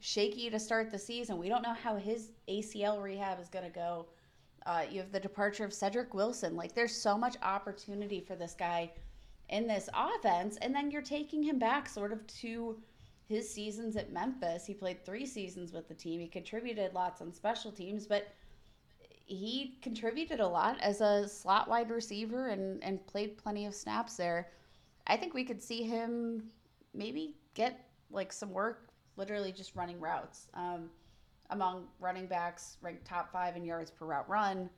shaky 0.00 0.50
to 0.50 0.58
start 0.58 0.90
the 0.90 0.98
season. 0.98 1.38
We 1.38 1.48
don't 1.48 1.62
know 1.62 1.74
how 1.74 1.96
his 1.96 2.30
ACL 2.48 3.02
rehab 3.02 3.40
is 3.40 3.48
going 3.48 3.64
to 3.64 3.70
go. 3.70 4.06
Uh, 4.66 4.84
you 4.90 5.00
have 5.00 5.12
the 5.12 5.20
departure 5.20 5.64
of 5.64 5.72
Cedric 5.72 6.14
Wilson. 6.14 6.54
Like, 6.54 6.74
there's 6.74 6.94
so 6.94 7.16
much 7.16 7.36
opportunity 7.42 8.20
for 8.20 8.36
this 8.36 8.54
guy 8.58 8.90
in 9.48 9.66
this 9.66 9.88
offense. 9.94 10.56
And 10.58 10.74
then 10.74 10.90
you're 10.90 11.02
taking 11.02 11.42
him 11.42 11.58
back 11.58 11.88
sort 11.88 12.12
of 12.12 12.26
to 12.40 12.76
his 13.28 13.48
seasons 13.48 13.96
at 13.96 14.12
Memphis. 14.12 14.66
He 14.66 14.74
played 14.74 15.04
three 15.04 15.26
seasons 15.26 15.72
with 15.72 15.88
the 15.88 15.94
team. 15.94 16.20
He 16.20 16.28
contributed 16.28 16.94
lots 16.94 17.20
on 17.20 17.32
special 17.32 17.72
teams, 17.72 18.06
but 18.06 18.28
he 19.28 19.76
contributed 19.82 20.40
a 20.40 20.46
lot 20.46 20.80
as 20.80 21.00
a 21.00 21.28
slot 21.28 21.68
wide 21.68 21.90
receiver 21.90 22.48
and, 22.48 22.82
and 22.82 23.06
played 23.06 23.36
plenty 23.36 23.66
of 23.66 23.74
snaps 23.74 24.16
there. 24.16 24.48
I 25.06 25.16
think 25.16 25.34
we 25.34 25.44
could 25.44 25.62
see 25.62 25.82
him 25.82 26.44
maybe 26.94 27.36
get 27.54 27.86
like 28.10 28.32
some 28.32 28.52
work 28.52 28.88
literally 29.16 29.52
just 29.52 29.76
running 29.76 30.00
routes. 30.00 30.48
Um, 30.54 30.88
among 31.50 31.86
running 32.00 32.26
backs 32.26 32.76
ranked 32.82 33.04
top 33.04 33.32
five 33.32 33.56
in 33.56 33.64
yards 33.64 33.90
per 33.90 34.06
route 34.06 34.28
run. 34.28 34.68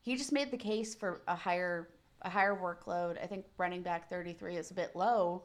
He 0.00 0.16
just 0.16 0.32
made 0.32 0.50
the 0.50 0.56
case 0.56 0.94
for 0.94 1.22
a 1.28 1.34
higher 1.34 1.90
a 2.22 2.30
higher 2.30 2.56
workload. 2.56 3.22
I 3.22 3.26
think 3.26 3.46
running 3.58 3.82
back 3.82 4.08
33 4.08 4.56
is 4.56 4.70
a 4.70 4.74
bit 4.74 4.94
low 4.94 5.42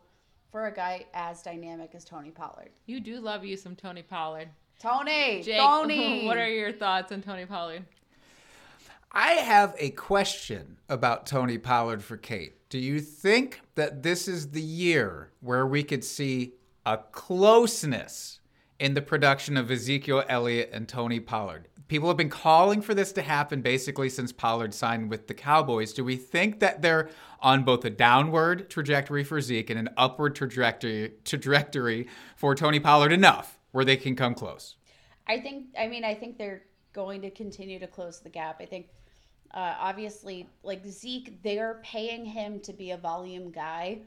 for 0.51 0.67
a 0.67 0.73
guy 0.73 1.05
as 1.13 1.41
dynamic 1.41 1.95
as 1.95 2.05
Tony 2.05 2.29
Pollard. 2.29 2.69
You 2.85 2.99
do 2.99 3.19
love 3.19 3.43
you 3.43 3.57
some 3.57 3.75
Tony 3.75 4.03
Pollard. 4.03 4.49
Tony, 4.79 5.41
Jake, 5.41 5.57
Tony. 5.59 6.25
what 6.25 6.37
are 6.37 6.49
your 6.49 6.71
thoughts 6.71 7.11
on 7.11 7.21
Tony 7.23 7.47
Pollard? 7.47 7.83
I 9.11 9.31
have 9.33 9.75
a 9.79 9.91
question 9.91 10.77
about 10.89 11.25
Tony 11.25 11.57
Pollard 11.57 12.03
for 12.03 12.17
Kate. 12.17 12.69
Do 12.69 12.77
you 12.77 12.99
think 12.99 13.61
that 13.75 14.03
this 14.03 14.27
is 14.27 14.51
the 14.51 14.61
year 14.61 15.31
where 15.39 15.65
we 15.65 15.83
could 15.83 16.03
see 16.03 16.53
a 16.85 16.97
closeness 16.97 18.39
in 18.79 18.93
the 18.93 19.01
production 19.01 19.57
of 19.57 19.71
Ezekiel 19.71 20.23
Elliott 20.27 20.69
and 20.73 20.87
Tony 20.87 21.19
Pollard? 21.19 21.69
People 21.87 22.09
have 22.09 22.17
been 22.17 22.29
calling 22.29 22.81
for 22.81 22.93
this 22.93 23.13
to 23.13 23.21
happen 23.21 23.61
basically 23.61 24.09
since 24.09 24.33
Pollard 24.33 24.73
signed 24.73 25.09
with 25.09 25.27
the 25.27 25.33
Cowboys. 25.33 25.93
Do 25.93 26.03
we 26.03 26.17
think 26.17 26.59
that 26.59 26.81
they're 26.81 27.09
on 27.39 27.63
both 27.63 27.85
a 27.85 27.89
downward 27.89 28.69
trajectory 28.69 29.23
for 29.23 29.39
Zeke 29.39 29.69
and 29.69 29.79
an 29.79 29.89
upward 29.95 30.35
trajectory 30.35 31.13
trajectory 31.23 32.07
for 32.35 32.53
Tony 32.55 32.81
Pollard 32.81 33.13
enough 33.13 33.57
where 33.71 33.85
they 33.85 33.95
can 33.95 34.17
come 34.17 34.35
close? 34.35 34.75
I 35.27 35.39
think. 35.39 35.67
I 35.79 35.87
mean, 35.87 36.03
I 36.03 36.13
think 36.13 36.37
they're 36.37 36.63
going 36.93 37.21
to 37.21 37.29
continue 37.29 37.79
to 37.79 37.87
close 37.87 38.19
the 38.19 38.29
gap. 38.29 38.57
I 38.61 38.65
think, 38.65 38.87
uh, 39.51 39.75
obviously, 39.79 40.47
like 40.63 40.85
Zeke, 40.85 41.41
they're 41.43 41.81
paying 41.83 42.25
him 42.25 42.59
to 42.61 42.73
be 42.73 42.91
a 42.91 42.97
volume 42.97 43.51
guy. 43.51 43.99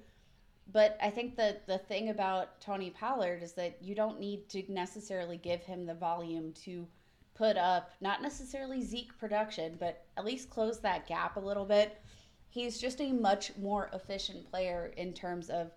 But 0.73 0.97
I 1.03 1.11
think 1.11 1.37
that 1.37 1.67
the 1.67 1.79
thing 1.79 2.11
about 2.11 2.61
Tony 2.61 2.91
Pollard 2.91 3.43
is 3.43 3.53
that 3.55 3.79
you 3.81 3.95
don't 3.95 4.21
need 4.21 4.49
to 4.51 4.63
necessarily 4.73 5.37
give 5.37 5.63
him 5.63 5.85
the 5.85 5.95
volume 5.95 6.53
to 6.65 6.87
put 7.35 7.57
up, 7.57 7.93
not 8.01 8.23
necessarily 8.23 8.83
Zeke 8.83 9.17
production, 9.19 9.77
but 9.81 10.05
at 10.17 10.25
least 10.25 10.51
close 10.51 10.79
that 10.81 11.07
gap 11.07 11.37
a 11.37 11.41
little 11.41 11.65
bit. 11.65 12.01
He's 12.51 12.79
just 12.79 13.01
a 13.01 13.13
much 13.13 13.57
more 13.57 13.91
efficient 13.93 14.49
player 14.51 14.93
in 14.97 15.13
terms 15.13 15.51
of 15.51 15.71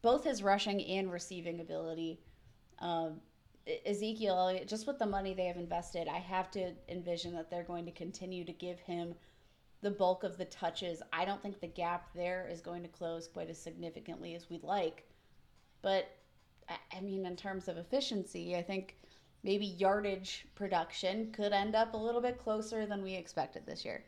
both 0.00 0.24
his 0.24 0.42
rushing 0.42 0.82
and 0.84 1.10
receiving 1.10 1.60
ability. 1.60 2.20
Um, 2.78 3.20
Ezekiel 3.86 4.36
Elliott, 4.38 4.68
just 4.68 4.86
with 4.86 4.98
the 4.98 5.06
money 5.06 5.34
they 5.34 5.46
have 5.46 5.56
invested, 5.56 6.08
I 6.08 6.18
have 6.18 6.50
to 6.52 6.72
envision 6.88 7.34
that 7.34 7.50
they're 7.50 7.64
going 7.64 7.84
to 7.86 7.90
continue 7.92 8.44
to 8.44 8.52
give 8.52 8.78
him 8.80 9.14
the 9.80 9.90
bulk 9.90 10.24
of 10.24 10.38
the 10.38 10.44
touches. 10.46 11.02
I 11.12 11.24
don't 11.24 11.42
think 11.42 11.60
the 11.60 11.66
gap 11.68 12.08
there 12.14 12.48
is 12.50 12.60
going 12.60 12.82
to 12.82 12.88
close 12.88 13.28
quite 13.28 13.50
as 13.50 13.58
significantly 13.60 14.34
as 14.34 14.48
we'd 14.50 14.64
like. 14.64 15.06
But, 15.82 16.08
I- 16.68 16.96
I 16.96 17.00
mean, 17.00 17.26
in 17.26 17.36
terms 17.36 17.68
of 17.68 17.76
efficiency, 17.76 18.56
I 18.56 18.62
think 18.62 18.96
maybe 19.44 19.66
yardage 19.66 20.46
production 20.54 21.30
could 21.32 21.52
end 21.52 21.74
up 21.74 21.94
a 21.94 21.96
little 21.96 22.20
bit 22.20 22.38
closer 22.38 22.86
than 22.86 23.02
we 23.02 23.14
expected 23.14 23.66
this 23.66 23.84
year. 23.84 24.04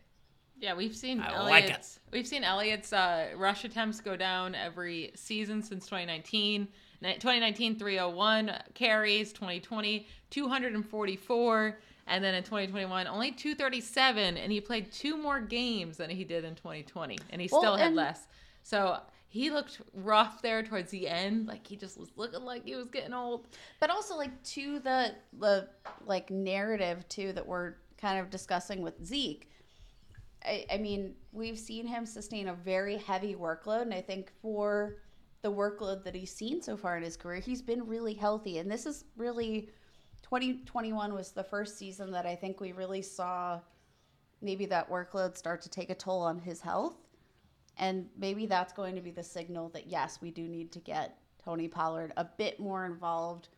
Yeah, 0.58 0.74
we've 0.74 0.96
seen 0.96 1.20
I 1.20 1.40
like. 1.42 1.64
Elliott's 1.64 2.00
we've 2.10 2.26
seen 2.26 2.44
Elliott's 2.44 2.92
uh, 2.92 3.30
rush 3.36 3.64
attempts 3.64 4.00
go 4.00 4.14
down 4.14 4.54
every 4.54 5.12
season 5.14 5.62
since 5.62 5.86
2019. 5.86 6.68
Ni- 7.02 7.14
2019 7.14 7.78
301 7.78 8.52
carries, 8.74 9.32
2020 9.32 10.06
244, 10.30 11.78
and 12.06 12.24
then 12.24 12.34
in 12.34 12.42
2021 12.42 13.06
only 13.06 13.30
237 13.32 14.36
and 14.36 14.52
he 14.52 14.60
played 14.60 14.90
two 14.92 15.16
more 15.16 15.40
games 15.40 15.96
than 15.96 16.10
he 16.10 16.24
did 16.24 16.44
in 16.44 16.54
2020 16.54 17.18
and 17.30 17.40
he 17.40 17.48
Well, 17.50 17.60
still 17.60 17.76
had 17.76 17.86
and- 17.88 17.96
less. 17.96 18.26
So 18.62 18.98
he 19.28 19.50
looked 19.50 19.80
rough 19.94 20.42
there 20.42 20.62
towards 20.62 20.90
the 20.90 21.08
end, 21.08 21.46
like 21.46 21.66
he 21.66 21.76
just 21.76 21.98
was 21.98 22.10
looking 22.16 22.44
like 22.44 22.64
he 22.66 22.74
was 22.74 22.88
getting 22.88 23.14
old. 23.14 23.46
but 23.78 23.88
also 23.90 24.16
like 24.16 24.42
to 24.42 24.80
the 24.80 25.14
the 25.38 25.68
like 26.06 26.30
narrative 26.30 27.08
too 27.08 27.32
that 27.32 27.46
we're 27.46 27.74
kind 27.96 28.18
of 28.18 28.28
discussing 28.30 28.82
with 28.82 29.04
Zeke. 29.04 29.48
I, 30.44 30.64
I 30.72 30.78
mean, 30.78 31.14
we've 31.32 31.58
seen 31.58 31.86
him 31.86 32.06
sustain 32.06 32.48
a 32.48 32.54
very 32.54 32.96
heavy 32.96 33.34
workload, 33.34 33.82
and 33.82 33.92
I 33.94 34.00
think 34.00 34.32
for 34.42 34.96
the 35.42 35.52
workload 35.52 36.04
that 36.04 36.14
he's 36.14 36.32
seen 36.32 36.62
so 36.62 36.76
far 36.76 36.96
in 36.96 37.02
his 37.02 37.16
career, 37.16 37.40
he's 37.40 37.62
been 37.62 37.86
really 37.86 38.14
healthy. 38.14 38.58
And 38.58 38.70
this 38.70 38.86
is 38.86 39.04
really 39.16 39.70
2021 40.22 41.14
was 41.14 41.32
the 41.32 41.42
first 41.42 41.78
season 41.78 42.12
that 42.12 42.26
I 42.26 42.36
think 42.36 42.60
we 42.60 42.72
really 42.72 43.02
saw 43.02 43.60
maybe 44.42 44.66
that 44.66 44.90
workload 44.90 45.36
start 45.36 45.62
to 45.62 45.68
take 45.68 45.90
a 45.90 45.94
toll 45.94 46.20
on 46.22 46.38
his 46.38 46.60
health. 46.60 46.96
And 47.78 48.06
maybe 48.18 48.46
that's 48.46 48.72
going 48.72 48.94
to 48.94 49.00
be 49.00 49.10
the 49.10 49.22
signal 49.22 49.70
that 49.70 49.86
yes, 49.86 50.18
we 50.20 50.30
do 50.30 50.42
need 50.42 50.72
to 50.72 50.78
get 50.78 51.18
Tony 51.42 51.68
Pollard 51.68 52.12
a 52.16 52.24
bit 52.24 52.60
more 52.60 52.84
involved. 52.84 53.48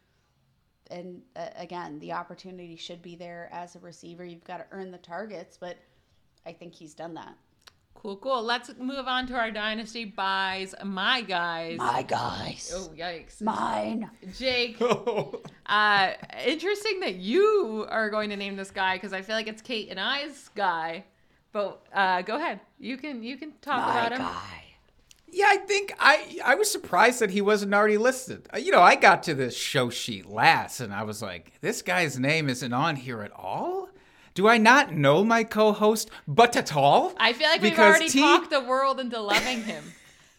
And 0.90 1.22
uh, 1.36 1.48
again, 1.56 1.98
the 1.98 2.12
opportunity 2.12 2.76
should 2.76 3.02
be 3.02 3.16
there 3.16 3.48
as 3.52 3.74
a 3.74 3.80
receiver. 3.80 4.24
You've 4.24 4.44
got 4.44 4.58
to 4.58 4.66
earn 4.70 4.90
the 4.90 4.98
targets, 4.98 5.56
but 5.56 5.78
I 6.46 6.52
think 6.52 6.74
he's 6.74 6.94
done 6.94 7.14
that. 7.14 7.36
Cool, 7.94 8.16
cool. 8.16 8.42
Let's 8.42 8.70
move 8.80 9.06
on 9.06 9.28
to 9.28 9.34
our 9.34 9.52
dynasty 9.52 10.04
buys. 10.04 10.74
My 10.84 11.22
guys. 11.22 11.78
My 11.78 12.02
guys. 12.02 12.72
Oh, 12.74 12.88
yikes. 12.96 13.40
Mine. 13.40 14.10
Jake. 14.36 14.76
uh, 15.66 16.12
interesting 16.44 16.98
that 17.00 17.14
you 17.14 17.86
are 17.88 18.10
going 18.10 18.30
to 18.30 18.36
name 18.36 18.56
this 18.56 18.72
guy 18.72 18.96
because 18.96 19.12
I 19.12 19.22
feel 19.22 19.36
like 19.36 19.46
it's 19.46 19.62
Kate 19.62 19.88
and 19.88 20.00
I's 20.00 20.50
guy. 20.56 21.04
But 21.52 21.80
uh, 21.94 22.22
go 22.22 22.36
ahead. 22.36 22.58
You 22.80 22.96
can 22.96 23.22
you 23.22 23.36
can 23.36 23.52
talk 23.60 23.86
My 23.86 23.92
about 24.06 24.12
him. 24.12 24.18
guy. 24.18 24.58
Yeah, 25.28 25.46
I 25.48 25.58
think 25.58 25.94
I 26.00 26.40
I 26.44 26.54
was 26.56 26.70
surprised 26.70 27.20
that 27.20 27.30
he 27.30 27.40
wasn't 27.40 27.72
already 27.72 27.98
listed. 27.98 28.48
Uh, 28.52 28.58
You 28.58 28.72
know, 28.72 28.82
I 28.82 28.96
got 28.96 29.22
to 29.24 29.34
this 29.34 29.56
show 29.56 29.90
sheet 29.90 30.26
last 30.26 30.80
and 30.80 30.92
I 30.92 31.04
was 31.04 31.22
like, 31.22 31.52
this 31.60 31.82
guy's 31.82 32.18
name 32.18 32.48
isn't 32.48 32.72
on 32.72 32.96
here 32.96 33.22
at 33.22 33.32
all? 33.32 33.90
Do 34.34 34.48
I 34.48 34.56
not 34.58 34.92
know 34.94 35.22
my 35.24 35.44
co-host 35.44 36.10
but 36.26 36.56
at 36.56 36.74
all? 36.74 37.12
I 37.18 37.32
feel 37.32 37.48
like 37.48 37.60
we've 37.62 37.78
already 37.78 38.08
T- 38.08 38.20
talked 38.20 38.50
the 38.50 38.60
world 38.62 38.98
into 39.00 39.20
loving 39.20 39.62
him. 39.62 39.84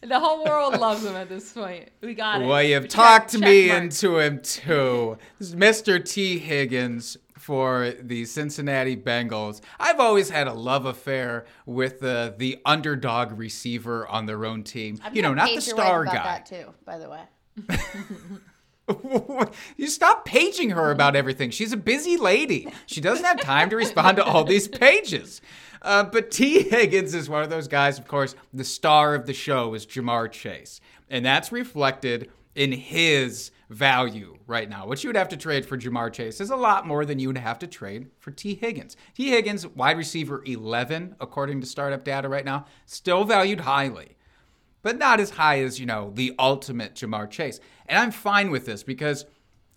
the 0.02 0.18
whole 0.18 0.44
world 0.44 0.78
loves 0.80 1.04
him 1.04 1.14
at 1.14 1.28
this 1.28 1.52
point. 1.52 1.90
We 2.00 2.14
got 2.14 2.42
it. 2.42 2.46
Well, 2.46 2.62
you've 2.62 2.84
Check- 2.84 2.90
talked 2.90 3.32
check 3.32 3.40
me 3.40 3.68
mark. 3.68 3.82
into 3.84 4.18
him 4.18 4.40
too. 4.42 5.16
This 5.38 5.48
is 5.50 5.54
Mr. 5.54 6.04
Tee 6.04 6.38
Higgins 6.38 7.16
for 7.38 7.92
the 8.00 8.24
Cincinnati 8.24 8.96
Bengals. 8.96 9.60
I've 9.78 10.00
always 10.00 10.30
had 10.30 10.46
a 10.46 10.52
love 10.54 10.86
affair 10.86 11.44
with 11.66 12.02
uh, 12.02 12.32
the 12.36 12.58
underdog 12.64 13.38
receiver 13.38 14.08
on 14.08 14.26
their 14.26 14.44
own 14.44 14.62
team. 14.64 14.98
I'm 15.04 15.14
you 15.14 15.22
know, 15.22 15.34
not 15.34 15.46
the 15.48 15.54
page 15.56 15.66
your 15.68 15.76
star 15.76 16.02
about 16.02 16.14
guy. 16.14 16.22
That 16.24 16.46
too, 16.46 16.74
by 16.84 16.98
the 16.98 17.08
way. 17.10 17.22
you 19.76 19.86
stop 19.86 20.24
paging 20.24 20.70
her 20.70 20.90
about 20.90 21.16
everything. 21.16 21.50
She's 21.50 21.72
a 21.72 21.76
busy 21.76 22.16
lady. 22.16 22.68
She 22.86 23.00
doesn't 23.00 23.24
have 23.24 23.40
time 23.40 23.70
to 23.70 23.76
respond 23.76 24.16
to 24.18 24.24
all 24.24 24.44
these 24.44 24.68
pages. 24.68 25.40
Uh, 25.80 26.04
but 26.04 26.30
Tee 26.30 26.62
Higgins 26.62 27.14
is 27.14 27.28
one 27.28 27.42
of 27.42 27.50
those 27.50 27.68
guys, 27.68 27.98
of 27.98 28.06
course, 28.06 28.34
the 28.52 28.64
star 28.64 29.14
of 29.14 29.26
the 29.26 29.34
show 29.34 29.74
is 29.74 29.86
Ja'Marr 29.86 30.30
Chase. 30.30 30.80
And 31.10 31.24
that's 31.24 31.52
reflected 31.52 32.30
in 32.54 32.72
his 32.72 33.50
value 33.70 34.38
right 34.46 34.68
now. 34.68 34.86
What 34.86 35.02
you 35.02 35.08
would 35.08 35.16
have 35.16 35.28
to 35.30 35.36
trade 35.36 35.66
for 35.66 35.76
Ja'Marr 35.76 36.12
Chase 36.12 36.40
is 36.40 36.50
a 36.50 36.56
lot 36.56 36.86
more 36.86 37.04
than 37.04 37.18
you 37.18 37.28
would 37.28 37.38
have 37.38 37.58
to 37.60 37.66
trade 37.66 38.08
for 38.18 38.30
Tee 38.30 38.54
Higgins. 38.54 38.96
Tee 39.14 39.30
Higgins, 39.30 39.66
wide 39.66 39.98
receiver 39.98 40.42
11, 40.44 41.16
according 41.20 41.60
to 41.60 41.66
startup 41.66 42.04
data 42.04 42.28
right 42.28 42.44
now, 42.44 42.66
still 42.86 43.24
valued 43.24 43.60
highly 43.60 44.16
but 44.84 44.98
not 44.98 45.18
as 45.18 45.30
high 45.30 45.60
as, 45.60 45.80
you 45.80 45.86
know, 45.86 46.12
the 46.14 46.34
ultimate 46.38 46.94
Ja'Marr 46.94 47.28
Chase. 47.28 47.58
And 47.86 47.98
I'm 47.98 48.10
fine 48.10 48.50
with 48.50 48.66
this 48.66 48.82
because 48.82 49.26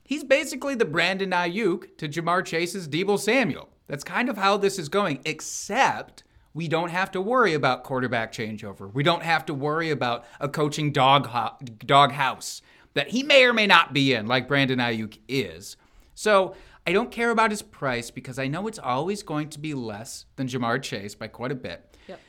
he's 0.04 0.24
basically 0.24 0.76
the 0.76 0.86
Brandon 0.86 1.32
Aiyuk 1.32 1.98
to 1.98 2.08
Ja'Marr 2.08 2.46
Chase's 2.46 2.88
Deebo 2.88 3.20
Samuel. 3.20 3.70
That's 3.88 4.04
kind 4.04 4.30
of 4.30 4.38
how 4.38 4.58
this 4.58 4.80
is 4.80 4.90
going, 4.90 5.20
except 5.26 6.24
we 6.54 6.68
don't 6.68 6.90
have 6.90 7.12
to 7.12 7.22
worry 7.22 7.54
about 7.54 7.84
quarterback 7.84 8.34
changeover. 8.34 8.92
We 8.94 9.04
don't 9.04 9.24
have 9.24 9.46
to 9.46 9.54
worry 9.54 9.92
about 9.92 10.26
a 10.40 10.50
coaching 10.50 10.92
dog 10.92 11.28
ho- 11.28 11.58
doghouse 11.86 12.62
that 12.96 13.10
he 13.10 13.22
may 13.24 13.46
or 13.46 13.54
may 13.54 13.68
not 13.68 13.94
be 13.94 14.14
in, 14.14 14.26
like 14.26 14.48
Brandon 14.48 14.80
Aiyuk 14.80 15.20
is. 15.28 15.78
So 16.16 16.56
I 16.88 16.94
don't 16.94 17.12
care 17.12 17.30
about 17.30 17.52
his 17.52 17.62
price 17.62 18.10
because 18.10 18.40
I 18.40 18.48
know 18.48 18.68
it's 18.68 18.80
always 18.80 19.22
going 19.22 19.50
to 19.50 19.60
be 19.60 19.74
less 19.74 20.26
than 20.36 20.48
Ja'Marr 20.48 20.82
Chase 20.82 21.14
by 21.14 21.28
quite 21.28 21.52
a 21.52 21.56
bit. 21.56 21.96
Yep. 22.08 22.20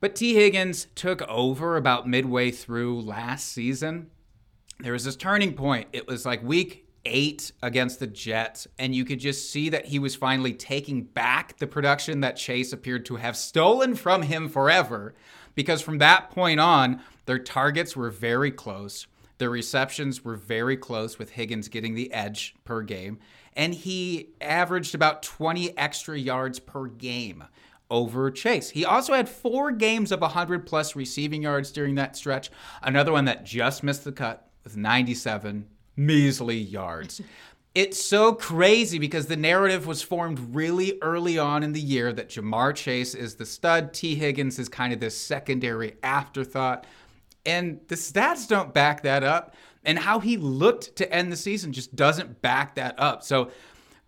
But 0.00 0.14
Tee 0.14 0.34
Higgins 0.34 0.86
took 0.94 1.22
over 1.22 1.76
about 1.76 2.08
midway 2.08 2.50
through 2.50 3.00
last 3.00 3.48
season. 3.48 4.10
There 4.82 4.92
was 4.92 5.04
this 5.04 5.14
turning 5.14 5.54
point. 5.54 5.88
It 5.92 6.08
was 6.08 6.26
like 6.26 6.42
week 6.42 6.88
eight 7.04 7.52
against 7.62 8.00
the 8.00 8.06
Jets, 8.08 8.66
and 8.80 8.92
you 8.94 9.04
could 9.04 9.20
just 9.20 9.50
see 9.50 9.68
that 9.68 9.86
he 9.86 10.00
was 10.00 10.16
finally 10.16 10.52
taking 10.52 11.04
back 11.04 11.56
the 11.58 11.68
production 11.68 12.20
that 12.20 12.36
Chase 12.36 12.72
appeared 12.72 13.06
to 13.06 13.16
have 13.16 13.36
stolen 13.36 13.94
from 13.94 14.22
him 14.22 14.48
forever. 14.48 15.14
Because 15.54 15.82
from 15.82 15.98
that 15.98 16.30
point 16.30 16.58
on, 16.58 17.00
their 17.26 17.38
targets 17.38 17.96
were 17.96 18.10
very 18.10 18.50
close. 18.50 19.06
Their 19.38 19.50
receptions 19.50 20.24
were 20.24 20.36
very 20.36 20.76
close, 20.76 21.16
with 21.16 21.30
Higgins 21.30 21.68
getting 21.68 21.94
the 21.94 22.12
edge 22.12 22.56
per 22.64 22.82
game. 22.82 23.20
And 23.54 23.74
he 23.74 24.30
averaged 24.40 24.96
about 24.96 25.22
20 25.22 25.78
extra 25.78 26.18
yards 26.18 26.58
per 26.58 26.86
game 26.86 27.44
over 27.88 28.30
Chase. 28.30 28.70
He 28.70 28.84
also 28.84 29.12
had 29.12 29.28
four 29.28 29.70
games 29.70 30.10
of 30.10 30.22
100 30.22 30.66
plus 30.66 30.96
receiving 30.96 31.42
yards 31.42 31.70
during 31.70 31.94
that 31.96 32.16
stretch. 32.16 32.50
Another 32.82 33.12
one 33.12 33.26
that 33.26 33.44
just 33.44 33.82
missed 33.82 34.04
the 34.04 34.12
cut 34.12 34.48
with 34.64 34.76
97 34.76 35.66
measly 35.96 36.58
yards. 36.58 37.20
It's 37.74 38.04
so 38.04 38.34
crazy 38.34 38.98
because 38.98 39.28
the 39.28 39.36
narrative 39.36 39.86
was 39.86 40.02
formed 40.02 40.54
really 40.54 40.98
early 41.00 41.38
on 41.38 41.62
in 41.62 41.72
the 41.72 41.80
year 41.80 42.12
that 42.12 42.28
Ja'Marr 42.28 42.74
Chase 42.74 43.14
is 43.14 43.36
the 43.36 43.46
stud, 43.46 43.94
Tee 43.94 44.14
Higgins 44.14 44.58
is 44.58 44.68
kind 44.68 44.92
of 44.92 45.00
this 45.00 45.16
secondary 45.18 45.94
afterthought. 46.02 46.86
And 47.46 47.80
the 47.88 47.94
stats 47.94 48.46
don't 48.46 48.74
back 48.74 49.04
that 49.04 49.24
up. 49.24 49.54
And 49.84 49.98
how 49.98 50.20
he 50.20 50.36
looked 50.36 50.96
to 50.96 51.10
end 51.10 51.32
the 51.32 51.36
season 51.36 51.72
just 51.72 51.96
doesn't 51.96 52.42
back 52.42 52.74
that 52.74 52.94
up. 53.00 53.22
So, 53.22 53.50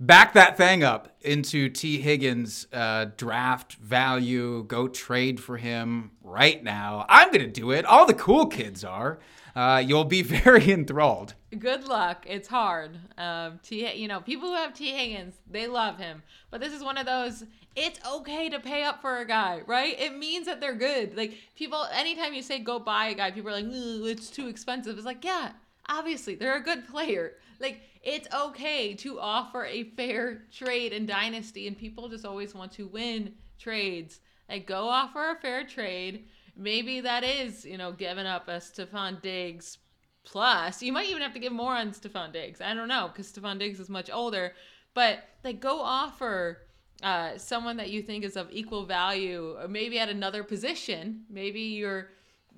back 0.00 0.32
that 0.34 0.56
thing 0.56 0.82
up 0.82 1.16
into 1.20 1.68
Tee 1.68 2.00
Higgins' 2.00 2.66
uh, 2.72 3.06
draft 3.16 3.74
value. 3.74 4.64
Go 4.64 4.88
trade 4.88 5.40
for 5.40 5.56
him 5.56 6.12
right 6.22 6.62
now. 6.62 7.06
I'm 7.08 7.28
going 7.28 7.44
to 7.44 7.60
do 7.60 7.70
it. 7.70 7.84
All 7.84 8.06
the 8.06 8.14
cool 8.14 8.46
kids 8.46 8.84
are. 8.84 9.18
Uh, 9.54 9.82
you'll 9.84 10.04
be 10.04 10.22
very 10.22 10.70
enthralled. 10.70 11.34
Good 11.56 11.86
luck. 11.86 12.26
It's 12.28 12.48
hard. 12.48 12.98
Um, 13.16 13.60
T, 13.62 13.92
you 13.94 14.08
know, 14.08 14.20
people 14.20 14.48
who 14.48 14.56
have 14.56 14.74
Tee 14.74 14.92
Higgins, 14.92 15.34
they 15.48 15.66
love 15.66 15.98
him. 15.98 16.22
But 16.50 16.60
this 16.60 16.72
is 16.72 16.82
one 16.82 16.98
of 16.98 17.06
those. 17.06 17.44
It's 17.76 18.00
okay 18.06 18.48
to 18.50 18.60
pay 18.60 18.84
up 18.84 19.00
for 19.00 19.18
a 19.18 19.24
guy, 19.24 19.62
right? 19.66 19.98
It 19.98 20.16
means 20.16 20.46
that 20.46 20.60
they're 20.60 20.74
good. 20.74 21.16
Like 21.16 21.38
people, 21.56 21.86
anytime 21.92 22.34
you 22.34 22.42
say 22.42 22.58
go 22.58 22.78
buy 22.78 23.06
a 23.06 23.14
guy, 23.14 23.30
people 23.30 23.50
are 23.50 23.60
like, 23.60 23.66
"Ugh, 23.66 24.06
it's 24.06 24.30
too 24.30 24.46
expensive. 24.48 24.96
It's 24.96 25.06
like, 25.06 25.24
yeah, 25.24 25.52
obviously 25.88 26.34
they're 26.34 26.56
a 26.56 26.62
good 26.62 26.86
player. 26.88 27.34
Like 27.60 27.80
it's 28.04 28.28
okay 28.34 28.94
to 28.94 29.18
offer 29.18 29.64
a 29.64 29.84
fair 29.84 30.42
trade 30.52 30.92
in 30.92 31.06
dynasty, 31.06 31.66
and 31.66 31.76
people 31.76 32.08
just 32.08 32.26
always 32.26 32.54
want 32.54 32.72
to 32.72 32.86
win 32.86 33.34
trades. 33.58 34.20
Like 34.48 34.66
go 34.66 34.88
offer 34.88 35.30
a 35.30 35.40
fair 35.40 35.64
trade. 35.64 36.26
Maybe 36.56 37.00
that 37.00 37.24
is, 37.24 37.64
you 37.64 37.78
know, 37.78 37.92
giving 37.92 38.26
up 38.26 38.46
a 38.48 38.58
Stefon 38.58 39.20
Diggs 39.22 39.78
plus. 40.22 40.82
You 40.82 40.92
might 40.92 41.08
even 41.08 41.22
have 41.22 41.32
to 41.32 41.38
give 41.38 41.52
more 41.52 41.74
on 41.74 41.92
Stefon 41.92 42.32
Diggs. 42.32 42.60
I 42.60 42.74
don't 42.74 42.88
know 42.88 43.08
because 43.08 43.32
Stefon 43.32 43.58
Diggs 43.58 43.80
is 43.80 43.88
much 43.88 44.10
older, 44.10 44.52
but 44.92 45.24
like 45.42 45.60
go 45.60 45.80
offer 45.80 46.58
uh, 47.02 47.36
someone 47.38 47.76
that 47.78 47.90
you 47.90 48.02
think 48.02 48.24
is 48.24 48.36
of 48.36 48.48
equal 48.52 48.84
value, 48.84 49.56
or 49.60 49.66
maybe 49.66 49.98
at 49.98 50.08
another 50.08 50.44
position. 50.44 51.24
Maybe 51.30 51.60
you're 51.60 52.10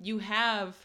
you 0.03 0.19
have 0.19 0.77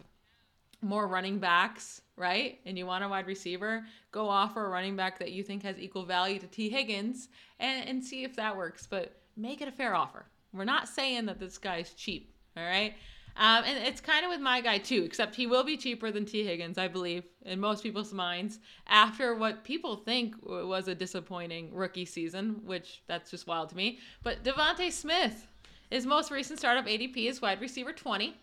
more 0.82 1.08
running 1.08 1.40
backs, 1.40 2.02
right? 2.22 2.60
And 2.66 2.78
you 2.78 2.86
want 2.86 3.04
a 3.04 3.10
wide 3.10 3.28
receiver, 3.28 3.84
go 4.12 4.30
offer 4.30 4.66
a 4.66 4.70
running 4.70 4.96
back 4.96 5.20
that 5.20 5.32
you 5.32 5.44
think 5.44 5.64
has 5.64 5.80
equal 5.80 6.06
value 6.06 6.40
to 6.40 6.48
Tee 6.48 6.70
Higgins 6.70 7.28
and, 7.60 7.90
and 7.90 8.04
see 8.04 8.24
if 8.24 8.36
that 8.36 8.56
works. 8.56 8.88
But 8.88 9.18
make 9.36 9.62
it 9.62 9.68
a 9.68 9.72
fair 9.72 9.96
offer. 9.96 10.26
We're 10.54 10.66
not 10.66 10.88
saying 10.88 11.26
that 11.26 11.40
this 11.40 11.58
guy's 11.58 11.94
cheap, 11.94 12.34
all 12.56 12.64
right? 12.64 12.94
Um, 13.38 13.64
and 13.66 13.78
it's 13.86 14.02
kind 14.02 14.26
of 14.26 14.30
with 14.30 14.42
my 14.42 14.62
guy 14.62 14.78
too, 14.78 15.04
except 15.04 15.36
he 15.36 15.48
will 15.48 15.64
be 15.64 15.78
cheaper 15.78 16.12
than 16.12 16.26
Tee 16.26 16.46
Higgins, 16.46 16.78
I 16.78 16.88
believe, 16.88 17.24
in 17.46 17.60
most 17.60 17.82
people's 17.82 18.14
minds, 18.14 18.60
after 18.88 19.36
what 19.36 19.64
people 19.64 19.96
think 19.96 20.36
was 20.44 20.88
a 20.88 20.96
disappointing 20.96 21.74
rookie 21.74 22.06
season, 22.06 22.62
which 22.66 23.02
that's 23.08 23.32
just 23.32 23.48
wild 23.48 23.70
to 23.70 23.78
me. 23.78 24.00
But 24.22 24.44
DeVonta 24.44 24.92
Smith, 24.92 25.48
his 25.90 26.06
most 26.06 26.30
recent 26.30 26.60
startup 26.60 26.86
ADP 26.86 27.30
is 27.30 27.42
wide 27.42 27.62
receiver 27.62 27.94
20. 27.94 28.36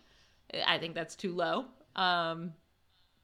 I 0.65 0.77
think 0.79 0.95
that's 0.95 1.15
too 1.15 1.35
low. 1.35 1.65
Um, 1.95 2.53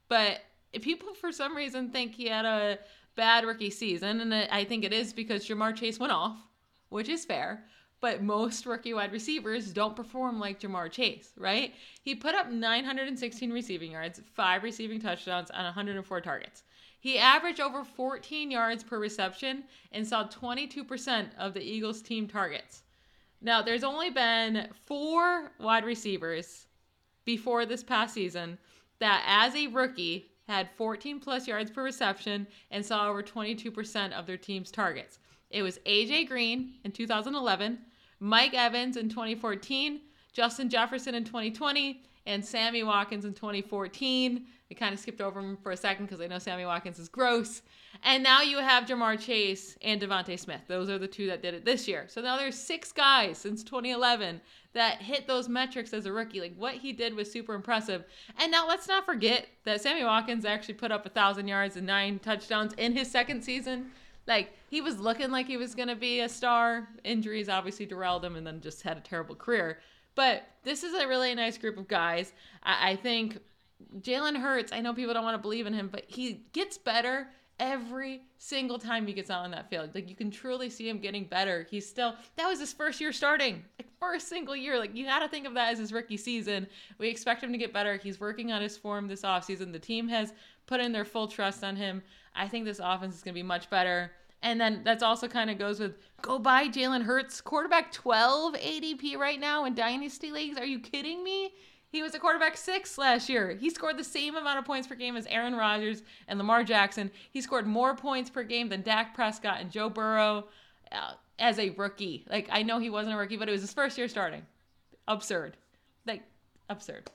but 0.08 0.40
people, 0.80 1.14
for 1.14 1.32
some 1.32 1.56
reason, 1.56 1.90
think 1.90 2.14
he 2.14 2.28
had 2.28 2.44
a 2.44 2.78
bad 3.16 3.44
rookie 3.44 3.70
season, 3.70 4.20
and 4.20 4.34
I 4.34 4.64
think 4.64 4.84
it 4.84 4.92
is 4.92 5.12
because 5.12 5.46
Ja'Marr 5.46 5.74
Chase 5.74 5.98
went 5.98 6.12
off, 6.12 6.36
which 6.90 7.08
is 7.08 7.24
fair. 7.24 7.64
But 8.02 8.22
most 8.22 8.66
rookie 8.66 8.92
wide 8.92 9.10
receivers 9.10 9.72
don't 9.72 9.96
perform 9.96 10.38
like 10.38 10.60
Ja'Marr 10.60 10.92
Chase, 10.92 11.32
right? 11.38 11.74
He 12.02 12.14
put 12.14 12.34
up 12.34 12.50
916 12.50 13.50
receiving 13.50 13.92
yards, 13.92 14.20
five 14.34 14.62
receiving 14.62 15.00
touchdowns, 15.00 15.50
on 15.50 15.64
104 15.64 16.20
targets. 16.20 16.62
He 17.00 17.18
averaged 17.18 17.60
over 17.60 17.84
14 17.84 18.50
yards 18.50 18.82
per 18.84 18.98
reception 18.98 19.64
and 19.92 20.06
saw 20.06 20.28
22% 20.28 21.28
of 21.38 21.54
the 21.54 21.62
Eagles' 21.62 22.02
team 22.02 22.28
targets. 22.28 22.82
Now, 23.40 23.62
there's 23.62 23.84
only 23.84 24.10
been 24.10 24.68
four 24.84 25.52
wide 25.58 25.84
receivers 25.84 26.66
before 27.24 27.64
this 27.64 27.82
past 27.82 28.12
season 28.12 28.58
that 28.98 29.24
as 29.26 29.54
a 29.54 29.66
rookie 29.68 30.30
had 30.48 30.68
14 30.76 31.20
plus 31.20 31.46
yards 31.46 31.70
per 31.70 31.82
reception 31.82 32.46
and 32.70 32.84
saw 32.84 33.08
over 33.08 33.22
22% 33.22 34.12
of 34.12 34.26
their 34.26 34.36
team's 34.36 34.70
targets. 34.70 35.18
It 35.50 35.62
was 35.62 35.78
AJ 35.86 36.28
Green 36.28 36.74
in 36.84 36.92
2011, 36.92 37.78
Mike 38.20 38.54
Evans 38.54 38.96
in 38.96 39.08
2014, 39.08 40.00
Justin 40.32 40.68
Jefferson 40.68 41.14
in 41.14 41.24
2020, 41.24 42.02
and 42.26 42.44
Sammy 42.44 42.82
Watkins 42.82 43.24
in 43.24 43.34
2014. 43.34 44.46
We 44.68 44.74
kind 44.74 44.92
of 44.92 44.98
skipped 44.98 45.20
over 45.20 45.38
him 45.38 45.56
for 45.62 45.70
a 45.70 45.76
second 45.76 46.06
because 46.06 46.20
I 46.20 46.26
know 46.26 46.40
Sammy 46.40 46.64
Watkins 46.64 46.98
is 46.98 47.08
gross. 47.08 47.62
And 48.02 48.22
now 48.22 48.42
you 48.42 48.58
have 48.58 48.84
Ja'Marr 48.84 49.18
Chase 49.18 49.76
and 49.80 50.00
DeVonta 50.00 50.38
Smith. 50.38 50.62
Those 50.66 50.90
are 50.90 50.98
the 50.98 51.06
two 51.06 51.28
that 51.28 51.40
did 51.40 51.54
it 51.54 51.64
this 51.64 51.86
year. 51.86 52.06
So 52.08 52.20
now 52.20 52.36
there's 52.36 52.58
six 52.58 52.90
guys 52.90 53.38
since 53.38 53.62
2011 53.62 54.40
that 54.72 55.00
hit 55.00 55.28
those 55.28 55.48
metrics 55.48 55.92
as 55.92 56.06
a 56.06 56.12
rookie. 56.12 56.40
Like 56.40 56.56
what 56.56 56.74
he 56.74 56.92
did 56.92 57.14
was 57.14 57.30
super 57.30 57.54
impressive. 57.54 58.04
And 58.38 58.50
now 58.50 58.66
let's 58.66 58.88
not 58.88 59.06
forget 59.06 59.46
that 59.64 59.80
Sammy 59.80 60.02
Watkins 60.02 60.44
actually 60.44 60.74
put 60.74 60.90
up 60.90 61.06
a 61.06 61.10
thousand 61.10 61.46
yards 61.46 61.76
and 61.76 61.86
nine 61.86 62.18
touchdowns 62.18 62.72
in 62.74 62.92
his 62.92 63.10
second 63.10 63.42
season. 63.42 63.92
Like 64.26 64.52
he 64.68 64.80
was 64.80 64.98
looking 64.98 65.30
like 65.30 65.46
he 65.46 65.56
was 65.56 65.74
gonna 65.74 65.94
be 65.94 66.20
a 66.20 66.28
star. 66.28 66.88
Injuries 67.04 67.48
obviously 67.48 67.86
derailed 67.86 68.24
him, 68.24 68.36
and 68.36 68.46
then 68.46 68.60
just 68.60 68.82
had 68.82 68.96
a 68.96 69.00
terrible 69.00 69.34
career. 69.34 69.78
But 70.14 70.44
this 70.64 70.82
is 70.82 70.94
a 70.94 71.06
really 71.06 71.34
nice 71.34 71.56
group 71.58 71.78
of 71.78 71.86
guys. 71.86 72.32
I, 72.62 72.90
I 72.90 72.96
think 72.96 73.38
Jalen 74.00 74.36
Hurts, 74.36 74.72
I 74.72 74.80
know 74.80 74.94
people 74.94 75.14
don't 75.14 75.24
want 75.24 75.36
to 75.36 75.42
believe 75.42 75.66
in 75.66 75.72
him, 75.72 75.88
but 75.88 76.04
he 76.08 76.44
gets 76.52 76.78
better 76.78 77.28
every 77.58 78.22
single 78.38 78.78
time 78.78 79.06
he 79.06 79.12
gets 79.12 79.30
out 79.30 79.44
on 79.44 79.50
that 79.52 79.70
field. 79.70 79.94
Like 79.94 80.08
you 80.08 80.16
can 80.16 80.30
truly 80.30 80.68
see 80.68 80.88
him 80.88 80.98
getting 80.98 81.24
better. 81.24 81.66
He's 81.70 81.88
still 81.88 82.14
that 82.36 82.46
was 82.46 82.60
his 82.60 82.72
first 82.72 83.00
year 83.00 83.12
starting. 83.12 83.64
Like 83.78 83.88
first 83.98 84.28
single 84.28 84.56
year. 84.56 84.78
Like 84.78 84.94
you 84.94 85.06
got 85.06 85.20
to 85.20 85.28
think 85.28 85.46
of 85.46 85.54
that 85.54 85.72
as 85.72 85.78
his 85.78 85.92
rookie 85.92 86.16
season. 86.16 86.66
We 86.98 87.08
expect 87.08 87.42
him 87.42 87.52
to 87.52 87.58
get 87.58 87.72
better. 87.72 87.96
He's 87.96 88.20
working 88.20 88.52
on 88.52 88.60
his 88.60 88.76
form 88.76 89.08
this 89.08 89.22
offseason. 89.22 89.72
The 89.72 89.78
team 89.78 90.08
has 90.08 90.32
put 90.66 90.80
in 90.80 90.92
their 90.92 91.04
full 91.04 91.28
trust 91.28 91.64
on 91.64 91.76
him. 91.76 92.02
I 92.34 92.48
think 92.48 92.64
this 92.64 92.80
offense 92.82 93.16
is 93.16 93.22
going 93.22 93.34
to 93.34 93.38
be 93.38 93.42
much 93.42 93.70
better. 93.70 94.12
And 94.42 94.60
then 94.60 94.82
that's 94.84 95.02
also 95.02 95.28
kind 95.28 95.50
of 95.50 95.58
goes 95.58 95.80
with 95.80 95.96
go 96.20 96.38
buy 96.38 96.68
Jalen 96.68 97.02
Hurts, 97.02 97.40
quarterback 97.40 97.90
12 97.90 98.54
ADP 98.54 99.16
right 99.16 99.40
now 99.40 99.64
in 99.64 99.74
dynasty 99.74 100.30
leagues. 100.30 100.58
Are 100.58 100.66
you 100.66 100.78
kidding 100.78 101.24
me? 101.24 101.54
He 101.96 102.02
was 102.02 102.14
a 102.14 102.18
quarterback 102.18 102.58
six 102.58 102.98
last 102.98 103.26
year. 103.26 103.56
He 103.58 103.70
scored 103.70 103.96
the 103.96 104.04
same 104.04 104.36
amount 104.36 104.58
of 104.58 104.66
points 104.66 104.86
per 104.86 104.94
game 104.94 105.16
as 105.16 105.24
Aaron 105.28 105.54
Rodgers 105.54 106.02
and 106.28 106.38
Lamar 106.38 106.62
Jackson. 106.62 107.10
He 107.30 107.40
scored 107.40 107.66
more 107.66 107.96
points 107.96 108.28
per 108.28 108.42
game 108.42 108.68
than 108.68 108.82
Dak 108.82 109.14
Prescott 109.14 109.62
and 109.62 109.70
Joe 109.70 109.88
Burrow 109.88 110.44
uh, 110.92 111.12
as 111.38 111.58
a 111.58 111.70
rookie. 111.70 112.26
Like, 112.28 112.50
I 112.52 112.62
know 112.64 112.78
he 112.80 112.90
wasn't 112.90 113.14
a 113.14 113.18
rookie, 113.18 113.38
but 113.38 113.48
it 113.48 113.52
was 113.52 113.62
his 113.62 113.72
first 113.72 113.96
year 113.96 114.08
starting. 114.08 114.42
Absurd. 115.08 115.56
Like, 116.06 116.22
absurd. 116.68 117.10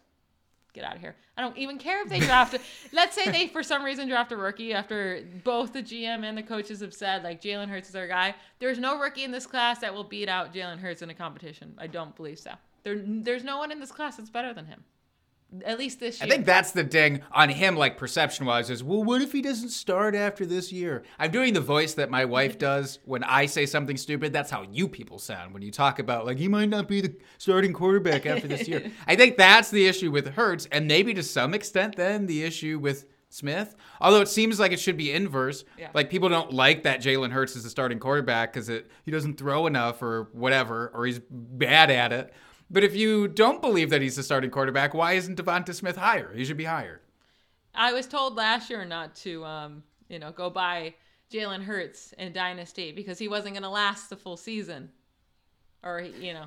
Get 0.73 0.83
out 0.83 0.95
of 0.95 1.01
here. 1.01 1.15
I 1.37 1.41
don't 1.41 1.59
even 1.59 1.77
care 1.77 2.01
if 2.01 2.09
they 2.09 2.17
draft. 2.17 2.57
let's 2.91 3.13
say 3.13 3.29
they, 3.29 3.49
for 3.49 3.61
some 3.61 3.83
reason, 3.83 4.07
draft 4.07 4.31
a 4.31 4.35
rookie 4.35 4.73
after 4.73 5.23
both 5.43 5.73
the 5.73 5.83
GM 5.83 6.23
and 6.23 6.35
the 6.35 6.41
coaches 6.41 6.79
have 6.79 6.95
said, 6.95 7.23
like, 7.23 7.39
Jalen 7.39 7.69
Hurts 7.69 7.89
is 7.89 7.95
our 7.95 8.07
guy. 8.07 8.33
There's 8.57 8.79
no 8.79 8.97
rookie 8.97 9.25
in 9.25 9.29
this 9.29 9.45
class 9.45 9.77
that 9.81 9.93
will 9.93 10.05
beat 10.05 10.27
out 10.27 10.55
Jalen 10.55 10.79
Hurts 10.79 11.03
in 11.03 11.11
a 11.11 11.13
competition. 11.13 11.75
I 11.77 11.85
don't 11.85 12.15
believe 12.15 12.39
so. 12.39 12.53
There, 12.83 13.01
there's 13.05 13.43
no 13.43 13.57
one 13.57 13.71
in 13.71 13.79
this 13.79 13.91
class 13.91 14.17
that's 14.17 14.29
better 14.29 14.53
than 14.53 14.65
him. 14.65 14.83
At 15.65 15.77
least 15.77 15.99
this 15.99 16.21
year. 16.21 16.27
I 16.27 16.29
think 16.29 16.45
that's 16.45 16.71
the 16.71 16.83
ding 16.83 17.23
on 17.33 17.49
him, 17.49 17.75
like 17.75 17.97
perception 17.97 18.45
wise, 18.45 18.69
is 18.69 18.85
well, 18.85 19.03
what 19.03 19.21
if 19.21 19.33
he 19.33 19.41
doesn't 19.41 19.69
start 19.69 20.15
after 20.15 20.45
this 20.45 20.71
year? 20.71 21.03
I'm 21.19 21.29
doing 21.29 21.53
the 21.53 21.59
voice 21.59 21.93
that 21.95 22.09
my 22.09 22.23
wife 22.23 22.57
does 22.57 22.99
when 23.03 23.21
I 23.25 23.47
say 23.47 23.65
something 23.65 23.97
stupid. 23.97 24.31
That's 24.31 24.49
how 24.49 24.61
you 24.71 24.87
people 24.87 25.19
sound 25.19 25.53
when 25.53 25.61
you 25.61 25.69
talk 25.69 25.99
about, 25.99 26.25
like, 26.25 26.37
he 26.37 26.47
might 26.47 26.69
not 26.69 26.87
be 26.87 27.01
the 27.01 27.13
starting 27.37 27.73
quarterback 27.73 28.25
after 28.25 28.47
this 28.47 28.65
year. 28.65 28.91
I 29.07 29.17
think 29.17 29.35
that's 29.35 29.69
the 29.69 29.87
issue 29.87 30.09
with 30.09 30.35
Hurts, 30.35 30.69
and 30.71 30.87
maybe 30.87 31.13
to 31.15 31.23
some 31.23 31.53
extent, 31.53 31.97
then 31.97 32.27
the 32.27 32.43
issue 32.43 32.79
with 32.79 33.07
Smith. 33.27 33.75
Although 33.99 34.21
it 34.21 34.29
seems 34.29 34.57
like 34.57 34.71
it 34.71 34.79
should 34.79 34.97
be 34.97 35.11
inverse. 35.11 35.65
Yeah. 35.77 35.89
Like 35.93 36.09
people 36.09 36.29
don't 36.29 36.53
like 36.53 36.83
that 36.83 37.01
Jalen 37.01 37.31
Hurts 37.31 37.55
is 37.55 37.63
the 37.63 37.69
starting 37.69 37.99
quarterback 37.99 38.53
because 38.53 38.67
he 38.67 39.11
doesn't 39.11 39.37
throw 39.37 39.67
enough 39.67 40.01
or 40.01 40.29
whatever, 40.33 40.91
or 40.93 41.05
he's 41.05 41.19
bad 41.29 41.89
at 41.89 42.13
it. 42.13 42.33
But 42.71 42.85
if 42.85 42.95
you 42.95 43.27
don't 43.27 43.61
believe 43.61 43.89
that 43.89 44.01
he's 44.01 44.15
the 44.15 44.23
starting 44.23 44.49
quarterback, 44.49 44.93
why 44.93 45.13
isn't 45.13 45.37
DeVonta 45.37 45.75
Smith 45.75 45.97
higher? 45.97 46.31
He 46.33 46.45
should 46.45 46.55
be 46.57 46.63
higher. 46.63 47.01
I 47.75 47.91
was 47.91 48.07
told 48.07 48.35
last 48.35 48.69
year 48.69 48.85
not 48.85 49.13
to, 49.17 49.43
um, 49.43 49.83
you 50.07 50.19
know, 50.19 50.31
go 50.31 50.49
buy 50.49 50.95
Jalen 51.31 51.63
Hurts 51.63 52.13
in 52.17 52.31
Dynasty 52.31 52.93
because 52.93 53.19
he 53.19 53.27
wasn't 53.27 53.55
going 53.55 53.63
to 53.63 53.69
last 53.69 54.09
the 54.09 54.15
full 54.15 54.37
season, 54.37 54.89
or 55.83 56.01
you 56.01 56.33
know, 56.33 56.45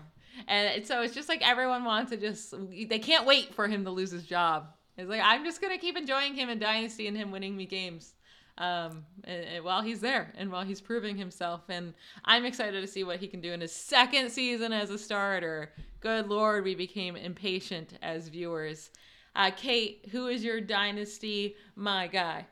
and 0.49 0.87
so 0.87 1.03
it's 1.03 1.14
just 1.14 1.29
like 1.29 1.47
everyone 1.47 1.85
wants 1.85 2.11
to 2.11 2.16
just 2.16 2.55
they 2.89 2.99
can't 2.99 3.27
wait 3.27 3.55
for 3.55 3.68
him 3.68 3.85
to 3.85 3.91
lose 3.91 4.11
his 4.11 4.25
job. 4.25 4.68
It's 4.97 5.09
like 5.09 5.22
I'm 5.25 5.45
just 5.45 5.61
gonna 5.61 5.79
keep 5.79 5.97
enjoying 5.97 6.35
him 6.35 6.49
in 6.51 6.59
Dynasty 6.59 7.07
and 7.07 7.16
him 7.16 7.31
winning 7.31 7.57
me 7.57 7.66
games 7.66 8.14
um, 8.59 9.05
and, 9.25 9.45
and 9.45 9.65
while 9.65 9.83
he's 9.83 10.01
there 10.01 10.33
and 10.37 10.51
while 10.51 10.65
he's 10.65 10.81
proving 10.81 11.17
himself. 11.17 11.63
And 11.69 11.95
I'm 12.25 12.45
excited 12.45 12.81
to 12.81 12.87
see 12.87 13.05
what 13.05 13.19
he 13.19 13.27
can 13.27 13.41
do 13.41 13.53
in 13.53 13.61
his 13.61 13.73
second 13.73 14.31
season 14.31 14.73
as 14.73 14.91
a 14.91 14.99
starter. 14.99 15.73
Good 16.01 16.29
Lord, 16.29 16.65
we 16.65 16.75
became 16.75 17.17
impatient 17.17 17.99
as 18.03 18.29
viewers. 18.29 18.91
Uh, 19.35 19.51
Kate, 19.57 20.09
who 20.13 20.29
is 20.29 20.45
your 20.45 20.61
dynasty 20.61 21.57
my 21.75 22.07
guy? 22.07 22.47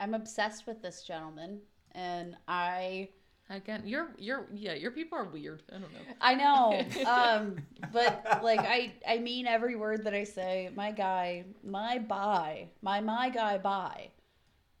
I'm 0.00 0.14
obsessed 0.14 0.66
with 0.66 0.82
this 0.82 1.02
gentleman, 1.02 1.60
and 1.92 2.36
I. 2.46 3.08
Again, 3.50 3.82
you're 3.86 4.10
you're 4.18 4.46
yeah, 4.54 4.74
your 4.74 4.90
people 4.90 5.16
are 5.16 5.24
weird. 5.24 5.62
I 5.70 5.78
don't 5.78 5.92
know. 5.92 6.00
I 6.20 6.34
know, 6.34 7.06
um, 7.10 7.56
but 7.92 8.42
like 8.44 8.60
I 8.60 8.92
I 9.08 9.18
mean 9.18 9.46
every 9.46 9.74
word 9.74 10.04
that 10.04 10.12
I 10.12 10.24
say. 10.24 10.70
My 10.76 10.92
guy, 10.92 11.46
my 11.64 11.98
buy, 11.98 12.66
my 12.82 13.00
my 13.00 13.30
guy 13.30 13.56
buy 13.56 14.10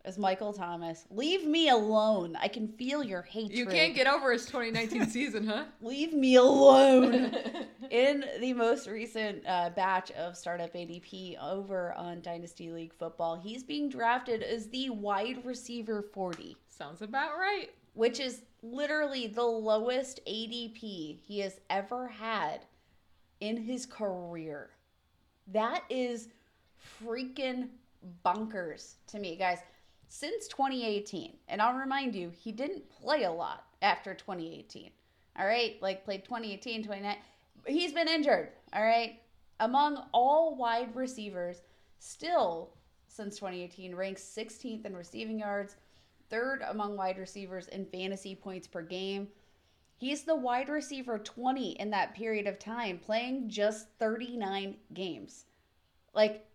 as 0.04 0.18
Michael 0.18 0.52
Thomas. 0.52 1.04
Leave 1.10 1.46
me 1.46 1.68
alone. 1.68 2.36
I 2.40 2.48
can 2.48 2.68
feel 2.68 3.02
your 3.02 3.22
hatred. 3.22 3.58
You 3.58 3.66
can't 3.66 3.94
get 3.94 4.06
over 4.06 4.32
his 4.32 4.46
2019 4.46 5.06
season, 5.10 5.46
huh? 5.46 5.64
Leave 5.80 6.12
me 6.12 6.36
alone. 6.36 7.36
In 7.90 8.24
the 8.40 8.52
most 8.52 8.86
recent 8.86 9.42
uh, 9.46 9.70
batch 9.70 10.10
of 10.12 10.36
startup 10.36 10.72
ADP 10.74 11.42
over 11.42 11.94
on 11.94 12.20
Dynasty 12.20 12.70
League 12.70 12.92
Football, 12.92 13.36
he's 13.36 13.62
being 13.62 13.88
drafted 13.88 14.42
as 14.42 14.68
the 14.68 14.90
wide 14.90 15.44
receiver 15.44 16.02
40. 16.02 16.56
Sounds 16.68 17.02
about 17.02 17.36
right. 17.38 17.70
Which 17.94 18.20
is 18.20 18.42
literally 18.62 19.26
the 19.26 19.42
lowest 19.42 20.20
ADP 20.26 21.18
he 21.20 21.40
has 21.40 21.60
ever 21.70 22.08
had 22.08 22.66
in 23.40 23.56
his 23.56 23.86
career. 23.86 24.70
That 25.48 25.82
is 25.88 26.28
freaking 27.02 27.68
bunkers 28.22 28.96
to 29.08 29.18
me, 29.18 29.34
guys 29.34 29.58
since 30.08 30.48
2018. 30.48 31.36
And 31.48 31.62
I'll 31.62 31.78
remind 31.78 32.14
you, 32.14 32.30
he 32.30 32.52
didn't 32.52 32.88
play 32.90 33.24
a 33.24 33.32
lot 33.32 33.64
after 33.82 34.14
2018. 34.14 34.90
All 35.38 35.46
right, 35.46 35.76
like 35.80 36.04
played 36.04 36.24
2018, 36.24 36.84
29. 36.84 37.16
He's 37.66 37.92
been 37.92 38.08
injured. 38.08 38.50
All 38.72 38.82
right. 38.82 39.20
Among 39.60 40.04
all 40.12 40.56
wide 40.56 40.94
receivers, 40.94 41.62
still 41.98 42.70
since 43.06 43.36
2018, 43.36 43.94
ranks 43.94 44.22
16th 44.22 44.84
in 44.84 44.96
receiving 44.96 45.38
yards, 45.38 45.76
third 46.30 46.62
among 46.68 46.96
wide 46.96 47.18
receivers 47.18 47.68
in 47.68 47.84
fantasy 47.86 48.34
points 48.34 48.66
per 48.66 48.82
game. 48.82 49.28
He's 49.96 50.22
the 50.22 50.36
wide 50.36 50.68
receiver 50.68 51.18
20 51.18 51.72
in 51.72 51.90
that 51.90 52.14
period 52.14 52.46
of 52.46 52.58
time, 52.58 52.98
playing 52.98 53.48
just 53.48 53.88
39 53.98 54.76
games. 54.94 55.46
Like 56.14 56.46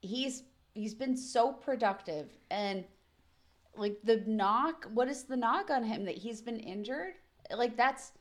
he's 0.00 0.44
he's 0.74 0.94
been 0.94 1.16
so 1.16 1.52
productive 1.52 2.28
and 2.50 2.84
like 3.76 3.98
the 4.04 4.22
knock 4.26 4.86
what 4.92 5.08
is 5.08 5.24
the 5.24 5.36
knock 5.36 5.70
on 5.70 5.84
him? 5.84 6.04
That 6.04 6.16
he's 6.16 6.40
been 6.40 6.60
injured? 6.60 7.14
Like 7.54 7.76
that's 7.76 8.12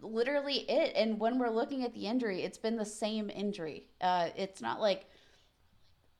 literally 0.00 0.68
it. 0.70 0.92
And 0.96 1.18
when 1.18 1.38
we're 1.38 1.50
looking 1.50 1.84
at 1.84 1.94
the 1.94 2.06
injury 2.06 2.42
it's 2.42 2.58
been 2.58 2.76
the 2.76 2.84
same 2.84 3.30
injury. 3.30 3.86
Uh 4.00 4.28
it's 4.36 4.60
not 4.60 4.80
like 4.80 5.06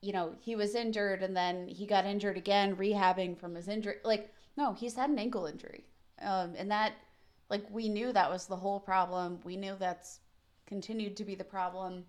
you 0.01 0.13
know 0.13 0.35
he 0.41 0.57
was 0.57 0.75
injured 0.75 1.23
and 1.23 1.37
then 1.37 1.69
he 1.69 1.87
got 1.87 2.05
injured 2.07 2.37
again 2.37 2.77
rehabbing 2.77 3.39
from 3.39 3.55
his 3.55 3.69
injury. 3.69 3.97
Like 4.05 4.33
no 4.57 4.73
he's 4.73 4.95
had 4.97 5.11
an 5.11 5.19
ankle 5.19 5.47
injury. 5.47 5.85
Um 6.21 6.55
and 6.57 6.71
that 6.71 6.93
like 7.51 7.65
we 7.71 7.89
knew 7.89 8.13
that 8.13 8.31
was 8.31 8.47
the 8.47 8.57
whole 8.57 8.81
problem. 8.81 9.39
We 9.45 9.57
knew 9.57 9.77
that's 9.79 10.21
continued 10.67 11.17
to 11.19 11.25
be 11.25 11.35
the 11.35 11.45
problem. 11.45 12.05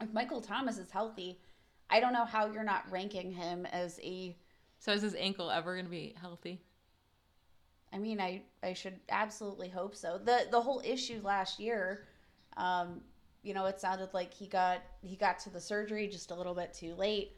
If 0.00 0.12
michael 0.12 0.40
thomas 0.40 0.78
is 0.78 0.90
healthy 0.90 1.38
i 1.90 2.00
don't 2.00 2.12
know 2.14 2.24
how 2.24 2.46
you're 2.50 2.64
not 2.64 2.90
ranking 2.90 3.30
him 3.30 3.66
as 3.66 4.00
a 4.02 4.34
so 4.82 4.92
is 4.92 5.02
his 5.02 5.14
ankle 5.14 5.50
ever 5.50 5.74
going 5.74 5.86
to 5.86 5.90
be 5.90 6.14
healthy? 6.20 6.60
I 7.92 7.98
mean, 7.98 8.20
I 8.20 8.42
I 8.62 8.72
should 8.72 9.00
absolutely 9.10 9.68
hope 9.68 9.94
so. 9.94 10.18
the 10.18 10.46
The 10.50 10.60
whole 10.60 10.80
issue 10.84 11.20
last 11.22 11.58
year, 11.60 12.06
um, 12.56 13.02
you 13.42 13.54
know, 13.54 13.66
it 13.66 13.80
sounded 13.80 14.12
like 14.14 14.32
he 14.32 14.46
got 14.46 14.82
he 15.02 15.16
got 15.16 15.38
to 15.40 15.50
the 15.50 15.60
surgery 15.60 16.08
just 16.08 16.30
a 16.30 16.34
little 16.34 16.54
bit 16.54 16.72
too 16.72 16.94
late, 16.94 17.32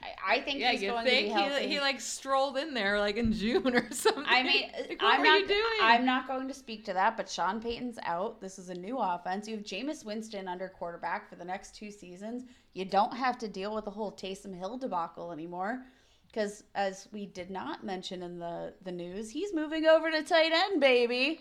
I, 0.00 0.36
I 0.36 0.40
think 0.40 0.60
Yeah, 0.60 0.72
he's 0.72 0.82
you 0.82 0.90
going 0.90 1.04
think 1.04 1.16
to 1.16 1.22
be 1.22 1.28
healthy. 1.30 1.66
he, 1.68 1.68
he 1.68 1.80
like 1.80 2.00
strolled 2.00 2.56
in 2.58 2.74
there 2.74 2.98
like 3.00 3.16
in 3.16 3.32
June 3.32 3.74
or 3.74 3.90
something? 3.92 4.24
I 4.26 4.42
mean, 4.42 4.70
like, 4.88 5.02
what 5.02 5.14
I'm 5.14 5.22
not. 5.22 5.40
you 5.40 5.46
doing? 5.48 5.60
I'm 5.80 6.04
not 6.04 6.26
going 6.28 6.48
to 6.48 6.54
speak 6.54 6.84
to 6.86 6.92
that, 6.92 7.16
but 7.16 7.28
Sean 7.28 7.60
Payton's 7.60 7.98
out. 8.04 8.40
This 8.40 8.58
is 8.58 8.68
a 8.68 8.74
new 8.74 8.98
offense. 8.98 9.48
You 9.48 9.56
have 9.56 9.64
Jameis 9.64 10.04
Winston 10.04 10.48
under 10.48 10.68
quarterback 10.68 11.28
for 11.28 11.36
the 11.36 11.44
next 11.44 11.74
two 11.74 11.90
seasons. 11.90 12.44
You 12.74 12.84
don't 12.84 13.16
have 13.16 13.38
to 13.38 13.48
deal 13.48 13.74
with 13.74 13.84
the 13.86 13.90
whole 13.90 14.12
Taysom 14.12 14.56
Hill 14.56 14.78
debacle 14.78 15.32
anymore, 15.32 15.84
because 16.28 16.64
as 16.74 17.08
we 17.12 17.26
did 17.26 17.50
not 17.50 17.84
mention 17.84 18.22
in 18.22 18.38
the 18.38 18.74
the 18.82 18.92
news, 18.92 19.30
he's 19.30 19.54
moving 19.54 19.86
over 19.86 20.10
to 20.10 20.22
tight 20.22 20.52
end, 20.52 20.80
baby. 20.80 21.40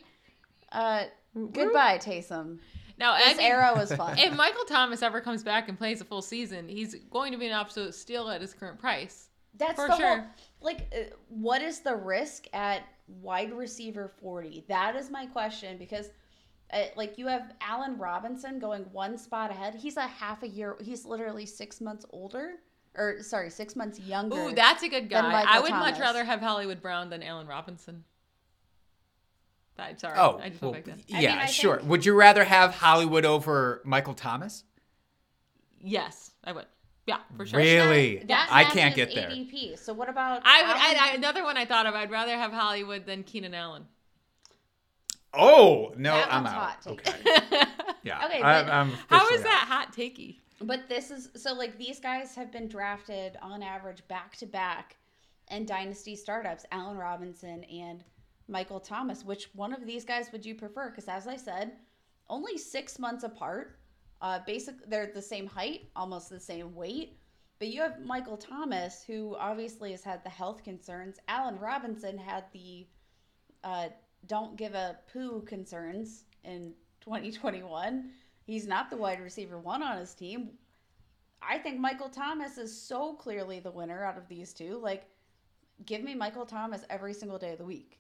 Uh, 0.72 1.04
goodbye, 1.52 1.98
Taysom. 1.98 2.60
no, 3.00 3.12
I 3.12 3.34
mean, 3.34 3.40
era 3.42 3.74
was 3.76 3.94
fun. 3.94 4.18
If 4.20 4.36
Michael 4.36 4.66
Thomas 4.66 5.02
ever 5.04 5.22
comes 5.22 5.44
back 5.44 5.70
and 5.70 5.78
plays 5.78 6.02
a 6.02 6.06
full 6.06 6.22
season, 6.22 6.68
he's 6.68 6.96
going 7.12 7.32
to 7.32 7.38
be 7.38 7.48
an 7.48 7.54
absolute 7.54 7.94
steal 7.96 8.30
at 8.30 8.42
his 8.42 8.54
current 8.54 8.80
price. 8.80 9.30
That's 9.58 9.76
For 9.76 9.88
the 9.88 9.98
sure. 9.98 10.18
whole 10.18 10.26
like 10.62 10.94
uh, 10.96 11.16
what 11.30 11.62
is 11.62 11.80
the 11.82 11.96
risk 11.96 12.46
at 12.54 12.84
wide 13.08 13.54
receiver 13.54 14.12
40? 14.22 14.66
That 14.68 14.96
is 14.96 15.10
my 15.10 15.26
question 15.28 15.78
because 15.78 16.10
uh, 16.74 16.84
like 16.96 17.18
you 17.18 17.28
have 17.28 17.54
Allen 17.62 17.98
Robinson 17.98 18.60
going 18.60 18.84
one 18.92 19.18
spot 19.18 19.52
ahead. 19.52 19.76
He's 19.76 19.98
a 19.98 20.02
half 20.06 20.44
a 20.44 20.48
year 20.48 20.78
he's 20.82 21.06
literally 21.06 21.46
6 21.46 21.82
months 21.82 22.06
older 22.12 22.56
or 22.98 23.22
sorry, 23.22 23.50
6 23.50 23.76
months 23.76 24.00
younger. 24.00 24.36
Ooh, 24.36 24.54
that's 24.56 24.84
a 24.84 24.90
good 24.90 25.10
guy. 25.10 25.22
Michael 25.22 25.50
I 25.54 25.60
would 25.60 25.72
much 25.72 26.00
rather 26.00 26.24
have 26.24 26.40
Hollywood 26.42 26.82
Brown 26.82 27.10
than 27.10 27.22
Allen 27.24 27.48
Robinson. 27.48 28.04
I'm 29.80 29.98
sorry. 30.00 30.18
Oh, 30.18 30.40
I 30.42 30.50
just 30.50 30.62
well, 30.62 30.72
went 30.72 30.86
back 30.86 30.96
then. 31.08 31.16
I 31.18 31.22
yeah, 31.22 31.32
mean, 31.34 31.40
I 31.42 31.46
sure. 31.46 31.78
think- 31.78 31.90
Would 31.90 32.06
you 32.06 32.16
rather 32.16 32.44
have 32.44 32.74
Hollywood 32.74 33.26
over 33.26 33.82
Michael 33.86 34.16
Thomas? 34.16 34.64
Yes, 35.80 36.32
I 36.44 36.52
would. 36.52 36.66
Yeah, 37.06 37.20
for 37.38 37.46
sure. 37.46 37.60
Really? 37.60 38.24
That 38.28 38.50
I 38.52 38.64
can't 38.64 38.98
matches 38.98 39.14
get 39.14 39.16
there. 39.16 39.30
ADP. 39.30 39.78
So 39.78 39.94
what 39.94 40.10
about 40.10 40.42
I 40.44 40.62
would. 40.64 40.76
I, 40.76 41.12
I, 41.12 41.16
another 41.16 41.44
one 41.44 41.56
I 41.58 41.66
thought 41.66 41.86
of. 41.86 41.94
I'd 41.94 42.10
rather 42.12 42.36
have 42.36 42.52
Hollywood 42.52 43.06
than 43.06 43.24
Keenan 43.24 43.54
Allen. 43.54 43.86
Oh 45.34 45.94
no, 45.96 46.14
That 46.16 46.34
I'm 46.34 46.44
one's 46.44 46.56
out. 46.56 46.62
hot 46.62 46.82
take. 46.82 47.08
Okay. 47.08 47.64
Yeah. 48.04 48.26
Okay, 48.26 48.42
I- 48.42 48.64
but 48.64 48.72
I'm 48.72 48.92
How 49.10 49.18
officially 49.18 49.36
is 49.36 49.42
out. 49.42 49.44
that 49.46 49.66
hot 49.68 49.94
takey? 49.94 50.38
But 50.62 50.90
this 50.90 51.12
is 51.12 51.30
so 51.36 51.54
like 51.54 51.78
these 51.78 52.00
guys 52.00 52.36
have 52.36 52.52
been 52.52 52.68
drafted 52.68 53.38
on 53.42 53.62
average 53.62 54.08
back 54.08 54.36
to 54.38 54.46
back 54.46 54.98
in 55.52 55.66
dynasty 55.66 56.16
startups. 56.16 56.66
Allen 56.72 56.98
Robinson 56.98 57.64
and 57.66 58.04
Michael 58.48 58.80
Thomas. 58.80 59.24
Which 59.24 59.50
one 59.54 59.74
of 59.74 59.86
these 59.86 60.04
guys 60.04 60.32
would 60.32 60.46
you 60.46 60.56
prefer? 60.56 60.90
Because 60.90 61.08
as 61.08 61.28
I 61.28 61.36
said, 61.36 61.74
only 62.30 62.58
six 62.58 62.98
months 62.98 63.24
apart. 63.24 63.80
Uh, 64.20 64.40
basically, 64.48 64.86
they're 64.88 65.12
the 65.14 65.22
same 65.22 65.46
height, 65.46 65.90
almost 65.96 66.30
the 66.30 66.40
same 66.40 66.74
weight. 66.74 67.20
But 67.60 67.68
you 67.70 67.82
have 67.82 68.04
Michael 68.04 68.38
Thomas, 68.38 69.04
who 69.06 69.36
obviously 69.40 69.92
has 69.92 70.04
had 70.04 70.24
the 70.24 70.30
health 70.30 70.64
concerns. 70.64 71.18
Allen 71.28 71.60
Robinson 71.60 72.18
had 72.18 72.46
the 72.52 72.88
uh, 73.64 73.90
don't 74.26 74.56
give 74.56 74.74
a 74.74 74.98
poo 75.12 75.42
concerns 75.42 76.24
in 76.44 76.74
2021. 77.02 78.10
He's 78.48 78.66
not 78.66 78.90
the 78.90 78.96
wide 78.96 79.20
receiver 79.20 79.60
one 79.60 79.84
on 79.84 79.98
his 79.98 80.14
team. 80.14 80.52
I 81.42 81.58
think 81.58 81.80
Michael 81.80 82.08
Thomas 82.08 82.58
is 82.58 82.76
so 82.76 83.14
clearly 83.14 83.60
the 83.60 83.70
winner 83.70 84.06
out 84.06 84.18
of 84.18 84.28
these 84.30 84.54
two. 84.54 84.80
Like, 84.82 85.04
give 85.86 86.02
me 86.02 86.16
Michael 86.16 86.46
Thomas 86.46 86.84
every 86.90 87.14
single 87.14 87.38
day 87.38 87.52
of 87.52 87.58
the 87.58 87.66
week. 87.66 88.00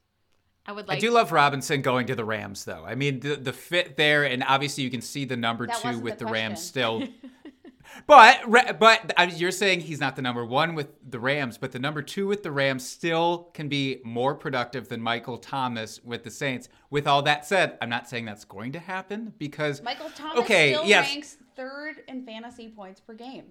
I 0.66 0.72
would 0.72 0.88
like. 0.88 0.98
I 0.98 1.02
do 1.02 1.12
love 1.12 1.34
Robinson 1.34 1.82
going 1.82 2.08
to 2.08 2.16
the 2.16 2.24
Rams, 2.24 2.64
though. 2.64 2.86
I 2.86 2.95
mean, 2.95 3.20
the, 3.20 3.36
the 3.36 3.52
fit 3.52 3.98
there, 3.98 4.24
and 4.24 4.41
obviously 4.48 4.86
you 4.86 4.89
can 4.89 5.02
see 5.02 5.26
the 5.26 5.38
number 5.38 5.68
That 5.68 5.82
two 5.82 6.00
with 6.00 6.18
the 6.18 6.26
the, 6.26 6.32
Rams 6.32 6.64
still. 6.64 7.04
but 8.05 8.79
but 8.79 9.38
you're 9.38 9.51
saying 9.51 9.81
he's 9.81 9.99
not 9.99 10.15
the 10.15 10.21
number 10.21 10.45
one 10.45 10.75
with 10.75 10.88
the 11.09 11.19
Rams, 11.19 11.57
but 11.57 11.71
the 11.71 11.79
number 11.79 12.01
two 12.01 12.27
with 12.27 12.43
the 12.43 12.51
Rams 12.51 12.88
still 12.88 13.49
can 13.53 13.67
be 13.67 14.01
more 14.03 14.35
productive 14.35 14.88
than 14.89 15.01
Michael 15.01 15.38
Thomas 15.38 16.03
with 16.03 16.23
the 16.23 16.31
Saints. 16.31 16.69
With 16.89 17.07
all 17.07 17.21
that 17.23 17.45
said, 17.45 17.77
I'm 17.81 17.89
not 17.89 18.07
saying 18.09 18.25
that's 18.25 18.45
going 18.45 18.71
to 18.73 18.79
happen 18.79 19.33
because 19.38 19.81
Michael 19.81 20.09
Thomas 20.15 20.39
Okay, 20.39 20.73
still 20.73 20.85
yes. 20.85 21.09
ranks 21.09 21.38
third 21.55 22.03
in 22.07 22.25
fantasy 22.25 22.69
points 22.69 22.99
per 22.99 23.13
game 23.13 23.45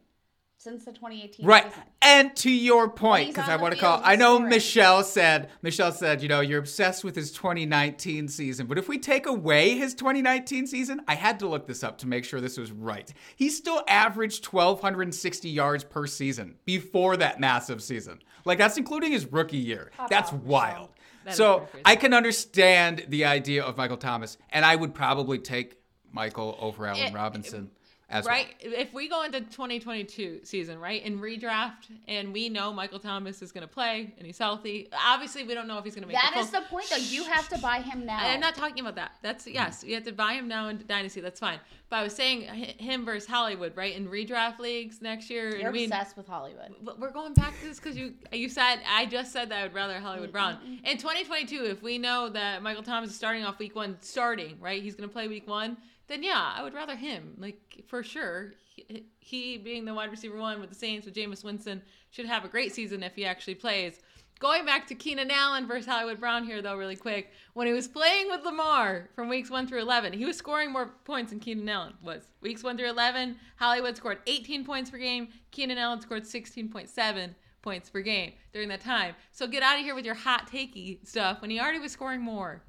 since 0.59 0.85
the 0.85 0.93
2018 0.93 1.45
Right. 1.47 1.65
season. 1.69 1.83
And 2.03 2.37
to 2.37 2.51
your 2.51 2.89
point, 2.89 3.29
because 3.29 3.49
I 3.49 3.57
want 3.57 3.75
to 3.75 3.81
call, 3.81 4.01
I 4.03 4.17
know 4.17 4.37
scoring. 4.37 4.51
Michelle 4.51 5.05
said, 5.05 5.51
Michelle 5.63 5.93
said, 5.93 6.23
you 6.23 6.29
know, 6.29 6.41
you're 6.41 6.59
obsessed 6.59 7.05
with 7.05 7.15
his 7.15 7.31
2019 7.33 8.29
season. 8.29 8.67
But 8.67 8.79
if 8.79 8.89
we 8.89 8.99
take 8.99 9.27
away 9.27 9.77
his 9.77 9.95
2019 9.95 10.67
season, 10.67 11.03
I 11.07 11.15
had 11.15 11.39
to 11.41 11.47
look 11.49 11.67
this 11.67 11.85
up 11.85 11.99
to 11.99 12.07
make 12.09 12.25
sure 12.25 12.41
this 12.41 12.57
was 12.59 12.73
right. 12.73 13.13
He 13.37 13.49
still 13.51 13.83
averaged 13.87 14.47
1,260 14.47 15.49
yards 15.51 15.85
per 15.85 16.07
season 16.07 16.57
before 16.65 17.17
that 17.19 17.39
massive 17.39 17.83
season. 17.83 18.21
Like, 18.45 18.59
that's 18.59 18.77
including 18.79 19.13
his 19.13 19.27
rookie 19.27 19.57
year. 19.59 19.91
that's 20.09 20.33
out, 20.33 20.43
wild. 20.43 20.89
That 21.25 21.35
so. 21.35 21.69
I 21.85 21.97
can 21.97 22.15
understand 22.15 23.05
the 23.09 23.25
idea 23.25 23.63
of 23.65 23.77
Michael 23.77 23.97
Thomas, 23.97 24.39
and 24.51 24.65
I 24.65 24.75
would 24.77 24.95
probably 24.95 25.39
take 25.39 25.77
Michael 26.13 26.57
over 26.61 26.87
Allen 26.87 27.09
It- 27.09 27.15
Robinson 27.15 27.71
as 27.85 27.86
right 28.25 28.55
if 28.61 28.93
we 28.95 29.09
go 29.09 29.23
into 29.23 29.41
2022 29.41 30.41
season 30.45 30.79
right 30.79 31.03
in 31.03 31.19
redraft 31.19 31.91
and 32.07 32.33
we 32.33 32.49
know 32.49 32.73
michael 32.73 32.99
thomas 32.99 33.43
is 33.43 33.53
going 33.53 33.67
to 33.67 33.73
play 33.73 34.15
and 34.19 34.27
he's 34.27 34.39
healthy 34.39 34.89
obviously 35.05 35.43
we 35.45 35.55
don't 35.55 35.67
know 35.67 35.79
if 35.79 35.85
he's 35.85 35.95
going 35.95 36.03
to 36.03 36.09
make 36.09 36.17
That 36.17 36.33
the 36.35 36.41
is 36.41 36.51
the 36.51 36.61
point, 36.69 36.87
though. 36.91 36.97
You 36.97 37.25
have 37.25 37.49
to 37.49 37.59
buy 37.59 37.81
him 37.81 38.05
now. 38.05 38.19
I'm 38.19 38.41
not 38.41 38.55
talking 38.55 38.81
about 38.81 38.97
that. 38.97 39.13
That's 39.23 39.45
mm. 39.45 39.55
yes, 39.55 39.85
you 39.87 39.95
have 39.95 40.05
to 40.05 40.13
buy 40.13 40.35
him 40.35 40.49
now 40.49 40.69
in 40.69 40.83
Dynasty. 40.87 41.21
That's 41.21 41.41
fine. 41.41 41.59
But 41.89 41.97
I 41.97 42.03
was 42.03 42.15
saying 42.15 42.43
him 42.43 43.05
versus 43.05 43.29
Hollywood, 43.29 43.77
right? 43.77 43.95
In 43.95 44.09
redraft 44.09 44.59
leagues 44.59 45.01
next 45.01 45.31
year. 45.31 45.57
You're 45.57 45.73
mean, 45.73 45.93
obsessed 45.93 46.17
with 46.17 46.27
Hollywood. 46.27 46.75
we're 46.99 47.11
going 47.11 47.35
back 47.35 47.59
to 47.61 47.69
this 47.69 47.79
because 47.79 47.97
you 47.97 48.15
you 48.33 48.49
said 48.49 48.81
I 48.89 49.07
just 49.07 49.33
said 49.33 49.51
that 49.51 49.59
I 49.59 49.63
would 49.65 49.75
rather 49.75 49.99
Hollywood 49.99 50.33
Brown 50.33 50.59
in 50.85 50.97
2022. 50.97 51.65
If 51.65 51.83
we 51.83 51.99
know 51.99 52.29
that 52.31 52.63
Michael 52.63 52.83
Thomas 52.83 53.11
is 53.11 53.17
starting 53.17 53.45
off 53.45 53.59
week 53.59 53.77
one, 53.77 53.97
starting 54.01 54.57
right, 54.61 54.83
he's 54.83 54.95
going 54.95 55.09
to 55.09 55.13
play 55.13 55.29
week 55.29 55.47
one. 55.47 55.77
Then 56.09 56.23
yeah, 56.23 56.53
I 56.57 56.63
would 56.63 56.75
rather 56.75 56.97
him 56.97 57.35
like 57.39 57.85
for 57.87 58.03
sure. 58.03 58.53
He, 58.65 59.07
he 59.19 59.59
being 59.59 59.85
the 59.85 59.95
wide 59.95 60.11
receiver 60.11 60.39
one 60.39 60.61
with 60.61 60.69
the 60.69 60.77
Saints 60.77 61.07
with 61.07 61.15
Jameis 61.15 61.45
Winston 61.45 61.83
should 62.11 62.27
have 62.27 62.45
a 62.45 62.49
great 62.49 62.75
season 62.75 63.03
if 63.03 63.15
he 63.15 63.25
actually 63.25 63.55
plays. 63.55 64.01
Going 64.39 64.67
back 64.67 64.87
to 64.89 64.95
Keenan 64.95 65.31
Allen 65.31 65.67
versus 65.67 65.87
Hollywood 65.87 66.21
Brown 66.21 66.45
here, 66.45 66.61
though, 66.61 66.77
really 66.77 66.95
quick. 66.95 67.33
When 67.55 67.67
he 67.67 67.73
was 67.73 67.89
playing 67.89 68.29
with 68.29 68.45
Lamar 68.45 69.09
from 69.15 69.31
weeks 69.31 69.49
1 69.49 69.67
through 69.67 69.81
11, 69.81 70.13
he 70.13 70.27
was 70.27 70.37
scoring 70.37 70.71
more 70.71 70.93
points 71.05 71.31
than 71.31 71.41
Keenan 71.41 71.67
Allen 71.71 71.95
was. 72.03 72.25
Weeks 72.43 72.63
1 72.63 72.77
through 72.77 72.91
11, 72.91 73.37
Hollywood 73.57 73.97
scored 73.97 74.19
18 74.27 74.63
points 74.63 74.91
per 74.91 74.99
game. 74.99 75.29
Keenan 75.53 75.79
Allen 75.79 76.03
scored 76.03 76.25
16.7 76.25 77.35
points 77.63 77.89
per 77.89 78.03
game 78.03 78.33
during 78.53 78.69
that 78.69 78.83
time. 78.83 79.15
So 79.33 79.47
get 79.47 79.63
out 79.63 79.79
of 79.79 79.85
here 79.87 79.95
with 79.95 80.05
your 80.05 80.15
hot 80.15 80.51
takey 80.53 81.05
stuff 81.07 81.41
when 81.41 81.51
he 81.51 81.59
already 81.59 81.79
was 81.79 81.93
scoring 81.93 82.21
more. 82.21 82.63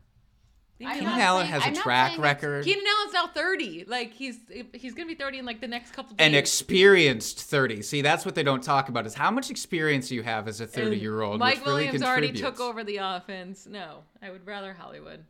Keenan 0.80 1.06
Allen 1.06 1.44
saying- 1.44 1.54
has 1.54 1.64
a 1.64 1.66
I'm 1.68 1.74
not 1.74 1.84
track 1.84 2.18
record. 2.20 2.64
Keenan 2.66 2.84
Allen's 2.86 3.14
now 3.14 3.28
30. 3.28 3.86
Like 3.88 4.14
he's 4.14 4.38
he's 4.74 4.94
gonna 4.94 5.08
be 5.08 5.16
30 5.16 5.40
in 5.40 5.46
like 5.46 5.60
the 5.62 5.68
next 5.68 5.92
couple 5.92 6.16
days. 6.16 6.26
an 6.28 6.36
experienced 6.36 7.42
30. 7.42 7.82
See, 7.82 8.02
that's 8.02 8.26
what 8.26 8.36
they 8.36 8.44
don't 8.44 8.64
talk 8.64 8.90
about 8.90 9.06
is 9.06 9.14
how 9.14 9.32
much 9.32 9.50
experience 9.50 10.12
you 10.12 10.24
have 10.24 10.48
as 10.48 10.62
a 10.62 10.68
30 10.68 10.98
year 10.98 11.22
old. 11.22 11.40
Mike 11.40 11.56
which 11.58 11.66
really 11.66 11.84
Williams 11.86 12.04
already 12.04 12.32
took 12.32 12.60
over 12.60 12.84
the 12.84 12.98
offense. 12.98 13.66
No, 13.68 14.04
I 14.22 14.30
would 14.30 14.46
rather 14.46 14.74
Hollywood. 14.74 15.24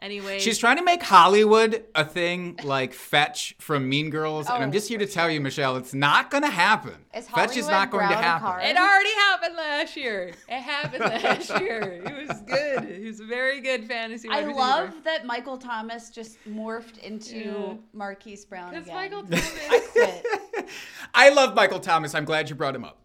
Anyway, 0.00 0.38
She's 0.38 0.58
trying 0.58 0.76
to 0.76 0.84
make 0.84 1.02
Hollywood 1.02 1.84
a 1.94 2.04
thing 2.04 2.58
like 2.62 2.92
Fetch 2.94 3.56
from 3.58 3.88
Mean 3.88 4.10
Girls, 4.10 4.46
and 4.48 4.62
I'm 4.62 4.68
Oh, 4.68 4.72
just 4.72 4.88
here 4.88 4.98
to 4.98 5.06
tell 5.06 5.28
you, 5.28 5.40
Michelle, 5.40 5.76
it's 5.76 5.92
not 5.92 6.30
going 6.30 6.44
to 6.44 6.50
happen. 6.50 6.94
Is 7.12 7.28
Fetch 7.28 7.56
is 7.56 7.66
not 7.68 7.90
going 7.90 8.08
to 8.08 8.14
happen. 8.14 8.46
card? 8.46 8.62
It 8.64 8.76
already 8.76 9.12
happened 9.14 9.56
last 9.56 9.96
year. 9.96 10.32
It 10.48 10.60
happened 10.60 11.00
last 11.04 11.50
year. 11.60 11.80
It 12.06 12.28
was 12.28 12.40
good. 12.42 12.84
It 12.88 13.04
was 13.06 13.18
a 13.18 13.24
very 13.24 13.60
good 13.60 13.86
fantasy. 13.86 14.28
I 14.28 14.42
love 14.42 14.86
receiver. 14.90 15.02
that 15.04 15.26
Michael 15.26 15.58
Thomas 15.58 16.10
just 16.10 16.38
morphed 16.48 16.98
into 16.98 17.36
Yeah. 17.36 17.74
Marquise 17.92 18.44
Brown 18.44 18.70
Because 18.70 18.84
again. 18.84 18.94
Michael 18.96 19.22
Thomas. 19.24 19.52
I 19.68 19.80
quit. 19.90 20.68
I 21.14 21.30
love 21.30 21.56
Michael 21.56 21.80
Thomas. 21.80 22.14
I'm 22.14 22.24
glad 22.24 22.48
you 22.48 22.54
brought 22.54 22.76
him 22.76 22.84
up. 22.84 23.00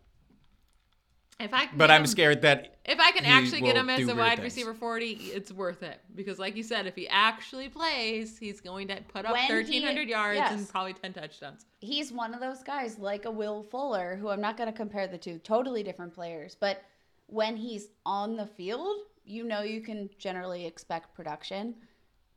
If 1.44 1.54
I 1.54 1.70
But 1.76 1.92
I'm 1.92 2.02
him- 2.02 2.08
scared 2.08 2.42
that 2.42 2.78
If 2.86 3.00
I 3.00 3.12
can 3.12 3.26
actually 3.26 3.62
get 3.62 3.76
him 3.78 3.90
as 3.90 4.08
a 4.08 4.16
wide 4.16 4.38
things. 4.40 4.44
receiver 4.44 4.74
40, 4.74 5.12
it's 5.12 5.52
worth 5.52 5.84
it. 5.84 6.00
Because, 6.16 6.40
like 6.40 6.56
you 6.56 6.64
said, 6.64 6.86
if 6.88 6.96
he 6.96 7.08
actually 7.08 7.70
plays, 7.70 8.38
he's 8.38 8.60
going 8.60 8.88
to 8.90 9.02
put 9.08 9.26
up 9.26 9.32
When 9.34 9.44
he- 9.44 9.54
1,300 9.54 10.10
yards 10.10 10.40
and 10.52 10.68
probably 10.70 10.94
10 10.94 11.14
touchdowns. 11.14 11.66
He's 11.80 12.12
one 12.12 12.34
of 12.34 12.40
those 12.40 12.64
guys 12.64 13.00
like 13.00 13.26
a 13.26 13.32
Will 13.32 13.64
Fuller, 13.64 14.16
who 14.16 14.30
I'm 14.30 14.42
not 14.42 14.58
going 14.58 14.72
to 14.72 14.76
compare 14.76 15.08
the 15.08 15.18
two, 15.18 15.38
totally 15.40 15.84
different 15.84 16.14
players. 16.14 16.56
But 16.60 16.84
when 17.28 17.56
he's 17.56 17.88
on 18.06 18.36
the 18.36 18.46
field, 18.48 18.98
you 19.26 19.44
know 19.46 19.62
you 19.62 19.80
can 19.82 20.10
generally 20.18 20.66
expect 20.66 21.14
production. 21.16 21.76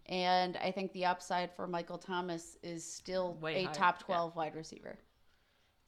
And 0.08 0.56
I 0.58 0.70
think 0.70 0.92
the 0.92 1.04
upside 1.06 1.50
for 1.56 1.66
Michael 1.66 1.98
Thomas 1.98 2.56
is 2.62 2.84
still 2.84 3.34
Way 3.40 3.62
a 3.62 3.64
higher, 3.64 3.74
top 3.74 3.96
yeah. 4.00 4.06
12 4.06 4.36
wide 4.36 4.54
receiver. 4.54 4.98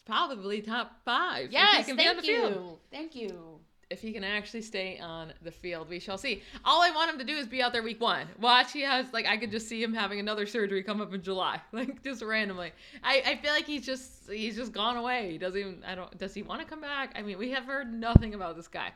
Probably 0.08 0.62
top 0.62 0.92
five. 1.04 1.52
Yes, 1.52 1.84
can 1.84 1.96
thank 1.98 2.16
the 2.16 2.22
field. 2.22 2.52
you. 2.52 2.78
Thank 2.90 3.14
you. 3.14 3.60
if 3.90 4.00
he 4.00 4.10
can 4.12 4.24
actually 4.24 4.62
stay 4.62 4.98
on 4.98 5.34
the 5.42 5.50
field, 5.50 5.90
we 5.90 5.98
shall 5.98 6.16
see. 6.16 6.42
All 6.64 6.82
I 6.82 6.90
want 6.90 7.10
him 7.10 7.18
to 7.18 7.24
do 7.24 7.36
is 7.36 7.46
be 7.46 7.60
out 7.62 7.74
there 7.74 7.82
week 7.82 8.00
one. 8.00 8.26
Watch, 8.40 8.72
he 8.72 8.80
has 8.80 9.12
like 9.12 9.26
I 9.26 9.36
could 9.36 9.50
just 9.50 9.68
see 9.68 9.82
him 9.82 9.92
having 9.92 10.18
another 10.18 10.46
surgery 10.46 10.82
come 10.82 11.02
up 11.02 11.12
in 11.12 11.22
July, 11.22 11.60
like 11.72 12.02
just 12.02 12.22
randomly. 12.22 12.72
I, 13.04 13.22
I 13.26 13.36
feel 13.36 13.52
like 13.52 13.66
he's 13.66 13.84
just 13.84 14.30
he's 14.30 14.56
just 14.56 14.72
gone 14.72 14.96
away. 14.96 15.30
He 15.32 15.36
doesn't 15.36 15.60
even 15.60 15.84
I 15.86 15.94
don't 15.94 16.16
does 16.16 16.32
he 16.32 16.42
want 16.42 16.62
to 16.62 16.66
come 16.66 16.80
back? 16.80 17.12
I 17.14 17.20
mean, 17.20 17.36
we 17.36 17.50
have 17.50 17.64
heard 17.64 17.92
nothing 17.92 18.32
about 18.32 18.56
this 18.56 18.68
guy, 18.68 18.92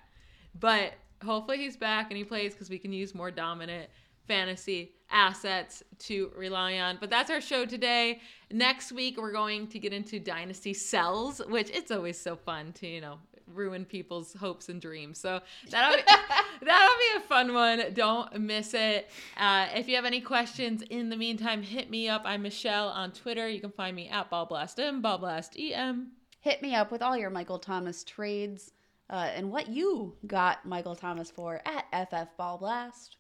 but 0.59 0.95
hopefully 1.23 1.59
he's 1.59 1.77
back 1.77 2.07
and 2.11 2.17
he 2.17 2.25
plays 2.25 2.55
because 2.55 2.71
we 2.71 2.79
can 2.79 2.93
use 2.93 3.15
more 3.15 3.31
dominant 3.31 3.91
fantasy 4.27 4.93
assets 5.11 5.83
to 5.99 6.33
rely 6.37 6.79
on. 6.79 6.99
But 7.01 7.11
that's 7.11 7.31
our 7.31 7.41
show 7.41 7.67
today. 7.67 8.21
Next 8.51 8.93
week 8.93 9.19
we're 9.19 9.33
going 9.33 9.69
to 9.69 9.79
get 9.79 9.93
into 9.93 10.19
dynasty 10.19 10.75
sells, 10.75 11.41
which 11.49 11.71
it's 11.71 11.91
always 11.91 12.19
so 12.19 12.37
fun 12.37 12.73
to 12.75 12.87
you 12.87 13.01
know 13.01 13.19
ruin 13.47 13.85
people's 13.85 14.33
hopes 14.35 14.69
and 14.69 14.81
dreams. 14.81 15.19
So 15.19 15.41
that'll 15.71 15.97
be, 15.97 16.03
that'll 16.63 16.99
be 16.99 17.17
a 17.19 17.21
fun 17.21 17.55
one. 17.55 17.83
Don't 17.93 18.41
miss 18.41 18.75
it. 18.75 19.11
Uh, 19.37 19.67
if 19.75 19.89
you 19.89 19.97
have 19.97 20.05
any 20.05 20.21
questions 20.21 20.83
in 20.83 21.09
the 21.09 21.17
meantime, 21.17 21.63
hit 21.63 21.91
me 21.91 22.09
up. 22.09 22.23
I'm 22.25 22.43
Michelle 22.43 22.89
on 22.89 23.13
Twitter. 23.13 23.49
You 23.49 23.61
can 23.61 23.71
find 23.73 23.95
me 23.95 24.09
at 24.09 24.31
BallBlastM, 24.31 25.03
BallBlastEM. 25.03 26.07
Hit 26.41 26.63
me 26.63 26.75
up 26.75 26.91
with 26.91 27.03
all 27.03 27.17
your 27.17 27.31
Michael 27.31 27.59
Thomas 27.59 28.03
trades 28.03 28.73
uh, 29.11 29.31
and 29.35 29.53
what 29.53 29.69
you 29.69 30.17
got 30.27 30.65
Michael 30.67 30.97
Thomas 30.97 31.31
for 31.31 31.61
at 31.67 32.09
FF 32.09 32.37
Ball 32.37 32.59
Blast. 32.59 33.17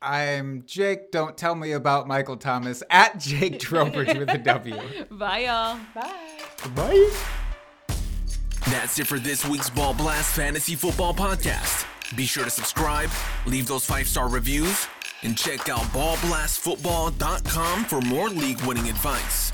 I'm 0.00 0.62
Jake. 0.64 1.10
Don't 1.10 1.36
tell 1.36 1.54
me 1.56 1.72
about 1.72 2.06
Michael 2.06 2.36
Thomas 2.36 2.82
at 2.88 3.18
Jake 3.18 3.58
Trowbridge 3.58 4.16
with 4.16 4.30
a 4.30 4.38
W. 4.38 4.76
Bye, 5.10 5.38
y'all. 5.40 5.78
Bye. 5.94 6.38
Bye. 6.74 7.10
That's 8.68 8.98
it 8.98 9.06
for 9.06 9.18
this 9.18 9.44
week's 9.44 9.70
Ball 9.70 9.94
Blast 9.94 10.36
Fantasy 10.36 10.74
Football 10.76 11.14
Podcast. 11.14 11.84
Be 12.16 12.26
sure 12.26 12.44
to 12.44 12.50
subscribe, 12.50 13.10
leave 13.46 13.66
those 13.66 13.84
five 13.84 14.06
star 14.06 14.28
reviews, 14.28 14.86
and 15.22 15.36
check 15.36 15.68
out 15.68 15.82
ballblastfootball.com 15.92 17.84
for 17.84 18.00
more 18.02 18.28
league 18.28 18.60
winning 18.62 18.88
advice. 18.88 19.52